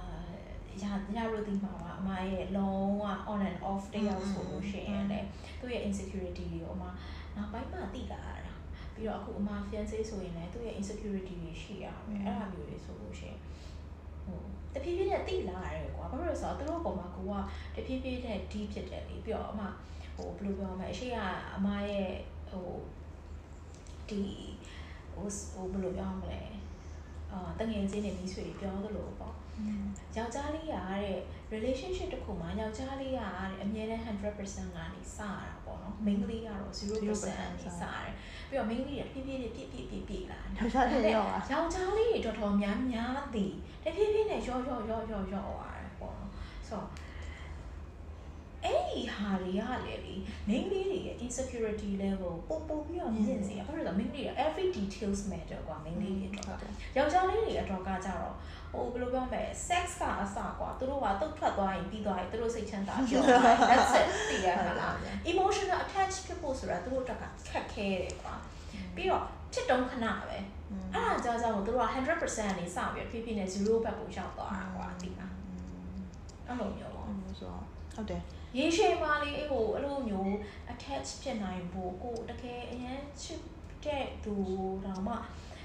[0.82, 0.84] ရ
[1.16, 5.28] ရလို့ဒီမှာပါအမရဲ့လုံးဝ on and off တယောက်ဆိုလို့ရှိရင်လည်း
[5.60, 6.84] သူ့ရဲ့ insecurity တွေကိုအမ
[7.36, 8.54] နောက်ပိုင်းမှသိလာရတာ
[8.94, 13.67] ပြီးတော့အခုအမ fiancé ဆိုရင်လည်းသူ့ရဲ့ insecurity တွေရှိရမယ်အဲ့ဒါမျိုးတွေဆိုလို့ရှိရင်ဟို
[14.78, 17.34] တဖြည်းဖြည်းနဲ့သိလာရတယ်ကွာဘာလို့လဲဆိုတော့သူတို့ကောင်မကူက
[17.76, 19.62] တဖြည်းဖြည်းနဲ့ဒီဖြစ်တယ်လေပြီးတော့အမ
[20.16, 21.18] ဟိုဘယ်လိုပြောမလဲအရှိက
[21.56, 22.12] အမရဲ့
[22.50, 22.70] ဟို
[24.10, 24.24] ဒီ
[25.14, 26.42] ဟိုဟိုဘယ်လိုပြောမလဲ
[27.32, 29.36] အာတငယ်ချင်းတွေမိတ်ဆွေပြောသလိုပေါ့
[30.18, 31.20] ယောက်ျားလေးရတဲ့
[31.54, 46.32] relationship တစ်ခုမှာယောက်ျားလေးရတဲ့အမြဲတမ်း100%ကနေစရ တာပေါ့နော် main လေးကတော့0%ကနေစရတယ်ပြီးတော့ main လေးကပြည့်ပြည့်ပြည့်ပြည့်ပြည့်ပြည့်လာတယ်ယောက်ျားတွေရောอ่ะယောက်ျားလေးတွေတော်တော်များများသည်တဖြည်းဖြည်းနဲ့ရော့ရော့ရော့ရော့ရော့သွားတယ်ပေါ့နော်
[46.68, 46.88] ဆိုတော့
[48.68, 50.16] အဲ့ဒီဟာတွေကလည်းလေ
[50.50, 56.58] main လေးတွေရဲ့ insecurity level ပို့ပို့ပြီးတော့မြင့်စေရဘာလို့လဲဆိုတော့ main လေးတွေ every details matter ကွာ main လေးတွေတော့
[56.98, 58.34] ယောက်ျားလေးတွေအတွက်ကကြတော့
[58.74, 64.94] ဟိုဘယ်လိုပြောမလဲ sex ကအစကွာသူတို့ကတုတ်ထွက်သွားရင်ပြီးသွားရင်သူတို့စိတ်ချမ်းသာပျော်သွား that's it သိရမှာလား
[65.32, 68.36] emotional attach ဖြစ်ဖို့ဆိုတာသူတို့အတွက်ကခက်ခဲတယ်ကွာ
[68.96, 70.44] ပြီးတော့ဖြစ်တုံးခဏပဲအဲ့
[70.94, 75.28] ဒါကြောင့်ကြောင့်သူတို့က100%ကနေစပြီးဖြည်းဖြည်းနဲ့0ဘက်ကိုရောက်သွားတာကွာဒီမှာ
[76.48, 77.08] အဲ့လိုမျိုးပေါ့
[77.40, 77.64] ဆိုတော့
[77.96, 78.22] ဟုတ်တယ်
[78.56, 80.32] ရေရှည်မှာလေဟိုအဲ့လိုမျိုး
[80.74, 83.42] attach ဖြစ်နိုင်ဖို့ကိုတကယ်အရင်ချစ်
[83.86, 84.36] တဲ့သူ
[84.86, 85.16] တော့မှ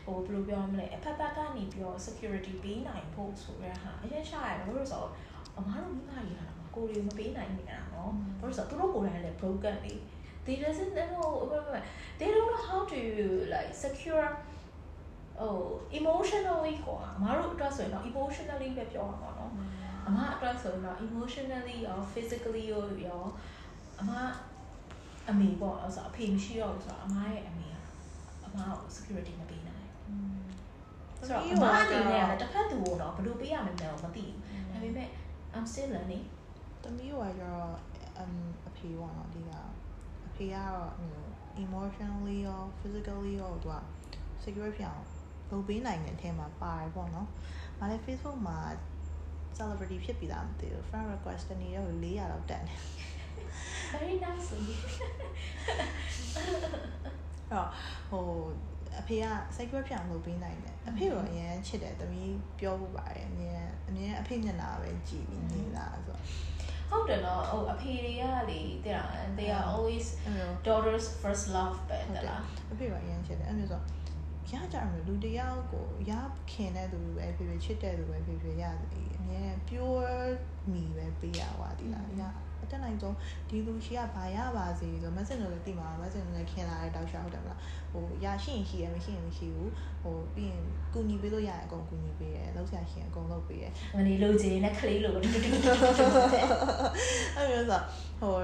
[0.05, 5.11] ဟိုဘယ်လိုပြောမလဲအဖက်ဖက်ကနေပြီးတော့ security ပေးနိုင်ဖို့ဆိုရဟာအရင်ရှာရတယ်ဘာလို့ဆိုတော့
[5.59, 9.95] အမားတို့မိမကြီးဟာကိုရီမပေးနိုင်နေတာနော်ဘာလို့ဆိုတော့သူတို့ကိုယ်တိုင်လည်း broken လေ
[10.47, 11.29] they doesn't know
[12.19, 13.01] they don't know how to
[13.53, 14.27] like secure
[15.41, 15.59] ဟို
[15.99, 19.53] emotionally ကွာအမားတို့အတွက်ဆိုရင်တော့ emotionally ပဲပြောမှာပေါ့နော်
[20.07, 23.23] အမအတွက်ဆိုရင်တော့ emotionally ရော physically ရောရော
[24.01, 24.11] အမ
[25.31, 27.77] အမေပေါ့အဲ့ဆိုအဖေမရှိတော့ဘူးဆိုတော့အမရဲ့အမေက
[28.47, 34.37] အမကို security မပေးနိုင်ဘူးဆိုတော့အမအနေနဲ့တစ်ဖက်သူကိုတော့ဘယ်လိုပေးရမလဲတော့မသိဘူး
[34.71, 35.09] ဒါပေမဲ့
[35.55, 36.25] I'm still learning
[36.83, 37.73] တမီးကကျတော့
[38.23, 38.35] um
[38.69, 39.53] အဖေပေါ့နော်ဒီက
[40.27, 40.93] အဖေကတော့
[41.65, 43.77] emotionally ရော physically ရောသူက
[44.43, 45.07] secure ဖြစ်အောင်
[45.51, 47.29] လုပ်ပေးနိုင်တဲ့အထက်မှာပါတယ်ပေါ့နော်။
[47.79, 48.59] ဒါလည်း Facebook မှာ
[49.59, 52.75] celebrity ဖြစ်ပြီလားမသိဘူး friend request တနေ့တော့400လောက်တက်နေ
[53.93, 54.49] very nice
[57.53, 57.69] အော်
[58.11, 58.27] ဟို
[59.01, 59.27] အဖေက
[59.57, 66.19] secret ပြန်လုပ်ပေးနိုင်တယ်အဖေတော့အရင်ချစ်တယ်တမီးပြောဖို့ပါတယ်အမြင်အမြင်အဖေမျက်နှာပဲကြည့်ပြီးနေတာဆို
[66.91, 69.01] ဟုတ်တယ်နော်ဟိုအဖေတွေကလေတဲ့
[69.39, 70.07] they are always
[70.67, 72.43] daughters first love ပဲတဲ့လား
[72.73, 73.81] အဖေကအရင်ချစ်တယ်အဲ့မျိုးဆို
[74.51, 76.13] ရကြရမယ်လူတယောက်ကိုရ
[76.51, 80.31] ခင်တဲ့သူပဲဖြစ်ဖြစ်ချစ်တဲ့သူပဲဖြစ်ဖြစ်ရတယ်အမြဲ pure
[80.73, 82.23] မီပဲပေးရပါဒီလားရ
[82.63, 83.17] အတက်နိုင်ဆုံး
[83.49, 87.61] ဒီလူရှိကဘာရပါစေဆိုမက်ဆင်တို့လည်းသိမှာမက်ဆင်တို့လည်းခင်လာတဲ့တောက်ချောက်ဟုတ်တယ်မလား
[87.93, 89.73] ဟိုရရှိရင်ရှိရမရှိရင်မရှိဘူး
[90.03, 90.63] ဟိုပြီးရင်
[90.95, 95.71] ကူညီပေးလို့ရရင်အကုန်ကူညီပေးတယ်လောက်ဆရာရှင်အကုန်လုပ်ပေးတယ်မနေလို့ချင်နဲ့ခလေးလို့တူတူတူတူ
[97.37, 97.81] အဲ့လိုဆို
[98.21, 98.37] ဟို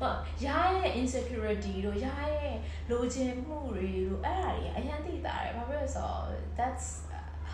[0.00, 2.56] ဟုတ်ရာရဲ့ insecurity တို့ရာရဲ့
[2.90, 6.24] လိုချင်မှုတွေတို့အဲ့ဒါတွေအရင်သိတာတယ်ဘာဖြစ်လို့ဆိုတော့
[6.58, 6.86] that's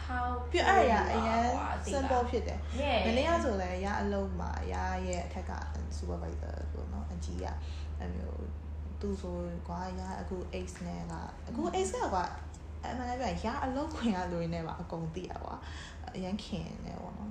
[0.04, 1.44] how ပြအဲ့ရအရင်
[1.92, 2.58] simple ဖြစ်တယ်
[3.06, 4.74] မနေ့ကဆိုလည်းရအလုံးမှာရ
[5.08, 5.52] ရဲ့အထက်က
[5.96, 7.46] supervisor ဆိုတော့အကြီးက
[7.98, 8.46] အဲ့မျိုး
[9.00, 9.36] သူဆို
[9.68, 11.12] ကွာရအခု ace နဲ့က
[11.48, 12.24] အခု ace ကကွာ
[12.90, 15.54] အမှန်တကယ်ရအလုံးခွင်ရလူတွေနဲ့ပါအကုန်သိရကွာ
[16.16, 17.30] အရင်ခင်နေပေါ့နော်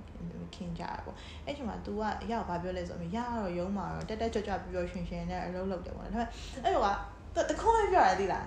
[0.56, 1.16] ခင်ကြရပေါ့
[1.46, 6.28] အဲ့ချိန်မှာ तू ကရောက်ဘာပြောလဲဆိုတော့ရတော့ရုံးမှာတော့တက်တက်ကြွကြွပြောရွှင်ရွှင်နဲ့အလုပ်လုပ်တယ်ပေါ့နော်ဒါပေမဲ့
[6.64, 6.96] အဲ့တော့
[7.36, 8.46] ကတခုံးပြောရသေးလား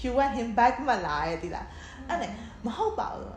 [0.00, 1.66] you want him back မလားရဲ့ဒီလား
[2.08, 2.30] အဲ့နဲ့
[2.64, 3.32] မဟုတ်ပါဘူး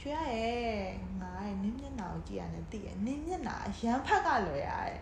[0.00, 0.90] ရွှေရရဲ့
[1.20, 4.98] ငါရဲ့နင်းမျက်နှာကိုကြည့်ရတယ်သိရဲ့နင်းမျက်နှာအရန်ဖက်ကလွယ်ရတယ်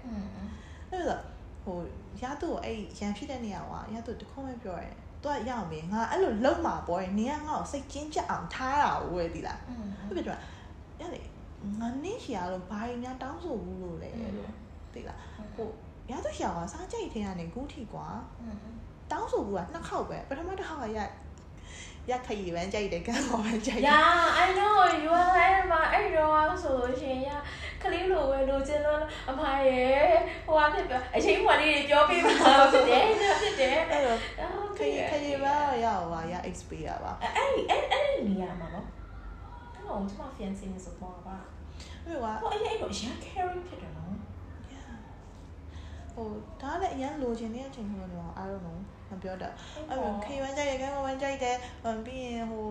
[0.91, 1.23] အဲ့တော့
[1.65, 1.79] ဟို
[2.23, 4.91] ရသူ့ကိုအဲ့ရန်ဖြစ်တဲ့နေရာကရသူ့တခုံးပဲပြောရဲ
[5.23, 9.61] သူကရအောင်ပြီငါအဲ့လိုလုံးမှာပေါ့နင်ကငါ့ကိုစိတ်ကျဉ်ကျပ်အောင်ထားတာဝယ်ဒီလား
[10.07, 10.39] ဟုတ်ပြီတော့
[11.01, 11.27] ရတယ်
[11.81, 14.53] ငါနင်းရှာလို့ဘာရင်များတောင်းဆိုဘူးလို့လေလို့
[14.93, 15.19] သိလား
[15.57, 15.69] ဟို
[16.11, 18.07] ရသူရှာကစားကြိတ်ထင်းကနေကူးထီကွာ
[19.11, 20.99] တောင်းဆိုဘူးကနှစ်ခေါက်ပဲပထမတစ်ခေါက်ကရ
[22.11, 27.31] ရခရီးပန်းကြိုက်တယ်ကံပေါ်ပန်းကြိုက်တယ် Yeah I know you are အဲ့မှာအဲ့တော့ဆိုလို့ရှင်ရ
[27.83, 30.13] ကလေးလိုပဲလိုချင်လို့အမရဲ့
[30.47, 32.33] ဟိုဟာဖြစ်ပြောအချိန်မှလေးတွေပြောပြပါ
[32.73, 33.03] ဖြစ်တယ်
[33.41, 34.19] ဖြစ်တယ်အဲ့တော့
[34.79, 37.33] ခရီးခရီးပန်းရအောင်ပါရ XP ရပါအဲ့
[37.71, 38.87] အဲ့အဲ့နေရာမှာနော်
[39.89, 41.37] အဲ့တော့ကျွန်မ fiancé နဲ့ဆိုတော့ပါ
[42.05, 44.15] ဟုတ်ပါဟိုအဲ့အဲ့တော့ရ caring ဖြစ်တယ်နော်
[46.15, 46.29] ဟို
[46.61, 48.79] ဒါလည်းအရင်လိုချင်တဲ့အချိန်မျိုးတော့ I don't know
[49.11, 49.53] မပြောတတ်
[49.89, 51.57] အဲ့လိုခေဝမ်းကြိုက်တယ်ကဲဝမ်းကြိုက်တယ်
[52.05, 52.65] ပြီးရင်ဟို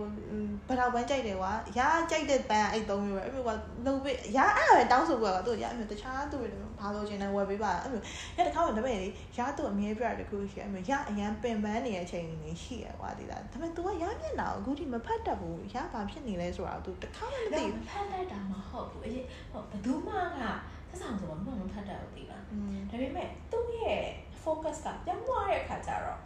[0.68, 3.50] ဘလောက်ဝမ်းကြိုက်တယ်ကွာရာကြိုက်တဲ့ပန်းအဲ့သုံးမျိုးပဲအဲ့လိုက
[3.86, 8.02] လုံပေးရာအဲ့ပဲတောင်းဆိုကွာသူရာအဲ့လိုတခြားသူတွေဘာလို့ချင်းလဲဝယ်ပေးပါအဲ့လို
[8.38, 20.44] ရတခါမှတပည့်လေရာသူအမြဲပြတခုရှိအဲ့လိုရာအရန်ပင်ပန်းနေတဲ့အချိန်တွေရှိရကွာဒီလားဒါပေမဲ့ तू ကရာမျက်နှာကိုအခုထိမဖတ်တတ်ဘူးရာဘာဖြစ်နေလဲဆိုတာ तू တခါမှမသိဘူးဖတ်တတ်တာမဟုတ်ဘူးအဲ့ဟိုဘယ်သူမှက
[20.90, 24.06] သက်ဆောင်ဆိုတော့မမဖတ်တတ်ဘူးဒီလားဒါပေမဲ့သူ့ရဲ့
[24.48, 26.20] focus ကပြောင်းသွားတဲ့အခါကျတော့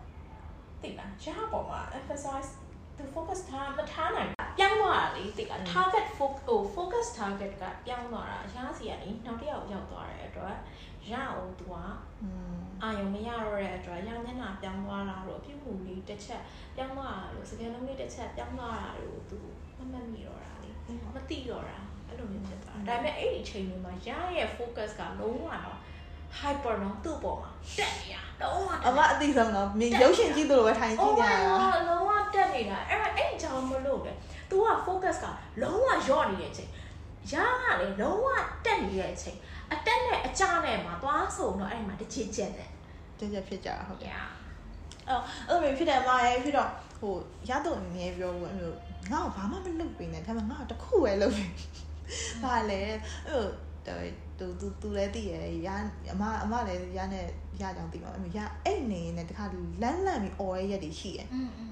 [0.81, 2.49] သိလားရပေါ်မှာ emphasize
[2.97, 10.55] သူ focus ထားမထားနိုင်ပြောင်းသွားတာလေသိလား target focus focus target ကပြောင်းသွားတာရစီကနေနောက်တစ်ယောက်ရောက်သွားတဲ့အတွက်
[11.11, 11.75] ရအောင်သူက
[12.83, 16.41] အာယုံမရတော့တဲ့အတွက်ရမျက်နှာပြောင်းသွားတာတို့အပြုမှုလေးတစ်ချက်
[16.75, 19.39] ပြောင်းသွားတာလို့စကယ်လုံးလေးတစ်ချက်ပြောင်းသွားတာတို့သူ
[19.77, 20.69] မမှတ်မိတော့တာလေ
[21.15, 25.79] မသိတော့တာအဲ့လိုမျိုးဖြစ်သွားတာဒါပေမဲ့အဲ့ဒီအချိန်တွေမှာရရဲ့ focus ကလုံးဝတော့
[26.39, 34.13] hyper နော်သူ့ပေါ်မှာတက်နေတာလုံးဝအမအသိဆုံးတော့မြင်ရုပ်ရှင်ကြည့်သလိုပဲထိုင်ကြည့်နေရတာလုံးဝတက်နေတာအဲ့အဲ့ကြောင့်မလို့လေ
[34.49, 35.25] तू က focus က
[35.61, 36.69] လုံးဝယော့နေတဲ့အချိန်
[37.31, 38.27] ရာကလေလုံးဝ
[38.65, 39.37] တက်နေတဲ့အချိန်
[39.73, 42.69] အတက်နဲ့အကြနဲ့မှာသွားဆုံးတော့အဲ့ဒီမှာတစ်ချစ်ချက်နဲ့
[43.19, 44.29] ကျက်ကျက်ဖြစ်ကြတာဟုတ်တယ် yeah
[45.07, 45.19] အဲ့
[45.49, 46.69] အဲ့လိုမျိုးဖြစ်တယ်မရဲ့ဖြစ်တော့
[46.99, 47.13] ဟို
[47.49, 48.73] ရတော့အမြဲပြောဘူးအဲ့လို
[49.11, 51.51] ငါ့ကိုဘာမှမလုပ်ပေးနဲ့ဒါပေမဲ့ငါ့ကိုတစ်ခုပဲလုပ်ပေး
[52.43, 52.81] ဘာလဲ
[53.27, 54.09] အဲ့
[54.41, 55.69] သူသူသူလည်းသိရယ်ရ
[56.13, 57.25] အမအမလည်းရနဲ့
[57.61, 59.45] ရကြောင်သိမှာအဲ့ရအဲ့နေနဲ့တခါ
[59.81, 61.27] လန်းလန့်ပြီးអော်ရဲ့ရက်တွေရှိရယ်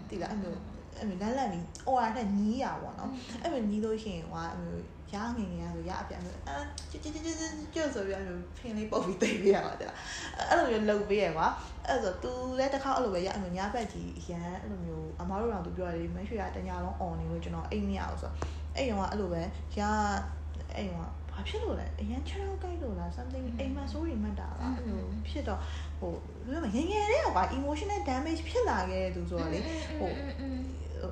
[0.09, 0.55] သိလားအဲ့လို
[0.97, 3.09] အဲ့လိုလန်းလန့်ပြီးអော်ရတဲ့ညီးရပါတော့
[3.41, 4.79] အဲ့လိုညီးလို့ရှိရင်ဟွာအဲ့လို
[5.13, 6.55] ရငငယ်ရဆိုရအပြအအဲ
[6.91, 7.37] ကျွတ်ကျွတ်ကျွတ်
[7.73, 9.95] ကျွတ်ဆိုပြီးအဲ့လိုဖင်လေးပုတ်ပြီးသိပြရပါတလား
[10.49, 11.47] အဲ့လိုမျိုးလှုပ်ပေးရယ်ကွာ
[11.87, 18.35] အဲ့ဆိုသူလည်းတစ်ခါအဲ့လိုပဲရအဲ့လိုညာဘက်ကြီးရန်အဲ့လိုမျိုးအမတို့တော့သူပြောရတယ်မရွှေရတညာလုံးអော်နေလို့ကျွန်တော်အိတ်မရအောင်ဆိုတော့
[18.75, 19.41] အဲ့ရောကအဲ့လိုပဲ
[19.79, 19.81] ရ
[20.75, 25.59] အဲ့ရောက ဘာဖြစ်လို့လဲအရန်ချောင်းကိုက်လို့လား something အိမ်မှာစိုးရိမ်မှတ်တာလားအဲ့လိုဖြစ်တော့
[25.99, 26.13] ဟို
[26.47, 29.59] ဘယ်လိုမငငယ်လေးကွာ emotional damage ဖြစ်လာခဲ့တဲ့သူဆိုတော့လေ
[29.99, 30.11] ဟို
[30.41, 30.59] อืม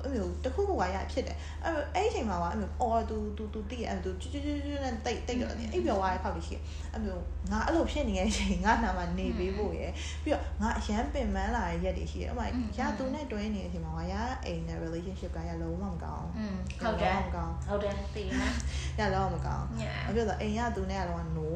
[0.04, 6.56] အဲ့လိုတခုခုကရဖြစ်တယ်အဲ့အဲ့အချိန်မှာကအဲ့လိုအော်သူသူသူတိအဲ့လိုကျွကျွကျွကျွနဲ့တိတ်တိတ်တော့အဲ့ပြောသွားတဲ့ဖောက်ကြီးရှိ
[6.92, 7.18] အဲ့လို
[7.50, 12.46] ငါအဲ့လိုဖြစ်နေတဲ့အချိန်ငါနာမှာနေပေးဖို့ရယ်ပြီးတော့ငါအရန်ပင်ပန်းလာတဲ့ရက်တွေရှိတယ်အဲ့မှာ
[12.78, 14.14] ရသူနဲ့တွဲနေတဲ့အချိန်မှာကရ
[14.44, 16.26] အိမ်နဲ့ relationship ကရလုံးဝမကောင်း
[16.80, 18.54] ဟုတ်တယ်မကောင်းဟုတ်တယ်သိနော်
[19.00, 19.66] ရလုံးဝမကောင်း
[20.06, 21.48] အဲ့ပြောတော့အိမ်ရသူနဲ့ကတော့ no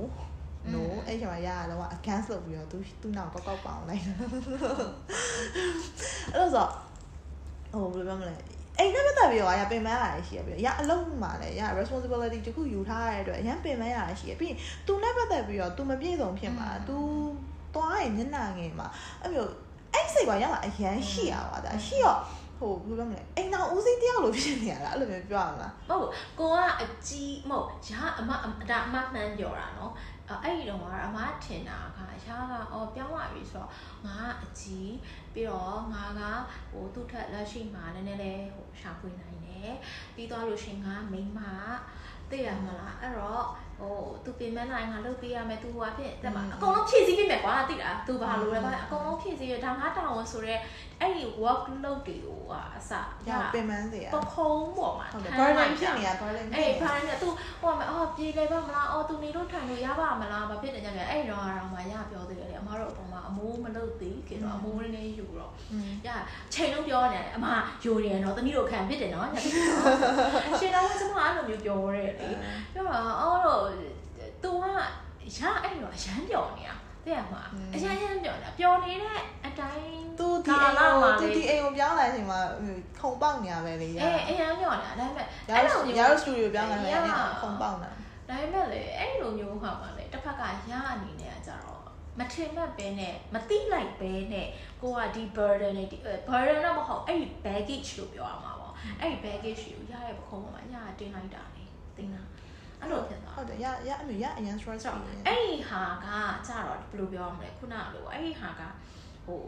[0.74, 4.16] no အဲ့ချိန်မှာရရတော့ against လုပ်ပြီးတော့သူသူနောက်ကောက်ကောက်ပအောင်လိုက်အဲ့
[6.40, 6.66] လိုဆို
[7.71, 8.35] ဟိုဘယ်လိုပြောမလဲ
[8.79, 14.57] အိမ်နဲ့ပတ်သက်ပြီးတော့ရပင်ပန်းရတယ်ရှိရပြီးရအလုံးမှာလည်းရ responsibility တခုယူထားရတဲ့အတွက်အရင်ပင်ပန်းရတယ်ရှိရပြီးရင်
[14.87, 16.97] तू နဲ့ပတ်သက်ပြီးတော့ तू မပြည့်စုံဖြစ်မှာ तू
[17.75, 18.87] သွားရင်မျက်နှာငယ်မှာ
[19.21, 19.51] အဲ့မျိုး
[19.93, 22.19] အဲ့စိတ်ကရမှာအရန်ရှိရပါတာရှိတော့
[22.59, 26.09] ဟိုဘယ်လိုပြောမလဲအိမ်တော်ဦးစီးတယောက်လိုဖြစ်နေရတာအဲ့လိုမျိုးပြောရမလား မဟုတ်
[26.39, 28.29] ကိုကအကြီးမဟုတ်ရာအမ
[28.69, 29.91] ဒါအမမှန်ပြောတာနော်
[30.42, 33.70] အဲ့ဒီတော့ကအမထင်တာကရာကအော်ပြောင်းလာပြီဆိုတော့
[34.06, 34.94] ငါအကြီး
[35.34, 36.20] ပြီးတော့ငါက
[36.70, 39.72] ဟိုသူ့ထက်လက်ရှိမှာနည်းနည်းလေးဟိုရှာဖွေနိုင်တယ်
[40.14, 41.40] ပြီးသွားလို့ရှင်ငါမိန်းမ
[42.30, 43.44] သိရမလားအဲ့တော့
[43.78, 50.60] ဟိုသူပြင်မနိုင်ငါလုပ်ပေးရမယ်သူဟိုအဖြစ်တက်မှာအကုန်လုံးဖြည့်ဆည်းပေးမယ်ကွာသိလားသူဘာလို့လဲဘာအကုန်လုံးဖြည့်ဆည်းရဒါငါတောင်းဝန်ဆိုတော့
[51.02, 52.90] အဲ့ဒီ work load တွေကိုကအစ
[53.28, 57.28] ရပင်ပန်းစေရပခုံးပေါ်မှာဟုတ်တယ်ထမ်း burden လိုက်ဖြစ်တာနေရ burden အေးဖားနေသူ
[57.60, 65.52] ဟိုမှာအော်ပြေလေပါမလားအော်သူနေလို့ထိုင်လို့ရပါမလားမဖြစ်တယ်ကြတယ်အဲ့တော့တော့မှရပြောသေးတယ်လေအမတို့အပေါ်မှာအမိုးမလုပ်သေးခင်တော့အမိုးနည်းနည်းယူတော့
[66.06, 66.08] ရ
[66.54, 67.46] ချိန်လုံးပြောနေတယ်အမ
[67.84, 69.86] ယူတယ်နော်တမီးတို့ခံဖြစ်တယ်နော်ညဖြစ်တယ်နော်
[70.60, 72.28] ရှင်တော်ကကျမအဲ့လိုမျိုးပြောရဲလေ
[72.72, 73.60] ပြောတော့အော်တော့
[74.42, 74.64] သူက
[75.38, 76.74] ရအဲ့တော့အရန်ပြောနေတာ
[77.06, 77.42] တဲ့မှာ
[77.74, 82.40] အရန်ရန်ပြောနေတာပြောနေတဲ့အတိုင်းသူဒီအိမ်ကိုသူဒီအိမ်ကိုပြောင်းလာချိန်မှာ
[83.00, 86.98] ခုံပေါက်နေရပဲလေရအေးအရန်ပြောနေတာဒါပေမဲ့ရရစတူဒီယိုပြောင်းလာတယ်
[87.40, 87.92] ခုံပေါက်နေတာ
[88.28, 91.80] ဒါပေမဲ့လေအဲ့လိုမျိုးဟာပါလေတစ်ဖက်ကရအနေနဲ့ကြတော့
[92.18, 94.48] မထင်မှတ်ပဲနဲ့မသိလိုက်ပဲနဲ့
[94.82, 95.96] ကိုကဒီ burden နဲ့ဒီ
[96.28, 101.64] burden တော့မဟုတ်အဲ့ဒီ baggage လို့ပြောရမှာပေါ့အဲ့ဒီ baggage ကိုရရဲ့ပခုံးပေါ်မှာရတင်လိုက်တာလေ
[101.96, 102.26] သိလား
[102.82, 106.06] အဲ့လိုဖြစ်သွားဟုတ်တယ်ရရအမျိုးရအရင် stress ဆိုဖြစ်တော့အဲ့ဒီဟာက
[106.46, 108.62] ကြတော့ဘယ်လိုပြောရမလဲခုနကလိုအဲ့ဒီဟာက
[109.26, 109.42] ဟို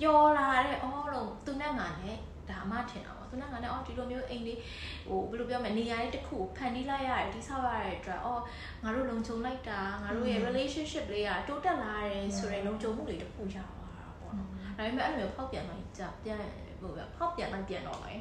[0.00, 2.16] ပျော်လာတဲ့အော်လို့သူနဲ့ငါနဲ့
[2.50, 4.58] ဒါမှထင်တာပေါ့သူနဲ့ငါနဲ့အော်ဒီလိုမျိုးအိမ်လေး
[5.08, 8.42] ဟိုဘယ်လိုပြောမလဲနေရာလေးတစ်ခုဖန်တီးလိုက်ရတယ်ဒီဆောက်ရတဲ့အတွက်အော်
[8.82, 16.42] ငါတို့လုံခြုံလိုက်တာငါတို့ရဲ့ relationship လေးကတိုးတက်လာတယ်ဆိုတဲ့လုံခြုံမှုတွေတစ်ခုရသွားတာပေါ့နော်ဒါပေမဲ့အဲ့လိုမျိုးဖောက်ပြန်လိုက်ကြပြန်
[16.80, 18.20] ဟိုဖောက်ပြန်လိုက်ပြန်တော့မယ်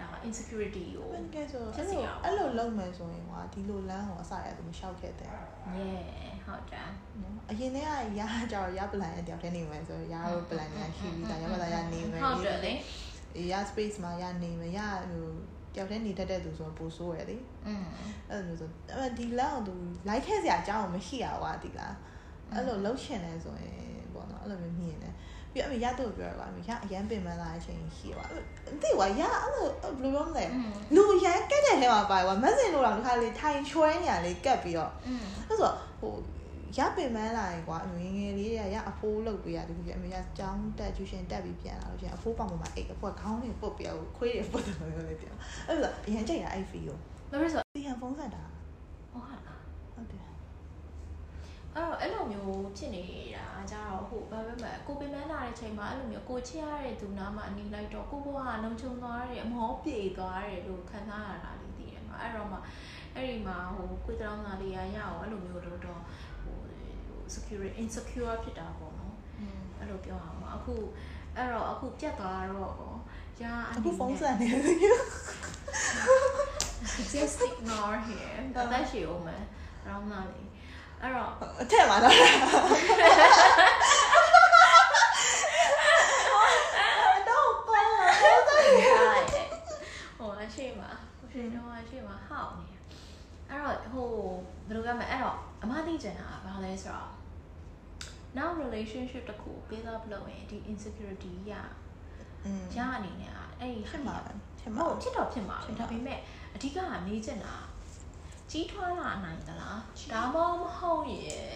[0.00, 6.88] ဒါ insecurity ကိုဘယ်ကဲဆိုအဲ့လိုအဲ့လိုလုပ်မယ်ဆိုရင်ကွာဒီလိုလမ်းကိုအစရသူမလျှောက်ခဲ့တဲ့ yeah ဟုတ်တယ်
[7.22, 8.22] နော်အရင်တည်းကရ
[8.52, 12.72] ကြတော့ရပလန်ရဲ့တယောက်တည်းနေမယ်ဆိုရရောပလန်တွေကရှိပြီးသားရပါသားရနေမယ်ဟုတ်တယ်လေ
[13.52, 14.80] ရ space မှာရနေမယ်ရ
[15.10, 15.26] ဟို
[15.74, 17.36] တယောက်တည်းနေတတ်တဲ့သူဆိုပိုဆိုးရလေ
[17.66, 17.84] อืม
[18.30, 19.74] အဲ့လိုမျိုးဆိုအဲ့ဒီလမ်းကိုသူ
[20.08, 21.94] လိုက်ခဲ့စရာအကြောင်းမရှိရပါဒီလား
[22.52, 25.14] အဲ့လိုလှုပ်ရှင်နေဆိုရင်ပေါ့နော်အဲ့လိုမျိုးမြင်တယ်
[25.54, 28.42] ပြီးအမေရတော့ပြောရပါမယ်ရအရန်ပင်ပန်းလာတဲ့အချိန်ရှိရပါအဲ့
[28.82, 29.66] သိကွာရအဲ့လို
[29.98, 30.44] ဘယ်လိုပြောမလဲ
[30.94, 36.14] လူရန်ကက်တဲ့ထဲမှာပါကွာမက်ဆင်လို့တော့ဒီခါလေးထိုင်ချွဲနေရလေးကက်ပြီးတော့อืมအဲ့ဆိုဟို
[36.76, 45.34] ရပင်ပန်းလာရင်ကွာအမေငယ်လေးတွေကရအဖိုးလုပ်ပေးရတယ်ပြီးအမေကကျောင်းတက်ကျူရှင်တက်ပြီးပြန်လာလို့ရှိရင်အဖိုးပေါင်ပေါ်မှာအိတ်အဖိုးခေါင်းတွေပုတ်ပြအောင်ခွေးတွေပုတ်တယ်လို့လည်းပြော
[45.68, 46.98] အဲ့ဆိုအရင်ကြိုက်တာအဲ့ဖီကို
[47.30, 48.42] ဘာလို့ဆိုဒီဟန်ဖုန်းဆက်တာ
[49.12, 49.60] ဟုတ်ဟာလား
[49.92, 50.26] ဟုတ်တယ်
[51.76, 53.04] အဲ့တော့အဲ့လိုမျိုးဖြစ်နေ
[53.36, 62.58] တာကြတော့ဟုတ်ဘာပဲမကိုပင်မလာတဲ့ချိန်မှာအဲ့လိုမျိုးကိုချစ်ရတဲ့သူနားမှာအနေလိုက်တော့ကိုဘဝကလုံခြုံသွားတယ်အမောပြေသွားတယ်လို့ခံစားရတာလေးသိတယ်မှာအဲ့တော့မှ
[63.14, 66.00] အဲ့ဒီမှာဟိုကိုယ်တောင်းသားလေးရရအောင်အဲ့လိုမျိုးတော့တော့
[66.42, 66.56] ဟို
[67.34, 69.14] secure insecure ဖြစ်တာပေါ့နော်
[69.78, 70.74] အဲ့လိုပြောအောင်ပါအခု
[71.36, 72.72] အဲ့တော့အခုပြတ်သွားတော့
[73.42, 74.98] ရာအခုဖုန်းဆက်နေတယ်
[77.12, 79.42] just ignore here အသက်ရှည်အောင်မယ်
[79.86, 80.48] ရောင်းသားလေး
[81.02, 81.30] အဲ့တော့
[81.60, 82.14] အထက်မှာတော့
[87.28, 88.24] တော့ပါတော့
[90.18, 90.82] ဟိုအရှိမ
[91.18, 92.66] ဟိုရှင်တော့အရှိမဟောက်နေ
[93.50, 94.08] အဲ့တော့ဟို
[94.68, 97.10] ဘယ်လိုကမလဲအဲ့တော့အမသိချင်တာကဘာလဲဆိုတော့
[98.38, 101.52] now relationship တခုပေးတော့ဘလို့ရင်ဒီ insecurity ရ
[102.44, 106.18] อืมရအနေနဲ့ကအဲ့ဒီဖြစ်မှာပဲဖြစ်မှာဟုတ်ဖြစ်တော့ဖြစ်မှာဖြစ်ပဲမှာဒါပေမဲ့
[106.54, 107.54] အဓိကကမေးချင်တာ
[108.51, 111.49] ကြီးထွားလာနိုင်သလား ကြီး ဒါမှမဟုတ်ရင်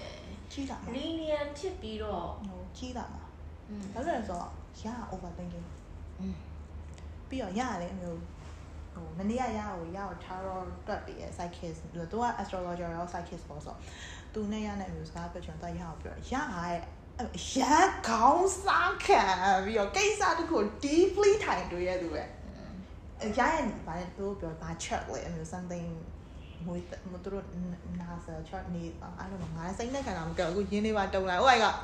[0.51, 3.25] ကြီးတာမှာ linear ဖြစ်ပြီးတော့ ဟိုကြီးတာမှာ
[3.69, 4.49] อืม ဘာလို့လဲဆိုတော့
[4.83, 5.67] ရ overthinking
[6.19, 6.35] อืม
[7.29, 8.19] ပြီးတော့ရလည်းအမျိုး
[8.93, 13.75] ဟိုမနေ့ကရကိုရကို tarot တွက်ပြီးရ psychics သူက astrologer ရော psychics ပေါ့ဆို
[14.33, 16.81] သူနဲ့ရနဲ့အမျိုးစကားပြောချင်တော့ရကိုပြောရရဲ့
[17.57, 17.61] ရ
[18.09, 19.21] ကောင်းစားခံ
[19.65, 22.23] ပြီးတော့ကိစ္စတခု deeply ထိုင်တွေ့ရသူပဲ
[23.37, 25.87] ရရဲ့ဗာလဲသူပြောဗာ check လေအမျိုး something
[26.66, 26.82] မွေး
[27.12, 27.44] မသူတို့
[28.00, 28.82] နာဆာ chart နေ
[29.18, 31.76] အဲ့လိုငါစိတ်နဲ့ခံတာမကြောက်အခုရင်းနေပါတုံလိုက် oh my god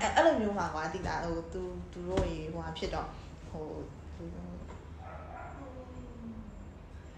[0.00, 1.62] အဲအဲ့လိုမျိုးမှာကွာတိတာဟိုသူ
[1.92, 3.08] သူတို့ရေဟိုဟာဖြစ်တော့
[3.50, 3.66] ဟို
[4.16, 4.24] သူ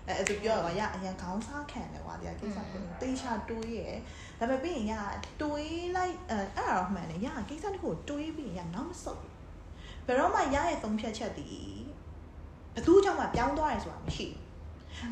[0.07, 3.89] အဲအဲ့သူပြောတော့ရအရင်ခေါင်းစားခံတယ်ကွာတရားကိစ္စကိုတေးချတွေးရဲ
[4.39, 4.95] ဒါပေမဲ့ပြီးရင်ရ
[5.43, 9.35] တွေးလိုက်အဲအဲ့ဒါတော့မှန်တယ်ရကိစ္စတခုကိုတွေးပြီးရင်ရနောက်မဆုတ်ဘူး
[10.07, 11.75] ဘယ်တော့မှရရဲ့သုံးဖြတ်ချက်တည်
[12.75, 14.44] ဘသူကြောင့်မှပြောင်းသွားရဲဆိုတာမရှိဘူး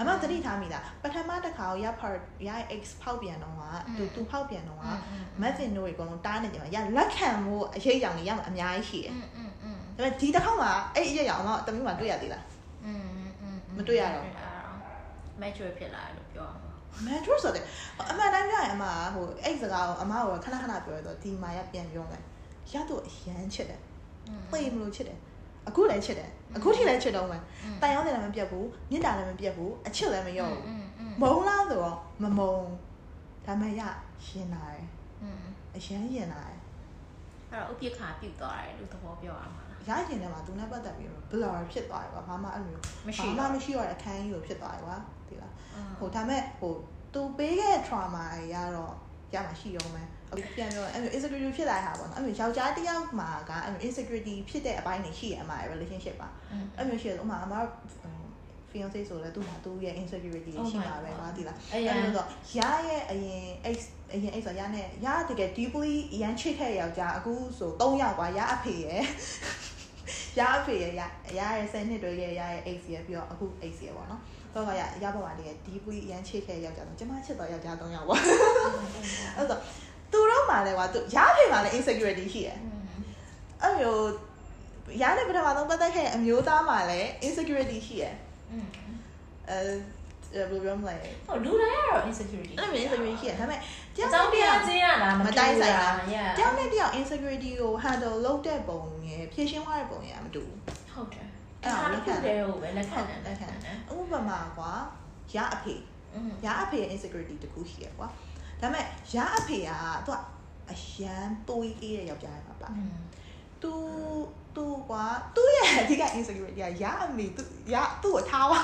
[0.00, 2.18] အမသတိထားမိတာပထမတစ်ခါကိုရဖောက်
[2.48, 3.62] ရ X ဖောက်ပြန်တော့က
[3.96, 4.84] သူသူဖောက်ပြန်တော့က
[5.40, 9.20] မက်ဗင်တို့တွေအကုန်လုံးတားနေကြမှာရလက်ခံမှုအရေးကြောင်ကြီးရမှာအများကြီးရှိတယ်ဒါ
[9.96, 12.44] ပေမဲ့ဒီတစ်ခေါက်မှာအဲ့အရေးကြောင်တော့တမီးမှာတွေ့ရသေးလား
[13.76, 14.26] မတွေ့ရတော့
[15.40, 17.64] mature ဖြစ်လာတယ်လို့ပြောအောင်မန်ထရဆိုတဲ့
[18.10, 22.24] အမှန်တိုင်းပြောရင်အမဟိုအဲ့စကားကိုအမကခဏခဏပြောရတော့ဒီမာရပြန်ပြောလိုက်
[22.72, 23.80] ရတော့အရန်ချစ်တယ်
[24.50, 25.18] ပြေမလို့ချစ်တယ်
[25.68, 27.42] အခုလည်းချစ်တယ် အခုထိလည်းချစ်တော့မယ်
[27.82, 30.64] တန်ရောင်းတယ်လည်းမပြတ်ဘူးမြင့်တာလည်းမပြတ်ဘူးအချစ်လည်းမရော့ဘူး
[31.20, 32.56] မုံလားဆိုတော့မမုံ
[33.46, 33.82] ဒါမှရ
[34.26, 34.86] ရင်လာတယ်
[35.76, 36.58] အရန်ရင်လာတယ်
[37.50, 42.76] အဲ့တော့ဥပိ္ပခါပြုတ်သွားတယ်လို့သဘောပြောရမှာရရင်လည်းမှာသူနဲ့ပတ်သက်ပြီး blur ဖြစ်သွားတယ်ကွာဘာမှအဲ့လို
[43.06, 44.96] မရှိဘာမှမရှိရတဲ့အခန်းကြီးကိုဖြစ်သွားတယ်ကွာ
[45.28, 45.52] ဒီလား
[45.98, 46.74] ဟိုဒါမဲ့ဟို
[47.14, 48.94] သူပေးခဲ့ trauma တွေကတော့
[49.34, 56.28] ရမှာရှိရောမယ် ပြန်ပြောအဲ့လို insecurity ဖြစ်လာတာပေါ့နော်အဲ့လိုယောက်ျားတစ်ယောက်မှာကအဲ့လို insecurity ဖြစ်တဲ့အပိုင်းတွေရှိရအမှာ relationship ပါ
[56.76, 57.54] အဲ့လိုရှိရဥမာအမ
[58.72, 62.26] fiance ဆိုလဲသူ့မှာသူ့ရဲ့ insecurity တွေရှိမှာပဲကွာဒီလားအဲ့ရအဲ့လိုဆို
[62.58, 63.78] ရရဲ့အရင် X
[64.14, 69.02] အရင် X ဆိုရနဲ့ရတကယ် deeply ရမ်းချစ်ခဲ့တဲ့ယောက်ျားအခုဆို3ယောက်ကွာရအဖေရဲ့
[70.38, 71.02] ရအဖေရဲ့ရ
[71.38, 74.20] ရရဲ့10နှစ်တွေရဲ့ရရဲ့ X ရဲ့ပြီးတော့အခု X ရဲ့ပေါ့နော်
[74.54, 78.26] တော့ကရရပေါ်မှာတကယ် deeply ရမ်းချစ်ခဲ့တဲ့ယောက်ျားဆိုကျမချစ်တော့ယောက်ျား3ယောက်ပေါ့အဲ့
[79.38, 79.60] ဆိုသူတို့
[80.52, 82.58] မှလည်းကွာသူရအဖေမှလည်း insecurity ရှိတယ်
[83.62, 84.02] အဲ့မျိုး
[85.02, 88.14] ရတဲ့ပထမဆုံးပတ်သက်ခဲ့တဲ့အမျိုးသားမှလည်း insecurity ရှိတယ်
[89.48, 89.58] အဲ
[90.34, 90.96] ဘယ်လိုပြောမလဲ
[91.26, 93.60] ဟိုလူတိုင်းကတော့ insecurity အဲ့လိုမျိုး insecurity ရှိတယ်ဒါပေမဲ့
[93.92, 95.88] အကြောင်းတရားချင်းရတာမတိုင်းဆိုင်တာ
[96.38, 100.58] တယောက်နဲ့တယောက် insecurity ကို handle လုပ်တဲ့ပုံရယ်ဖြည့်ရှင်းသွားတဲ့ပုံရယ်မတူဘူး
[100.94, 101.26] ဟုတ်တယ်
[101.62, 104.72] အဲ့ဒါလည်းခံတယ်ဟိုပဲလက်ခံတယ်လက်ခံတယ်ဥပမာကွာ
[105.34, 105.74] ရအဖေ
[106.14, 108.08] อืมရအဖေရဲ့ insecurity တခုရှိရယ်ကွာ
[108.60, 108.84] ဒါပေမဲ့
[109.14, 109.70] ရအဖေက
[110.06, 110.18] သူက
[110.71, 112.97] အရန်တွေးအေးတဲ့ယောက်ျားမှာပါ อืม
[113.63, 113.73] သူ
[114.55, 115.05] သူကွာ
[115.35, 118.59] သူ့ရဲ့အဓိက insecurity ကရအမေသူရသူ့ကိုထားပါ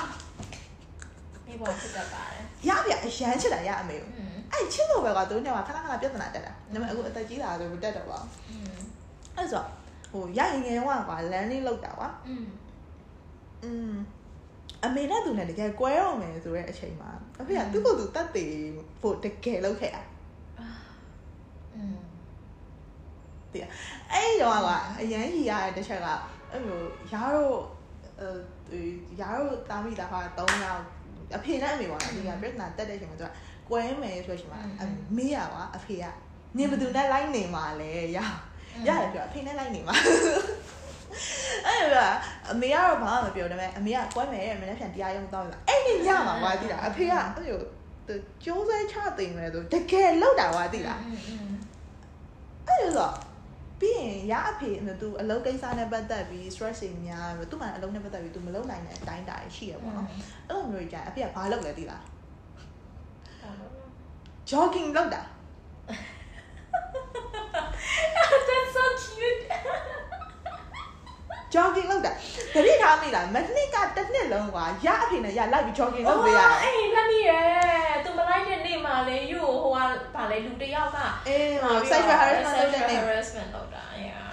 [1.46, 8.78] ဒီပေါ်ဖြစ်တတ်ပါတယ် ရအဖေကအရန်ချစ်တာရအမေကို อืม အဲ့ချစ်လို့ပဲကွာသူနဲ့ကခဏခဏပြဿနာတက်တာဒါပေမဲ့အခုအသက်ကြီးလာဆိုမတက်တော့ပါဘူး อืม
[9.36, 9.64] အဲ့ဆို
[10.12, 12.46] ဟိုရရင်ငယ်တော့ကွာ learning လောက်တာကွာ อืม
[13.64, 13.94] อืม
[14.84, 17.10] အမေနဲ့သူနဲ့တကယ်ကွဲတော့မယ်ဆိုတဲ့အချိန်မှာ
[17.40, 18.52] အဖေကသူ့ကိုယ်သူတတ်တယ်
[19.00, 20.02] ဖို့တကယ်လောက်ခဲ့တာ
[23.53, 23.65] တည်
[24.13, 24.69] အဲ့တော့က
[25.01, 26.07] အရန်ကြီးရတဲ့တစ်ချက်က
[26.51, 27.59] အဲ့လိုရားတို့
[28.19, 28.79] အဲ
[29.19, 30.83] ရားတို့တာမိတာဟာ၃ယောက်
[31.37, 33.31] အဖေနဲ့အမေပေါ့နော်ဒီကပြဿနာတက်တဲ့ချိန်မှာသူက
[33.69, 34.83] ကွဲမယ်ဆိုချိန်မှာအ
[35.17, 36.05] မေရပါအဖေက
[36.57, 38.19] နင်ဘသူနဲ့လိုက်နေမှာလဲရ
[38.87, 39.95] ရတယ်ပြောအဖေနဲ့လိုက်နေမှာ
[41.67, 42.07] အဲ့ဒါ
[42.51, 47.59] အမေကတော့ဘာမှမပြောဒါပေမဲ့အမေကကွဲမယ်တဲ့မနေ့ပြန်တရားရုံးသွားပြီအဲ့ဒီညမှာကွာသိလားအဖေကအဲ့လို
[48.43, 50.99] ကျိုးဆဲချတင်မယ်ဆိုတကယ်လောက်တာကွာသိလား
[52.69, 53.11] အဲ့လိုဆို
[53.81, 60.07] ပြီးရင်ရအဖေအမေသူအလုပ်ကိစ္စနဲ့ပတ်သက်ပြီး stress တွေများတယ်သူ့မှာအလုပ်နဲ့ပတ်သက်ပြီးသူမလုပ်နိုင်တဲ့အတိုင်းတာရှိရပေါ့နော်
[60.49, 62.03] အဲ့လိုမျိုးကြာအဖေကဘာလုပ်လဲသိလား
[64.49, 65.21] jogging လုပ်တာ
[68.47, 69.41] That's so cute
[71.53, 72.11] jogging လုပ်တာ
[72.53, 77.39] တတိထားမိလားမနှစ်ကတစ်နှစ်လုံးကွာရအဖေနဲ့ရလိုက်ပြီး jogging လုပ်ပေးရတယ်အေးလက်မိရဲ
[78.05, 79.77] သူမလိုက်တဲ့နေ့မှာလေယူဟိုက
[80.15, 80.97] ဗာလေလူတယောက်က
[81.27, 84.27] အေးဟို sexual harassment လုပ်တဲ့နေ့ harassment လုပ်တာ yeah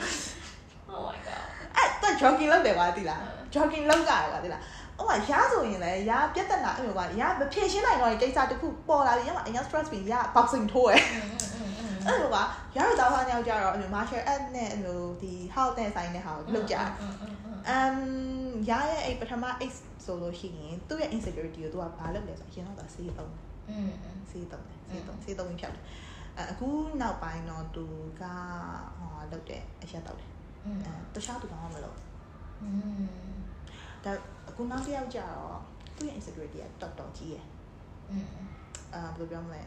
[0.93, 1.45] oh my god
[1.77, 4.63] အဲ့တော့ jogging လုပ်တယ်ကွာသိလားဟုတ် jogging လုပ်ကြတယ်ကွာသိလား
[4.99, 11.03] ဟိုကရဆိုရင်လည်းရပြဿနာအဲ့လိုကွာရမဖြေရှင်းနိုင်တော့တဲ့ကိစ္စတစ်ခုပေါ်လာပြီးရမှာအရင် stress ပြီးရ boxing ထိုးရယ်
[12.08, 12.38] အဲ့လိုက
[12.78, 16.90] ရရသားသားညောက်ကြတော့အမျိုး martial art နဲ့အမျိုးဒီ health နဲ့ဆိုင်တဲ့ဟာကိုလုပ်ကြတယ်။
[17.78, 17.98] um
[18.70, 19.72] ရရဲ့အဲ့ပထမ X
[20.06, 23.34] ဆိုလို့ရှိရင်သူ့ရဲ့ insecurity ကိုသူကဘာလုပ်လဲဆိုရင်တော့ဆေးသုံး
[23.70, 23.91] อืม
[24.32, 25.86] ဆေးသုံးတယ်ဆေးသုံးဆေးသုံးဖြောက်တယ်
[26.52, 26.68] အခု
[27.02, 27.86] နောက်ပိုင်းတော့သူ
[28.22, 28.24] က
[28.98, 30.32] ဟောလုပ်တယ်အရက်တော့တယ်
[30.66, 31.98] อืม အဲတခြားသူကမလုပ်
[32.62, 32.70] อื
[33.02, 33.03] ม
[34.03, 34.12] ဒါ
[34.49, 35.58] အခုနောက်တစ်ယောက်ကြတော့
[35.95, 37.45] သူ့ရဲ့ insecurity ကတော်တော်ကြီးရယ်
[38.12, 38.28] อืม
[38.94, 39.62] အာဘယ်လိုပြောမလဲ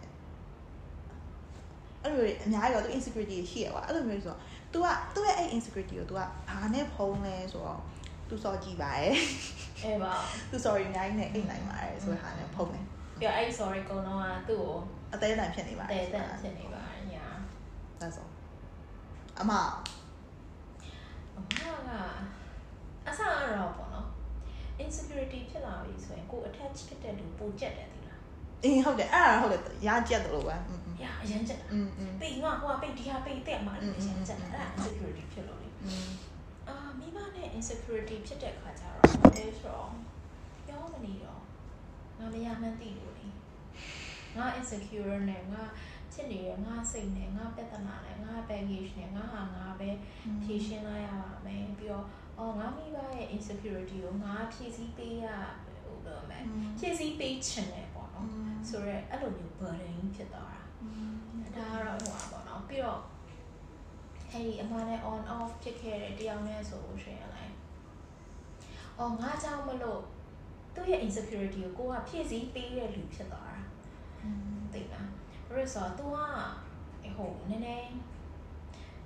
[2.02, 4.40] အဲ့လိုအများကြီးတော့သူ insecurity ရှိရကွာအဲ့လိုမျိုးဆိုတော့
[4.72, 7.80] तू ကသူ့ရဲ့အဲ့ insecurity ကို तू ကဘာနဲ့ဖုံးလဲဆိုတော့
[8.28, 9.14] तू စောကြည့်ပါရဲ့
[9.84, 10.12] အေးပါ
[10.50, 12.84] तू sorry အများကြီးနဲ့အိတ်နိုင်ပါတယ်ဆိုတဲ့ဟာနဲ့ဖုံးတယ်
[13.18, 14.76] ပြီးတော့အဲ့ sorry ကုံတော့ကသူ့ကို
[15.14, 16.82] အသေးအတန်ဖြစ်နေပါတ တဲ ယ် တန်ဖြစ်နေပါ
[17.12, 17.26] ညာ
[18.00, 18.26] ဒါဆို
[19.40, 19.52] အမ
[21.36, 21.40] အ
[21.88, 21.90] မက
[23.08, 24.06] အဆအရောပေါ့နော်
[24.82, 27.88] insecurity ဖြစ်လာပြီဆိုရင်ကို attach ဖြစ်တဲ့လူပိုကြက်တယ်
[28.63, 30.55] အင်းဟုတ်တယ်အဲ့ဒါဟုတ်တယ်ရကြက်တယ်လို့ပဲ
[31.03, 31.87] ရအရင်ကြက်อืม
[32.21, 35.69] ပိတ်ငါဟိုကပိတ်ဒီဟာပိတ်တက်မှာလည်းအရင်ကြက်အဲ့ဒါ insecurity ဖြစ်လို့လေ
[36.67, 39.89] အာမိမနဲ့ insecurity ဖြစ်တဲ့ခါကျတော့ဘာလဲဆိုတော့
[40.67, 41.41] ပြောမနေတော့
[42.17, 43.27] ငါမရမှန်းသိလို့လေ
[44.37, 45.61] ငါ insecure နဲ့ငါ
[46.13, 49.89] ဖြစ်နေတဲ့ငါစိတ်နဲ့ငါပြဿနာနဲ့ငါ baggage နဲ့ငါဟာငါပဲ
[50.43, 52.05] ဖြေရှင်းလိုက်ရပါမယ်ပြီးတော့
[52.39, 55.25] အော်ငါမိဘရဲ့ insecurity ကိုငါဖြည့်ဆည်းပေးရ
[55.83, 56.43] ဟိုလိုမယ်
[56.79, 57.87] ဖြည့်ဆည်းပေးချင်တယ်
[58.18, 58.26] နော်။
[58.68, 60.58] ဆိုတော့အဲ့လိုမျိုး burden ဖြစ်သွား
[61.56, 63.00] တာ ဒါကတော့ဟိုပါပေါ့နော်ပြီးတော့
[64.30, 67.54] အဲ့ဒီအမှန်နဲ့ on off ဖြစ်ခဲ့တဲ့တယောက်နဲ့ဆိုလို့ရှိရင်လည်း
[68.98, 70.00] အော်ငါကြောင့်မလို့
[70.74, 73.60] သူ့ရဲ့ insecurity ကိုကိုကဖြည့်ဆည်းပေးတဲ့လူဖြစ်သွားတာ
[74.72, 75.08] သိလား
[75.46, 77.90] ဘာလို့လဲဆိုတော့ तू ကဟိုနည်းနည်း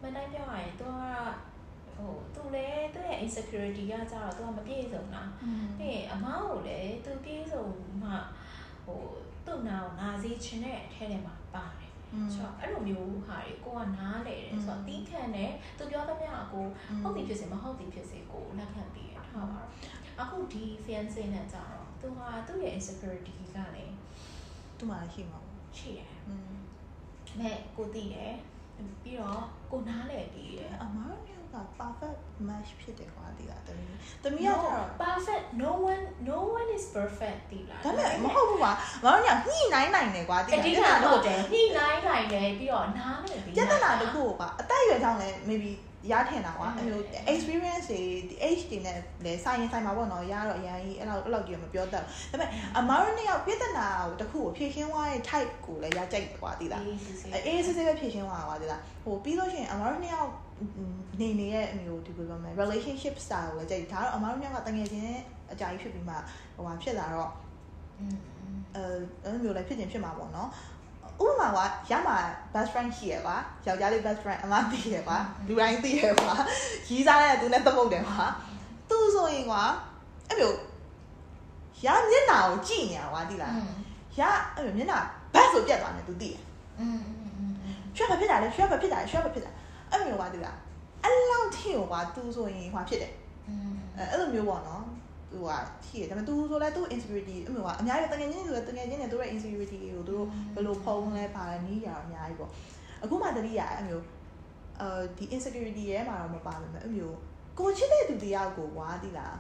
[0.03, 1.03] မတိုင်းပြောရရင် तू က
[1.97, 5.23] ဟို तू လည်းသူ့ရဲ့ insecurity ကကြတော့ तू ကမပြည့်စုံတာ
[5.79, 7.65] ပြီးရင်အမားကိုလည်း तू ပြည့်စုံ
[8.03, 8.11] မှ
[8.86, 9.04] ဟို
[9.46, 11.92] သူ့နာကိုနာစေချင်တဲ့အထဲထဲမှာပါတယ်
[12.34, 16.66] ဆိုတော့အဲ့လိုမျိုးဟာတွေကိုကနားလေတယ်ဆိုတော့တီးခံတယ်သူပြောသမျှကကို
[17.02, 19.70] ဟုတ်သည်ဖြစ်စေမဟုတ်သည်ဖြစ်စေကိုလက်ခံပြီးရထားပါတော့
[20.22, 23.96] အခုဒီ fiance နဲ့ကြတော့သူဟာသူ့ရဲ့ insecurity ကလည်း
[24.78, 26.54] သူ့မှာရှိမှာပေါ့ရှိတယ်อืม။
[27.40, 28.34] မဲ့ကိုသိတယ်
[29.04, 31.24] ပြီးတော့ကိုနားလေပြီးတယ်အမားတို့
[31.54, 38.72] က perfect match ဖြစ်တယ်ကွာဒီကတမီးတမီးကကျတော့ perfect no one no one is perfect တိလားဒါပေမဲ့မဟုတ်ဘူးကွာ
[39.04, 45.72] မတော်ညညှိနှိုင်းနိုင်တယ်ကွာဒီအဓိကဟုတ်တယ်ညှိနှိုင်းနိုင်တယ်ပြီးတော့နားလေပြီးပြဿနာတစ်ခုကွာအသက်အရွယ်ကြောင့်လည်း maybe
[46.12, 47.02] ရထင်တာကွာအဲ့လို
[47.34, 60.30] experience တွေဒီ age တွေနဲ့လည်းဆိုင်ရင်ဆိုင်မှာပေါ့နော်ရတော့အရင်ကြီးအဲ့လောက်အဲ့လောက်ကြီးမပြောတတ်ဘူးဒါပေမဲ့အမားတို့နှစ်ယောက်ပြဿနာကိုတစ်ခုကိုဖြေရှင်းသွားတဲ့ type ကိုလည်းရကြိုက်ကွာဒီလားအေးစစ်စစ်အေးစစ်စစ်ပဲဖြည့်ရှင်းသွားတာကွာဒီလားဟိုပြီးလို့ရှိရင်အမားတို့နှစ်ယောက်
[61.20, 65.20] နေနေရဲ့အမျိုးဒီလိုပြောမယ် relationship style ကိုလည်းကြိုက်ဒါတော့အမားတို့နှစ်ယောက်ကတကယ်ချင်း
[65.54, 66.16] အကြာကြီးဖြစ်ပြီးမှ
[66.56, 67.32] ဟိုဟာဖြစ်လာတော့
[68.00, 68.18] อืม
[68.76, 68.84] အဲ
[69.24, 70.50] အဲ့လိုမျိုးလည်းဖြစ်ချင်းဖြစ်မှာပေါ့နော်
[71.24, 72.18] ဥပမာကရမှာ
[72.54, 73.36] best friend ရှိရပါ
[73.66, 75.18] ယောက်ျားလေး best friend အမသိရပါ
[75.48, 76.34] လူတိုင်းသိရပါ
[76.88, 78.24] ရီးစားတဲ့သူနဲ့သမုတ်တယ်ပါ
[78.90, 79.54] သူဆိုရင်က
[80.30, 80.54] အဲ့လို
[81.86, 83.54] ရမျက်နှာကိုကြည့်ညာပါသိလား
[84.20, 84.22] ရ
[84.56, 85.00] အဲ့လိုမျက်နှာ
[85.34, 86.42] ဘတ်ဆိုပြတ်သွားတယ်သူသိတယ်
[86.80, 87.02] อืม
[87.96, 89.52] ရွှေဘာဖြစ်တာလဲရွှေဘာဖြစ်တာလဲရွှေဘာဖြစ်တာ
[89.92, 90.58] အဲ့လိုပါသိလား
[91.04, 93.12] အဲ့လောက်ထိကိုပါသူဆိုရင်ဟွာဖြစ်တယ်
[94.12, 94.84] အဲ့လိုမျိုးပေါ့နော်
[95.34, 95.50] သူက
[95.86, 102.52] ရှိတယ်ဒါပေမဲ့သူဆိုလဲသူ insecurity အမျိုးကအများကြီးတကယ်ချင်းဆိုလဲတကယ်ချင်းနဲ့သူရဲ့ insecurity ကိုသူတို့ဘယ်လိုဖုံးလဲပါလဲနီးကြတော့အများကြီးပေါ့
[103.04, 104.04] အခုမှတတိယအမျိုး
[104.82, 107.18] အဲဒီ insecurity ရဲ့မှာတော့မပါဘူးမဲ့အမျိုး
[107.60, 109.38] ကိုချစ်တဲ့သူတရားကိုကွာတိလား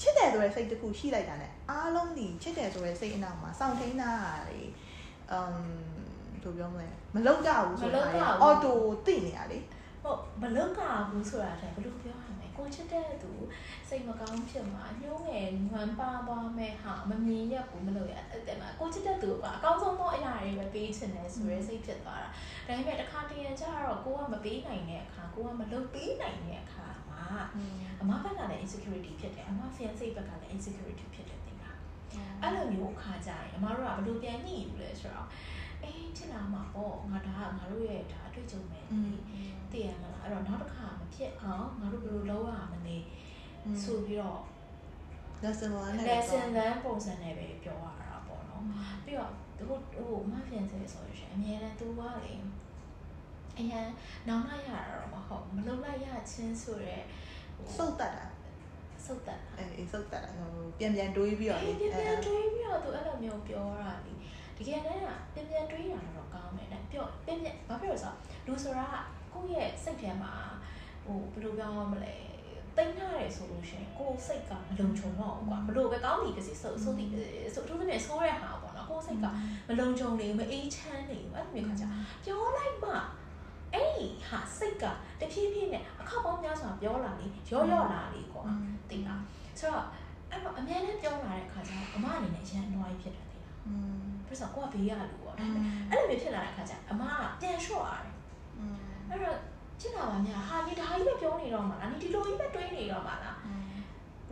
[0.00, 4.12] ချစ်တယ်ဆိုတဲ့စိတ်တစ်ခုရှိလိုက်တာ ਨੇ အားလုံးဒီချစ်တယ်ဆိုတဲ့စိတ်အနောက်မှာစောင့်ထိန်းတာ
[4.48, 4.60] တွေ
[5.32, 5.56] အမ်
[6.42, 8.00] ဘယ်လိုပြောမလဲမလောက်ကြဘူးဆိုတာ
[8.42, 9.58] အော်တိုသိနေရလေ
[10.02, 12.25] ဟုတ်မလုကဘူးဆိုတာတဲ့ဘယ်လိုပြောရမလဲ
[12.56, 13.32] ကိုချစ်တဲ့သူ
[13.88, 22.32] စိတ်မကောင်းဖြစ်မှာညှိုးငယ်ညွမ်းပါသွားမဲ့ဟာမမြင်ရဘူးမလို့ရအဲ့တဲ့မှာကိုချစ်တဲ့သူကအကောင်းဆုံးသောအရာတွေပဲပေးချင်တယ်ဆိုရဲစိတ်ဖြစ်သွားတာဒါ
[22.66, 27.24] ပေမဲ့တစ်ခါတရံကျတော့ကိုကမပေးနိုင်တဲ့အခါကိုကမလုပ်ပေးနိုင်တဲ့အခါမှာ
[28.00, 31.76] အမဘက်ကလည်း insecurity ဖြစ်တယ်အမ fiancé ဘက်ကလည်း insecurity ဖြစ်တယ်တင်လား
[32.42, 35.28] အဲ့လိုမျိုးအခါကျရင်အမတို့ကဘယ်လိုပြန်ညှိယူလဲဆိုတော့
[35.82, 39.14] အေးချစ်လာမှာပေါ့ငါဒါကငါတို့ရဲ့ဒါအတွေ့အကြုံပဲอืม
[39.72, 42.96] သိရမလားအဲ့တော့နောက်တစ်ခါမဖြစ်အောင်ငါတို့ဘယ်လိုလုပ်ရမလဲ
[43.84, 44.40] ဆိုပြီးတော့
[45.42, 48.62] lesson 1နဲ့ lesson learn ပုံစံနဲ့ပဲပြောရတာပေါ့နော်
[49.04, 49.32] ပြီးတော့
[49.68, 49.78] ဟို
[50.08, 52.34] ဟိုမဖျန်စေဆိုလို့ရှိရင်အများနဲ့သူကလေ
[53.58, 53.86] အရင်
[54.28, 56.96] နောင်လိုက်ရတာတော့မဟုတ်မလုပ်လိုက်ရချင်းဆိုရဲ
[57.76, 58.26] စုတ်တက်တာ
[59.04, 64.12] စုတ်တက်အဲစုတ်တက်တာဟိုပြန်ပြန်တွေးပြီးတော့အေးပြန်ပြန်တွေးပြီးတော့သူအဲ့လိုမျိုးပြောတာလေ
[64.58, 68.16] တကယ်တမ်းကပြန်ပြန်တွေးတာတော့ကောင်းတယ်တဲ့ပြောပြန်ပြန်ဘာဖြစ်လို့ဆိုတော့
[68.46, 69.02] လူဆိုတာကို
[69.37, 70.33] ယ့်ရဲ့စိတ်ထဲမှာ
[71.05, 72.15] ဟိုဘယ်လိုပြောရမလဲ
[72.77, 77.05] တိတ်ထားတယ်ဆိုလို့ရှိရင်ကိုယ်စိတ်ကမလုံခြုံတော့ဘူးကွာဘလို့ပဲကောင်းပြီဖြစ်စီဆိုဆိုဒီ
[77.53, 79.25] ဆိုအထူးသဖြင့်ဆိုးရဟာပေါ့နော်ကိုယ်စိတ်က
[79.67, 81.83] မလုံခြုံနေမအေးချမ်းနေဘူးအဲ့လိုမျိုးခါကျ
[82.25, 82.91] ပြောလိုက်မှ
[83.73, 84.83] အဲ့ဒီဟာစိတ်က
[85.19, 88.43] တဖြည်းဖြည်းနဲ့အခါပေါင်းများစွာပြောလာလေရောရောလာလေကွာ
[88.89, 89.21] သိလား
[89.59, 89.85] ဆိုတော့
[90.31, 98.13] အဲ့ အဲ့တော့အများနဲ့ပြောလာတဲ့ခါကျတော့အမအနေနဲ့ရန်အနွားကြီးဖြစ်တာသိလား อืม ပြဿနာကိုကဘေးရလူပေါ့ဒါပေမဲ့အဲ့လိုမျိုးဖြစ်လာတဲ့ခါကျအမကပြန်လျှော့ရတယ်
[98.59, 98.77] อืม
[99.10, 99.38] အဲ့တော့
[99.80, 103.36] ဖြစ်လာပါများဟာဒီဒါကြီးပဲပြောနေတော့မှာလားဒီဒီလိုကြီးပဲတွေးနေတော့မှာလား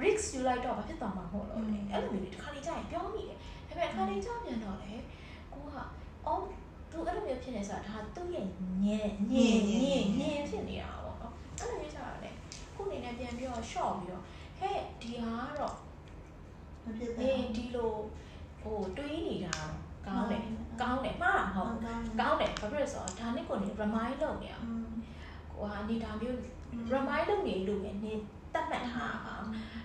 [0.02, 3.38] risk ယူလိုက်တော့ဘာဖြစ်သွားမှာမဟုတ်လို့လေအဲ့လိုမျိုးတစ်ခါလေးကြာရင်ပြောမိတယ်
[3.68, 4.92] ဒါပေမဲ့တစ်ခါလေးကြာပြန်တော့လေ
[5.54, 5.76] ကိုက
[6.26, 6.42] အော်
[6.90, 8.46] သူအဲ့လိုမျိုးဖြစ်နေဆိုတာဒါသူ့ရဲ့
[8.84, 12.30] ညင်ညင်ညင်ညင်ဖြစ်နေတာပေါ့နော်အဲ့လိုမျိုးကြာတာလေ
[12.74, 14.22] ခုအနေနဲ့ပြန်ပြီးတော့ short ပြီးတော့
[14.58, 15.74] ဟဲ့ဒီဟာကတော့
[16.84, 17.92] မဖြစ်နေဒီလို
[18.60, 19.56] ဟိုတွေးနေတာ
[20.08, 20.42] ကောင်းတယ်
[20.80, 24.66] ကောင်းတယ်မှားတာမဟုတ်ကောင်းကောင်းတယ်ဘာဖြစ်လို့ဆိုတော့ဒါနဲ့ကိုနေ remind လုပ်နေအောင်
[25.52, 26.36] ကိုဟာနေတာမျိုး
[26.94, 28.12] remind လုပ်နေလို့ပဲနေ
[28.54, 29.34] တတ်မှတ်ထားပါ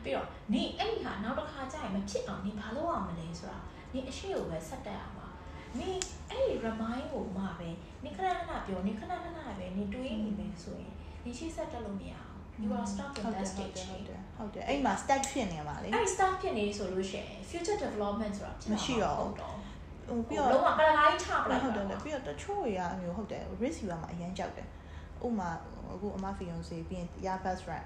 [0.03, 3.59] ပြီးတော့နေအဲ့ဒီဟာနောက်တစ်ခါကျရင်မဖြစ်အောင်နေဘာလုပ်ရမလဲဆိုတာ
[3.93, 5.27] နေအရှိကိုပဲဆက်တက်အောင်ပါ
[5.79, 5.89] နေ
[6.29, 7.69] အဲ့ဒီ remind ကိုမှပဲ
[8.03, 10.93] နေခဏခဏပြောနေခဏခဏပဲနေတွေးနေမယ်ဆိုရင်
[11.25, 18.33] နေရှိဆက်တက်လို့မရအောင် you are stuck in ဟုတ်တ that ယ်ဟုတ် stage တယ်ဟုတ်တယ်ဟုတ်တယ်အဲ့မှာ stack ဖြစ်နေမှာလေအဲ့ဒီ stuck ဖြစ်နေဆိုလို့ရှိရင် future development
[18.37, 19.33] ဆိုတာဖြစ်မှာမရှိတော့ဘူး
[20.09, 24.67] ဟုတ်တော့ဟိုပြီးပြီးတော့တော့လုံးဝကလကားကြီးချပလိုက်ဟုတ်တာတယ်လေပြီးတော့တချို့တွေကအမျိုးဟုတ်တယ် risk ယူရမှာအရင်ကြောက်တယ်
[25.25, 25.49] ဥပမာ
[25.93, 27.85] အခုအမ fiance ပြီးရင်ရ best friend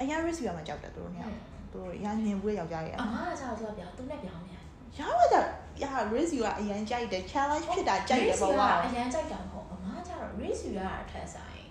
[0.00, 1.36] အရင် risk ယူရမှာကြောက်တယ်သူတို့နှစ်ယောက်
[1.72, 5.36] သူတို့ရညင်ဘူးယောက်ျားတွေအမကကြောက်ကြောက်ပြသူနဲ့ပြောင်းနေရပါကြ
[5.82, 5.84] ရ
[6.14, 11.64] risk ယူကအရင်ကြိုက်တယ် challenge ဖြစ်တာကြိုက်တယ်ပေါ့ကွာအရန်ကြိုက်တာမဟုတ်အမကကျတော့ race ယူရတာထက်ဆိုင်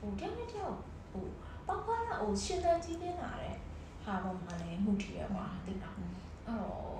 [0.00, 0.76] ဟိုတယောက်နဲ့တယောက်
[1.10, 1.24] ဟို
[1.66, 3.54] ပေါက်ပွားတာဟိုရှင်းတဲ့ကြီးနေတာတဲ့
[4.04, 6.08] ဟာပေါ်မှာလည်းမှုထီရကွာသိလားအဲ့
[6.46, 6.95] တော့ဟို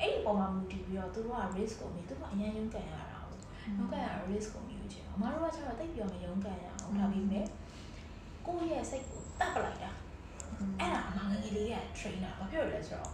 [0.00, 7.46] အဲ့ဒီပေါ်မှာမှုထီပြီးတော့သူတို့က race ကိုမြည်သူတို့ကအရန်ရုန်းကန်ရတာဟုတ်ရုန်းကန်ရ race ကိုမြည်ချင်အမတို့ကကျတော့တိတ်ပြောမရုန်းကန်ရအောင်ဒါပေမဲ့
[8.46, 9.90] ကိုယ့်ရဲ့စိတ်ကိုတတ်ပလိုက်တာ
[10.80, 13.12] အဲ့ဒါအမငယ်ငယ်လေးက trainer ဘာဖြစ်လို့လဲဆိုတော့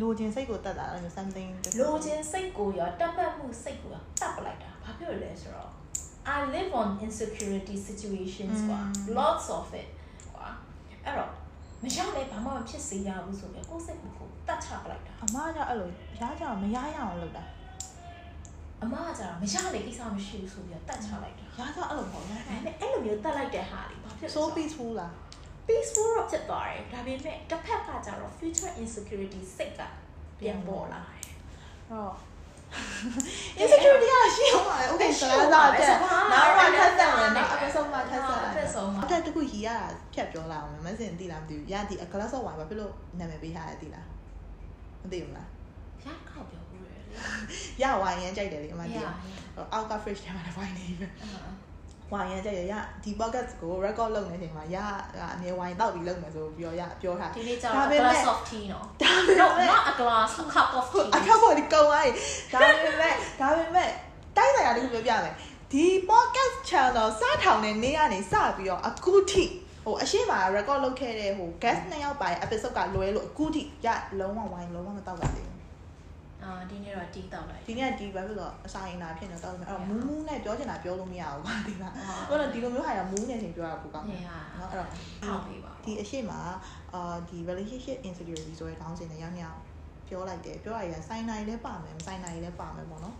[0.00, 1.50] လိုချင်စိတ်ကိုတတ်တာအဲ့လို something
[1.80, 5.70] လိုချင်စိတ်ကိုရောတက်ပတ်မှုစိတ်ကိုရောတတ်ပလိုက်တာဘာဖြစ်လို့လဲဆိုတော့
[6.36, 8.80] I live on insecurity situations ကွာ
[9.18, 9.88] lots of it
[10.34, 10.48] ကွာ
[11.04, 11.30] အဲ့တော့
[11.82, 15.90] မရလဲဘာမှမဖြစ်စေရဘူးဆိုပြီးကိုယ်စိတ်ကိုကို တတ်ချပလိုက်တာအမကအဲ့လို
[16.20, 17.44] ရကြမရရအောင်လုပ်တာ
[18.82, 25.12] အမကကျတော့မရလေကိစ္စမရှိဘူးဆိုပြီးတတ်ချလိုက်တာရကြအဲ့လိုပေါ့နော်ဒါပေမဲ့အဲ့လိုမျိုးတတ်လိုက်တဲ့ဟာလေဘာဖြစ်လဲ so peaceful လား
[25.68, 29.80] peaceful တော့ဖြစ်သွားတယ်ဒါပေမဲ့တစ်ဖက်ကကျတော့ future insecurity စိတ်က
[30.40, 31.34] ပြန်ပေါ်လာတယ်အဲ့
[31.90, 32.14] တော့
[33.62, 35.88] insecurity ကရှိအောင်ပါလေ okay စကားစားတဲ့
[36.32, 44.06] နောက်တော့ထပ်ဆက်မယ်နော် episode မှာထပ်ဆက်လိုက် episode မှာအဲ့တခုရီရတာဖြတ်ပြောလာအောင်မစင်သိလားမသိဘူးရဒီ a glass of wine ဘာဖြစ်လို့နာမည်ပေးထားရသိလား
[45.04, 45.48] မသိဘူးလား
[46.04, 46.94] ရခောက်ပြောဘူးလေ
[47.82, 49.06] ရဝိုင်ရမ်းကြိုက်တယ်လေအမသိရ
[49.72, 51.40] အောက်က fridge ထဲမှာလည်းဝိုင်နေပြီအာ
[52.12, 52.74] ဝိုင်ရမ်းကြိုက်ရရ
[53.04, 54.76] ဒီ podcast ကို record လုပ်နေချိန်မှာရ
[55.34, 62.12] အမြဲဝိုင်တောက်ပြီးလုပ်မယ်ဆိုပြီးတော့ရပြောထားဒီနေ့ကျဒါတော့ပေမဲ့ glass of tea နော်ဒါပေ no မဲ့ not a glass a cup of tea အခက်ပေါ်ဒီကောင်းသွားပြီ
[62.52, 63.90] ဒါပေမဲ့ဒါပေမဲ့
[64.36, 65.34] တိုက်ဆိုင်ရာတခုပြောပြမယ်
[65.72, 69.44] ဒီ podcast channel စထောင်တဲ့နေ့ကနေစပြီးတော့အခုထိ
[69.84, 73.88] ဟိုအရှိမ record လုပ်ခဲ့တဲ့ဟို guest နှစ်ယောက်ပိုင်း episode ကလွဲလို့အခုထိရ
[74.18, 75.62] လုံးဝဝိုင်းလုံးဝမတောက်ပါသေးဘူး
[76.42, 84.88] အာဒီနေ့တော့ tea တောက်လိုက်ဒီနေ့ကဒီဘာဖြစ်လို့အစာရင်တာဖြစ်နေတော့အဲ့တော့မူးမူးနဲ့ပြောချင်တာပြောလို့မရဘူးပါဒီလားအာဟုတ်တော့ဒီလိုမျိုးဟာရမူးနေချိန်ပြောရဖို့ကောင်းတယ်နေဟာနော်အဲ့တော့
[85.24, 86.32] ထောက်ပေးပါဒီအရှိမ
[86.94, 89.58] အာဒီ relationship insecurity ဆိုတဲ့ခေါင်းစဉ်နဲ့ရောက်ရောက်
[90.08, 93.16] ပြောလိုက်တယ်ပြောရရင်ဆိုင်နိုင်လည်းပါမယ်မဆိုင်နိုင်လည်းပါမယ်ပေါ့နော်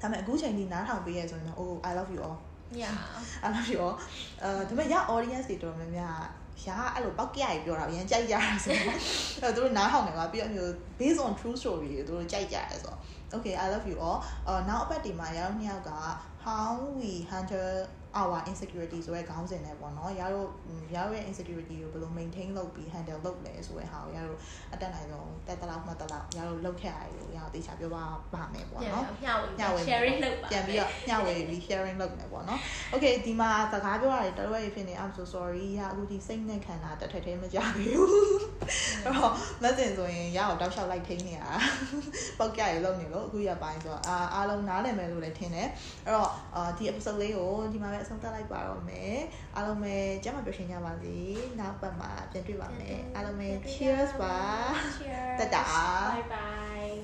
[0.00, 2.38] ဒါပေမဲ့အခုချိန်ဒီနားထောင်ပေးရဆိုရင်တော့ oh i love you all
[2.78, 2.92] ညာ
[3.44, 3.96] I love you all
[4.42, 6.20] အဲဒါပေမဲ့ရ audience တွေတော်တော်များများ
[6.66, 8.96] ရာအဲ့လိုပောက်ကြရပြောတာအရင်ကြိုက်ကြတာဆိုတော့
[9.42, 12.98] အဲ့တို့နားထောင်နေပါပြီးတော့မျိုး based on true story တွေတို့ကြိုက်ကြရဲဆိုတော့
[13.34, 14.18] okay i love you all
[14.48, 15.92] အာနောက်အပတ်ဒီမှာရအောင်နှစ်ယောက်က
[16.44, 17.74] how we handle
[18.20, 20.48] our insecurity ဆိုတဲ့ခေါင်းစဉ်နဲ့ပေါ့နော်ရတို့
[20.94, 24.38] ရတို့ရဲ့ insecurity ကိုဘယ်လို maintain လုပ်ပြီး handle လုပ်လဲဆိုတဲ့ဟာကိုရတို့
[24.72, 28.04] အတက်နိုင်ဆုံးတက်တလောက်မှတက်လောက်ရတို့လုပ်ခဲ့ရတယ်လို့ရတို့တေချာပြောပါ
[28.34, 32.60] ပါမယ်ပေါ့ပြန်နော်မျှဝေညဝေ sharing လုပ်ပါပြန်ပြီးတော့ညဝေပြီး sharing လုပ်မယ်ပေါ့နော်
[32.92, 38.40] okay ဒီမှာစကားပြောရတယ်တော်တော်ရဖြစ်နေ I'm so sorry ရအခုဒီစိတ်နဲ့ခံတာတစ်ထက်တည်းမကြဘူး
[39.04, 39.32] အဲ့တော့
[39.62, 41.52] မစင်ဆိုရင်ရအောင်တောက်လျှောက်လိုက်ထိန်းနေရတာ
[42.38, 45.68] ပောက်ကြရလုံးနေလို့အခုရပိုင်းဆိုတော့အာအားလုံးနားလည်မယ်လို့လည်းထင်တယ်
[46.06, 49.15] အဲ့တော့အာဒီ episode လေးကိုဒီမှာပဲအဆုံးသတ်လိုက်ပါတော့မယ်
[49.55, 51.17] အားလုံးပဲကျမ်းမာပျော်ရွှင်ကြပါစေ
[51.59, 54.37] နောက်ပတ်မှာပြန်တွေ့ပါမယ်အားလုံးပဲ cheers ပါ
[54.97, 55.65] cheers တတာ
[56.13, 56.95] bye bye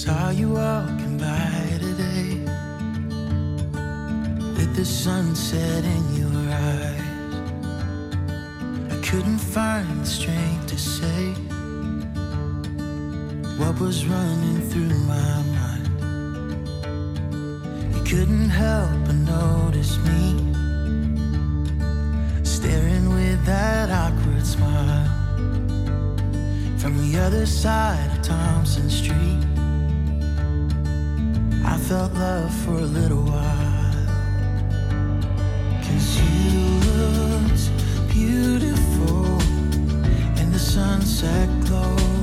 [0.00, 2.28] Saw you walking by today
[4.56, 6.38] with the sunset in your
[6.70, 7.10] eyes.
[8.94, 11.22] I couldn't find the strength to say
[13.60, 15.85] what was running through my mind.
[18.09, 20.53] couldn't help but notice me
[22.41, 25.09] staring with that awkward smile
[26.77, 29.43] from the other side of Thompson Street.
[31.65, 34.05] I felt love for a little while.
[35.83, 39.25] Cause you looked beautiful
[40.41, 42.16] in the sunset glow.